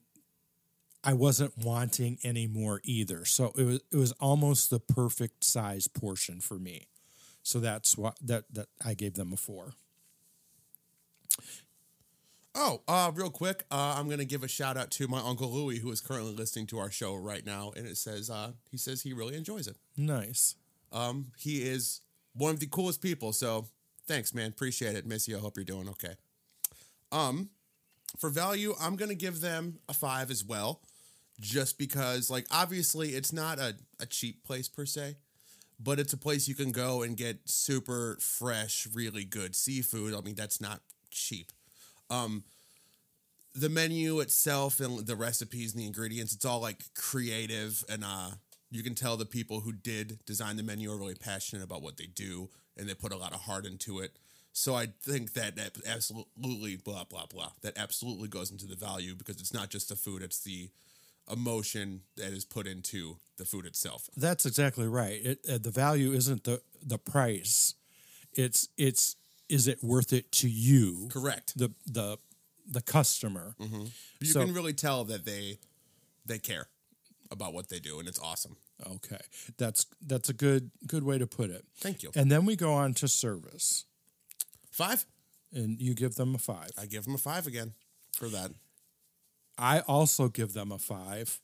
I 1.04 1.14
wasn't 1.14 1.58
wanting 1.58 2.20
any 2.24 2.46
more 2.46 2.82
either. 2.84 3.26
So 3.26 3.52
it 3.58 3.64
was 3.64 3.80
it 3.92 3.98
was 3.98 4.12
almost 4.14 4.70
the 4.70 4.80
perfect 4.80 5.44
size 5.44 5.88
portion 5.88 6.40
for 6.40 6.60
me. 6.60 6.86
So 7.44 7.60
that's 7.60 7.98
what 7.98 8.18
that 8.22 8.46
that 8.52 8.68
I 8.84 8.94
gave 8.94 9.14
them 9.14 9.34
a 9.34 9.38
four. 9.38 9.74
Oh, 12.56 12.82
uh, 12.88 13.12
real 13.14 13.32
quick, 13.32 13.66
uh, 13.72 13.96
I'm 13.98 14.08
gonna 14.10 14.26
give 14.26 14.44
a 14.44 14.48
shout 14.48 14.78
out 14.78 14.92
to 14.92 15.08
my 15.08 15.20
uncle 15.20 15.50
Louie, 15.50 15.80
who 15.80 15.92
is 15.92 16.02
currently 16.02 16.34
listening 16.34 16.68
to 16.68 16.80
our 16.80 16.92
show 16.92 17.16
right 17.16 17.46
now, 17.46 17.74
and 17.76 17.88
it 17.88 17.98
says 17.98 18.30
uh, 18.30 18.52
he 18.70 18.78
says 18.78 19.02
he 19.02 19.14
really 19.14 19.36
enjoys 19.36 19.68
it. 19.68 19.76
Nice. 19.98 20.56
Um, 20.92 21.32
he 21.38 21.64
is 21.64 22.02
one 22.34 22.52
of 22.52 22.60
the 22.60 22.68
coolest 22.68 23.02
people, 23.02 23.34
so 23.34 23.66
thanks, 24.08 24.34
man. 24.34 24.50
Appreciate 24.50 24.96
it. 24.96 25.06
Miss 25.06 25.28
you. 25.28 25.38
I 25.38 25.40
hope 25.40 25.58
you're 25.58 25.66
doing 25.66 25.90
okay. 25.90 26.14
Um, 27.12 27.50
for 28.20 28.30
value, 28.30 28.76
I'm 28.80 28.96
gonna 28.96 29.16
give 29.16 29.42
them 29.42 29.80
a 29.90 29.94
five 29.94 30.30
as 30.30 30.46
well, 30.46 30.82
just 31.40 31.80
because, 31.80 32.30
like, 32.30 32.46
obviously, 32.52 33.16
it's 33.16 33.34
not 33.34 33.58
a, 33.58 33.76
a 34.00 34.06
cheap 34.06 34.44
place 34.44 34.70
per 34.70 34.86
se, 34.86 35.16
but 35.84 36.00
it's 36.00 36.14
a 36.14 36.18
place 36.18 36.48
you 36.48 36.56
can 36.56 36.72
go 36.72 37.02
and 37.02 37.18
get 37.18 37.50
super 37.50 38.18
fresh, 38.20 38.88
really 38.94 39.26
good 39.26 39.56
seafood. 39.56 40.14
I 40.14 40.22
mean, 40.22 40.36
that's 40.36 40.62
not 40.62 40.82
cheap. 41.12 41.52
Um, 42.10 42.44
the 43.56 43.70
menu 43.70 44.20
itself 44.20 44.80
and 44.80 45.06
the 45.06 45.16
recipes 45.16 45.74
and 45.74 45.82
the 45.82 45.86
ingredients, 45.86 46.34
it's 46.34 46.46
all 46.46 46.60
like 46.60 46.80
creative 46.96 47.84
and 47.90 48.04
uh 48.04 48.32
you 48.72 48.82
can 48.82 48.96
tell 48.96 49.18
the 49.18 49.26
people 49.26 49.60
who 49.60 49.72
did 49.72 50.18
design 50.26 50.58
the 50.58 50.64
menu 50.64 50.92
are 50.92 50.98
really 50.98 51.14
passionate 51.14 51.64
about 51.64 51.84
what 51.84 51.98
they 51.98 52.08
do 52.08 52.50
and 52.76 52.90
they 52.90 52.96
put 52.96 53.14
a 53.14 53.18
lot 53.18 53.32
of 53.32 53.42
heart 53.42 53.68
into 53.68 54.00
it. 54.00 54.18
So 54.52 54.74
I 54.74 54.88
think 55.04 55.34
that 55.34 55.56
that 55.58 55.78
absolutely 55.88 56.78
blah 56.78 57.04
blah 57.04 57.28
blah. 57.28 57.52
That 57.62 57.78
absolutely 57.78 58.30
goes 58.30 58.50
into 58.50 58.66
the 58.66 58.76
value 58.76 59.14
because 59.14 59.40
it's 59.40 59.54
not 59.54 59.70
just 59.70 59.90
the 59.90 59.96
food, 59.96 60.24
it's 60.24 60.40
the 60.40 60.70
emotion 61.32 62.02
that 62.18 62.32
is 62.34 62.46
put 62.46 62.68
into 62.68 63.18
the 63.38 63.46
food 63.46 63.66
itself. 63.66 64.10
That's 64.16 64.46
exactly 64.46 64.88
right. 64.88 65.20
It, 65.26 65.40
uh, 65.50 65.58
the 65.58 65.72
value 65.72 66.12
isn't 66.12 66.44
the 66.44 66.62
the 66.82 66.98
price. 66.98 67.76
It's 68.34 68.68
it's 68.78 69.16
is 69.50 69.68
it 69.68 69.84
worth 69.84 70.14
it 70.14 70.32
to 70.34 70.50
you, 70.50 71.08
Correct. 71.12 71.58
the 71.58 71.72
the 71.86 72.18
the 72.68 72.82
customer. 72.82 73.56
You 73.60 74.28
So- 74.28 74.46
can 74.46 74.54
really 74.54 74.74
tell 74.74 75.04
that 75.06 75.26
they 75.26 75.60
they 76.26 76.40
care 76.40 76.68
about 77.32 77.54
what 77.54 77.70
they 77.70 77.80
do 77.80 78.00
and 78.00 78.08
it's 78.08 78.20
awesome. 78.20 78.58
Okay, 78.96 79.22
that's 79.58 79.86
that's 80.02 80.30
a 80.30 80.34
good 80.34 80.72
good 80.88 81.04
way 81.04 81.18
to 81.18 81.28
put 81.28 81.50
it. 81.50 81.66
Thank 81.78 82.04
you. 82.04 82.12
And 82.16 82.32
then 82.32 82.46
we 82.46 82.56
go 82.56 82.74
on 82.74 82.94
to 82.96 83.08
service, 83.08 83.86
5? 84.72 85.06
and 85.54 85.80
you 85.80 85.94
give 85.94 86.16
them 86.16 86.34
a 86.36 86.38
five. 86.40 86.72
I 86.78 86.86
give 86.88 87.04
them 87.06 87.14
a 87.14 87.18
5 87.20 87.46
again 87.48 87.74
for 88.18 88.28
that. 88.30 88.52
I 89.58 89.80
also 89.82 90.30
give 90.30 90.54
them 90.54 90.72
a 90.72 90.80
five. 90.80 91.40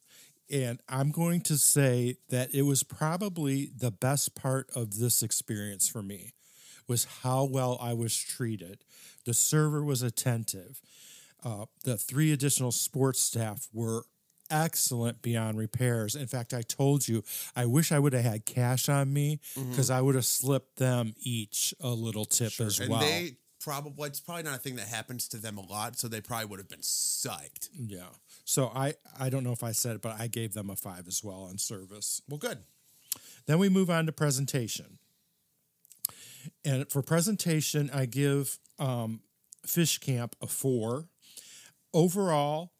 And 0.52 0.80
I'm 0.90 1.12
going 1.12 1.42
to 1.42 1.58
say 1.58 2.18
that 2.30 2.54
it 2.54 2.64
was 2.64 2.82
probably 2.82 3.70
the 3.78 3.92
best 3.92 4.36
part 4.36 4.70
of 4.76 4.98
this 4.98 5.22
experience 5.22 5.88
for 5.88 6.02
me 6.02 6.34
was 6.88 7.06
how 7.22 7.44
well 7.44 7.78
I 7.80 7.94
was 7.94 8.18
treated. 8.18 8.84
The 9.26 9.36
server 9.36 9.84
was 9.84 10.02
attentive. 10.02 10.82
Uh, 11.44 11.66
the 11.84 11.98
three 11.98 12.32
additional 12.34 12.72
sports 12.72 13.22
staff 13.22 13.68
were 13.72 14.06
excellent 14.50 15.22
beyond 15.22 15.60
repairs. 15.60 16.16
In 16.16 16.26
fact, 16.26 16.54
I 16.54 16.64
told 16.64 17.08
you 17.08 17.24
I 17.56 17.68
wish 17.68 17.92
I 17.92 18.00
would 18.00 18.14
have 18.14 18.24
had 18.24 18.46
cash 18.46 18.90
on 18.90 19.14
me 19.14 19.40
because 19.56 19.92
I 19.92 20.02
would 20.02 20.16
have 20.16 20.26
slipped 20.26 20.78
them 20.78 21.14
each 21.22 21.74
a 21.80 21.90
little 21.90 22.26
tip 22.26 22.60
as 22.60 22.80
and 22.80 22.90
well. 22.90 23.02
they 23.02 23.36
probably 23.60 24.08
it's 24.08 24.20
probably 24.20 24.44
not 24.44 24.56
a 24.56 24.60
thing 24.60 24.76
that 24.78 24.88
happens 24.88 25.28
to 25.30 25.38
them 25.38 25.58
a 25.58 25.66
lot, 25.66 25.98
so 25.98 26.08
they 26.08 26.22
probably 26.22 26.46
would 26.46 26.60
have 26.60 26.70
been 26.70 26.80
psyched. 26.80 27.70
yeah. 27.76 28.10
So 28.46 28.72
I 28.74 28.94
I 29.20 29.30
don't 29.30 29.44
know 29.44 29.52
if 29.52 29.64
I 29.64 29.72
said 29.72 29.96
it, 29.96 30.02
but 30.02 30.20
I 30.20 30.28
gave 30.28 30.54
them 30.54 30.70
a 30.70 30.76
five 30.76 31.08
as 31.08 31.24
well 31.24 31.44
on 31.44 31.58
service. 31.58 32.22
Well, 32.28 32.38
good. 32.38 32.60
Then 33.46 33.60
we 33.60 33.70
move 33.70 33.90
on 33.90 34.06
to 34.06 34.12
presentation. 34.12 35.00
And 36.64 36.90
for 36.90 37.02
presentation, 37.02 37.90
I 37.94 38.06
give 38.06 38.60
um, 38.78 39.22
Fish 39.66 39.98
Camp 39.98 40.36
a 40.42 40.48
four. 40.48 41.06
Overall, 41.94 42.72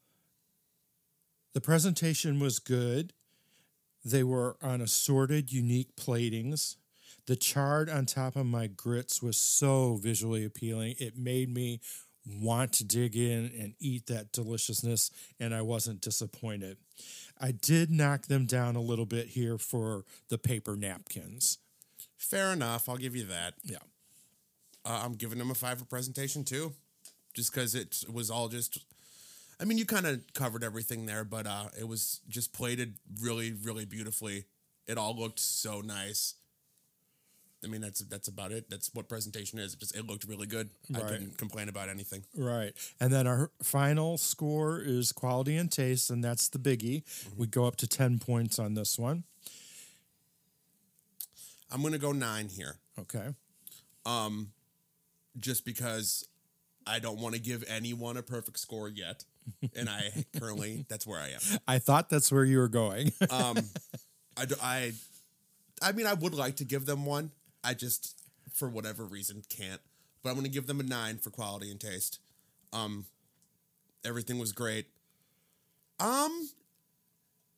the 1.54 1.62
presentation 1.62 2.40
was 2.40 2.60
good. 2.60 3.14
They 4.06 4.24
were 4.24 4.58
on 4.62 4.82
assorted, 4.82 5.52
unique 5.52 5.96
platings. 5.96 6.78
The 7.26 7.36
chard 7.36 7.90
on 7.90 8.06
top 8.06 8.36
of 8.36 8.46
my 8.46 8.68
grits 8.68 9.22
was 9.22 9.38
so 9.38 9.96
visually 10.02 10.46
appealing. 10.46 10.96
It 11.00 11.18
made 11.18 11.54
me 11.54 11.82
want 12.26 12.74
to 12.74 12.84
dig 12.84 13.16
in 13.16 13.52
and 13.60 13.74
eat 13.80 14.08
that 14.08 14.32
deliciousness, 14.32 15.12
and 15.40 15.54
I 15.54 15.62
wasn't 15.62 16.02
disappointed. 16.02 16.78
I 17.40 17.52
did 17.52 17.90
knock 17.90 18.28
them 18.28 18.46
down 18.46 18.76
a 18.76 18.82
little 18.82 19.06
bit 19.06 19.28
here 19.28 19.58
for 19.58 20.06
the 20.30 20.38
paper 20.38 20.76
napkins. 20.76 21.58
Fair 22.18 22.52
enough. 22.52 22.90
I'll 22.90 22.98
give 22.98 23.16
you 23.16 23.26
that. 23.26 23.54
Yeah. 23.64 23.78
Uh, 24.86 25.02
I'm 25.04 25.14
giving 25.14 25.38
them 25.38 25.52
a 25.52 25.56
five 25.56 25.80
for 25.80 25.86
presentation 25.86 26.44
too, 26.44 26.74
just 27.34 27.54
because 27.54 27.76
it 27.76 28.04
was 28.12 28.30
all 28.30 28.48
just. 28.50 28.84
I 29.62 29.66
mean, 29.66 29.78
you 29.78 29.86
kind 29.86 30.08
of 30.08 30.22
covered 30.34 30.64
everything 30.64 31.06
there, 31.06 31.24
but 31.26 31.46
uh, 31.46 31.66
it 31.78 31.88
was 31.88 32.22
just 32.30 32.54
plated 32.54 32.96
really, 33.22 33.52
really 33.52 33.86
beautifully. 33.86 34.46
It 34.88 34.98
all 34.98 35.16
looked 35.18 35.40
so 35.40 35.82
nice. 35.82 36.36
I 37.64 37.68
mean, 37.68 37.82
that's 37.82 38.00
that's 38.00 38.28
about 38.30 38.52
it. 38.52 38.70
That's 38.70 38.90
what 38.94 39.10
presentation 39.10 39.60
is. 39.60 39.74
It 39.74 39.80
just 39.80 39.96
it 39.96 40.08
looked 40.08 40.24
really 40.26 40.48
good. 40.48 40.70
I 40.96 41.00
Right. 41.00 41.08
couldn't 41.10 41.38
complain 41.38 41.68
about 41.68 41.90
anything. 41.90 42.24
Right. 42.36 42.74
And 43.02 43.12
then 43.12 43.28
our 43.28 43.52
final 43.62 44.18
score 44.18 44.80
is 44.80 45.12
quality 45.12 45.58
and 45.58 45.70
taste, 45.72 46.10
and 46.10 46.24
that's 46.24 46.48
the 46.50 46.60
biggie. 46.60 47.04
We 47.36 47.48
go 47.48 47.66
up 47.66 47.76
to 47.78 47.88
10 47.88 48.20
points 48.20 48.60
on 48.60 48.76
this 48.76 48.98
one. 48.98 49.24
I'm 51.72 51.84
gonna 51.84 51.98
go 52.00 52.12
nine 52.12 52.48
here, 52.50 52.78
Okay. 52.98 53.28
Um, 54.06 54.52
just 55.38 55.66
because 55.66 56.26
I 56.88 57.00
don't 57.00 57.20
want 57.20 57.36
to 57.36 57.42
give 57.42 57.64
anyone 57.68 58.18
a 58.18 58.24
perfect 58.24 58.58
score 58.60 58.90
yet, 58.90 59.26
and 59.76 59.88
I 59.90 60.26
currently 60.40 60.86
that's 60.90 61.06
where 61.06 61.20
I 61.20 61.30
am. 61.30 61.40
I 61.68 61.78
thought 61.80 62.10
that's 62.10 62.32
where 62.32 62.46
you 62.46 62.58
were 62.58 62.68
going. 62.70 63.12
Um, 63.30 63.58
I, 64.38 64.46
I, 64.62 64.92
I 65.82 65.92
mean, 65.92 66.08
I 66.08 66.14
would 66.14 66.34
like 66.34 66.56
to 66.58 66.66
give 66.66 66.86
them 66.88 67.06
one. 67.06 67.32
I 67.64 67.74
just, 67.74 68.22
for 68.54 68.70
whatever 68.70 69.06
reason, 69.06 69.44
can't. 69.50 69.82
But 70.24 70.30
I'm 70.30 70.36
going 70.36 70.46
to 70.46 70.52
give 70.52 70.68
them 70.68 70.80
a 70.80 70.84
nine 70.84 71.18
for 71.18 71.30
quality 71.30 71.72
and 71.72 71.80
taste. 71.80 72.20
Um, 72.74 73.06
everything 74.06 74.38
was 74.40 74.52
great. 74.52 74.88
Um, 76.00 76.50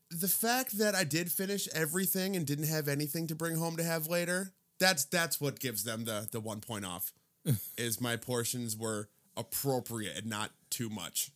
the 0.09 0.27
fact 0.27 0.77
that 0.77 0.95
I 0.95 1.03
did 1.03 1.31
finish 1.31 1.67
everything 1.73 2.35
and 2.35 2.45
didn't 2.45 2.67
have 2.67 2.87
anything 2.87 3.27
to 3.27 3.35
bring 3.35 3.55
home 3.55 3.77
to 3.77 3.83
have 3.83 4.07
later, 4.07 4.51
that's 4.79 5.05
that's 5.05 5.39
what 5.39 5.59
gives 5.59 5.83
them 5.83 6.05
the 6.05 6.27
the 6.31 6.39
one 6.39 6.59
point 6.59 6.85
off. 6.85 7.13
is 7.77 7.99
my 7.99 8.15
portions 8.15 8.77
were 8.77 9.09
appropriate 9.35 10.17
and 10.17 10.27
not 10.27 10.51
too 10.69 10.89
much. 10.89 11.31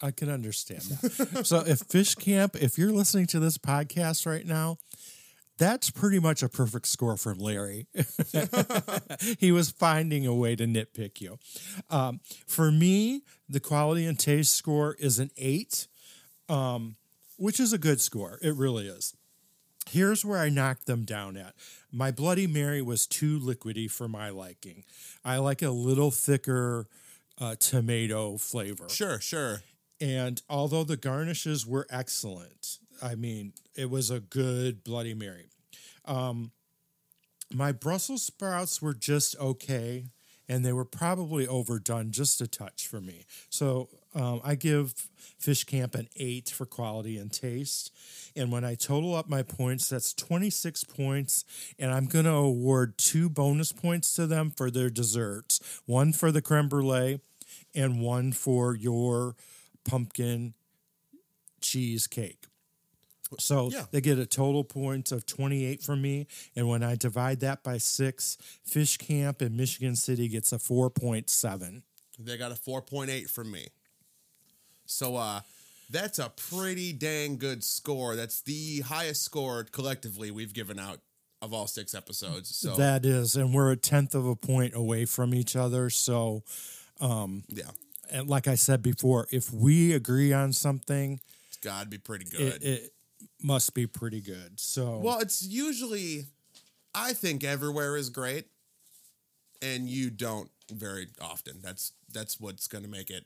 I 0.00 0.12
can 0.12 0.30
understand 0.30 0.82
that. 0.82 1.42
so 1.46 1.64
if 1.66 1.80
Fish 1.80 2.14
Camp, 2.14 2.56
if 2.56 2.78
you're 2.78 2.92
listening 2.92 3.26
to 3.28 3.40
this 3.40 3.58
podcast 3.58 4.26
right 4.26 4.46
now, 4.46 4.78
that's 5.58 5.90
pretty 5.90 6.20
much 6.20 6.42
a 6.42 6.48
perfect 6.48 6.86
score 6.86 7.16
from 7.16 7.38
Larry. 7.38 7.86
he 9.38 9.52
was 9.52 9.70
finding 9.70 10.26
a 10.26 10.34
way 10.34 10.56
to 10.56 10.66
nitpick 10.66 11.20
you. 11.20 11.38
Um, 11.90 12.20
for 12.46 12.70
me, 12.70 13.22
the 13.48 13.60
quality 13.60 14.06
and 14.06 14.18
taste 14.18 14.54
score 14.54 14.94
is 14.98 15.18
an 15.18 15.30
eight, 15.36 15.88
um, 16.48 16.96
which 17.36 17.60
is 17.60 17.72
a 17.72 17.78
good 17.78 18.00
score. 18.00 18.38
It 18.40 18.54
really 18.54 18.86
is. 18.86 19.14
Here's 19.90 20.24
where 20.24 20.38
I 20.38 20.48
knocked 20.50 20.86
them 20.86 21.04
down 21.04 21.36
at. 21.36 21.54
My 21.90 22.10
Bloody 22.10 22.46
Mary 22.46 22.82
was 22.82 23.06
too 23.06 23.40
liquidy 23.40 23.90
for 23.90 24.06
my 24.06 24.28
liking. 24.28 24.84
I 25.24 25.38
like 25.38 25.62
a 25.62 25.70
little 25.70 26.10
thicker 26.10 26.86
uh, 27.38 27.54
tomato 27.58 28.36
flavor. 28.36 28.88
Sure, 28.90 29.18
sure. 29.18 29.62
And 30.00 30.40
although 30.48 30.84
the 30.84 30.96
garnishes 30.96 31.66
were 31.66 31.86
excellent, 31.90 32.78
I 33.02 33.14
mean, 33.14 33.52
it 33.74 33.90
was 33.90 34.10
a 34.10 34.20
good 34.20 34.84
Bloody 34.84 35.14
Mary. 35.14 35.48
Um, 36.04 36.52
my 37.52 37.72
Brussels 37.72 38.22
sprouts 38.22 38.82
were 38.82 38.94
just 38.94 39.38
okay, 39.38 40.06
and 40.48 40.64
they 40.64 40.72
were 40.72 40.84
probably 40.84 41.46
overdone 41.46 42.10
just 42.10 42.40
a 42.40 42.46
touch 42.46 42.86
for 42.86 43.00
me. 43.00 43.24
So 43.50 43.88
um, 44.14 44.40
I 44.42 44.54
give 44.54 44.94
Fish 45.38 45.64
Camp 45.64 45.94
an 45.94 46.08
eight 46.16 46.48
for 46.48 46.66
quality 46.66 47.18
and 47.18 47.32
taste. 47.32 47.92
And 48.34 48.50
when 48.50 48.64
I 48.64 48.74
total 48.74 49.14
up 49.14 49.28
my 49.28 49.42
points, 49.42 49.88
that's 49.88 50.14
26 50.14 50.84
points. 50.84 51.44
And 51.78 51.92
I'm 51.92 52.06
going 52.06 52.24
to 52.24 52.32
award 52.32 52.98
two 52.98 53.28
bonus 53.28 53.72
points 53.72 54.14
to 54.14 54.26
them 54.26 54.50
for 54.50 54.70
their 54.70 54.90
desserts 54.90 55.60
one 55.86 56.12
for 56.12 56.32
the 56.32 56.42
creme 56.42 56.68
brulee 56.68 57.20
and 57.74 58.00
one 58.00 58.32
for 58.32 58.74
your 58.74 59.36
pumpkin 59.84 60.54
cheesecake. 61.60 62.46
So 63.38 63.70
Yeah. 63.70 63.86
they 63.90 64.00
get 64.00 64.18
a 64.18 64.26
total 64.26 64.64
points 64.64 65.12
of 65.12 65.26
28 65.26 65.82
from 65.82 66.00
me. 66.02 66.26
And 66.56 66.68
when 66.68 66.82
I 66.82 66.94
divide 66.96 67.40
that 67.40 67.62
by 67.62 67.78
six, 67.78 68.38
Fish 68.64 68.96
Camp 68.96 69.42
in 69.42 69.56
Michigan 69.56 69.96
City 69.96 70.28
gets 70.28 70.52
a 70.52 70.58
4.7. 70.58 71.82
They 72.18 72.36
got 72.36 72.52
a 72.52 72.54
4.8 72.56 73.28
from 73.30 73.50
me. 73.50 73.68
So 74.86 75.16
uh 75.16 75.40
that's 75.90 76.18
a 76.18 76.28
pretty 76.30 76.92
dang 76.92 77.38
good 77.38 77.64
score. 77.64 78.14
That's 78.16 78.42
the 78.42 78.80
highest 78.80 79.22
score 79.22 79.64
collectively 79.64 80.30
we've 80.30 80.52
given 80.52 80.78
out 80.78 81.00
of 81.40 81.54
all 81.54 81.66
six 81.66 81.94
episodes. 81.94 82.54
So 82.54 82.74
That 82.76 83.06
is, 83.06 83.36
and 83.36 83.54
we're 83.54 83.70
a 83.70 83.76
tenth 83.76 84.14
of 84.14 84.26
a 84.26 84.36
point 84.36 84.74
away 84.74 85.04
from 85.06 85.32
each 85.34 85.56
other. 85.56 85.88
So, 85.88 86.42
yeah, 87.00 87.70
and 88.10 88.28
like 88.28 88.48
I 88.48 88.54
said 88.56 88.82
before, 88.82 89.28
if 89.30 89.50
we 89.52 89.92
agree 89.94 90.32
on 90.32 90.52
something, 90.52 91.20
it's 91.46 91.56
got 91.58 91.84
to 91.84 91.88
be 91.88 91.98
pretty 91.98 92.24
good. 92.26 92.40
it, 92.40 92.62
it 92.62 92.92
must 93.42 93.74
be 93.74 93.86
pretty 93.86 94.20
good. 94.20 94.58
So, 94.58 94.98
well, 94.98 95.20
it's 95.20 95.42
usually 95.42 96.26
I 96.94 97.12
think 97.12 97.44
everywhere 97.44 97.96
is 97.96 98.10
great 98.10 98.46
and 99.62 99.88
you 99.88 100.10
don't 100.10 100.50
very 100.72 101.08
often. 101.20 101.60
That's 101.62 101.92
that's 102.12 102.40
what's 102.40 102.66
going 102.68 102.84
to 102.84 102.90
make 102.90 103.10
it 103.10 103.24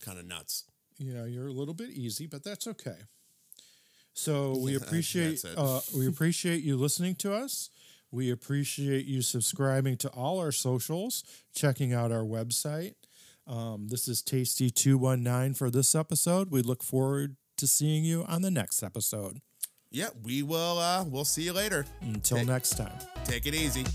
kind 0.00 0.18
of 0.18 0.26
nuts. 0.26 0.64
Yeah, 0.98 1.24
you're 1.24 1.48
a 1.48 1.52
little 1.52 1.74
bit 1.74 1.90
easy, 1.90 2.26
but 2.26 2.44
that's 2.44 2.66
okay. 2.66 2.96
So 4.14 4.56
we 4.58 4.76
appreciate 4.76 5.44
uh, 5.56 5.80
we 5.96 6.06
appreciate 6.06 6.62
you 6.62 6.76
listening 6.76 7.14
to 7.16 7.32
us. 7.34 7.70
We 8.10 8.30
appreciate 8.30 9.06
you 9.06 9.22
subscribing 9.22 9.96
to 9.98 10.08
all 10.10 10.38
our 10.38 10.52
socials, 10.52 11.24
checking 11.54 11.94
out 11.94 12.12
our 12.12 12.24
website. 12.24 12.94
Um, 13.46 13.88
this 13.88 14.06
is 14.06 14.22
Tasty 14.22 14.70
two 14.70 14.98
one 14.98 15.22
nine 15.22 15.54
for 15.54 15.70
this 15.70 15.94
episode. 15.94 16.50
We 16.50 16.62
look 16.62 16.82
forward 16.82 17.36
to 17.62 17.68
seeing 17.68 18.04
you 18.04 18.24
on 18.26 18.42
the 18.42 18.50
next 18.50 18.82
episode. 18.82 19.40
Yeah, 19.92 20.08
we 20.24 20.42
will 20.42 20.78
uh 20.80 21.04
we'll 21.06 21.24
see 21.24 21.42
you 21.42 21.52
later. 21.52 21.86
Until 22.00 22.38
Hey. 22.38 22.44
next 22.44 22.76
time. 22.76 22.98
Take 23.24 23.46
it 23.46 23.54
easy. 23.54 23.86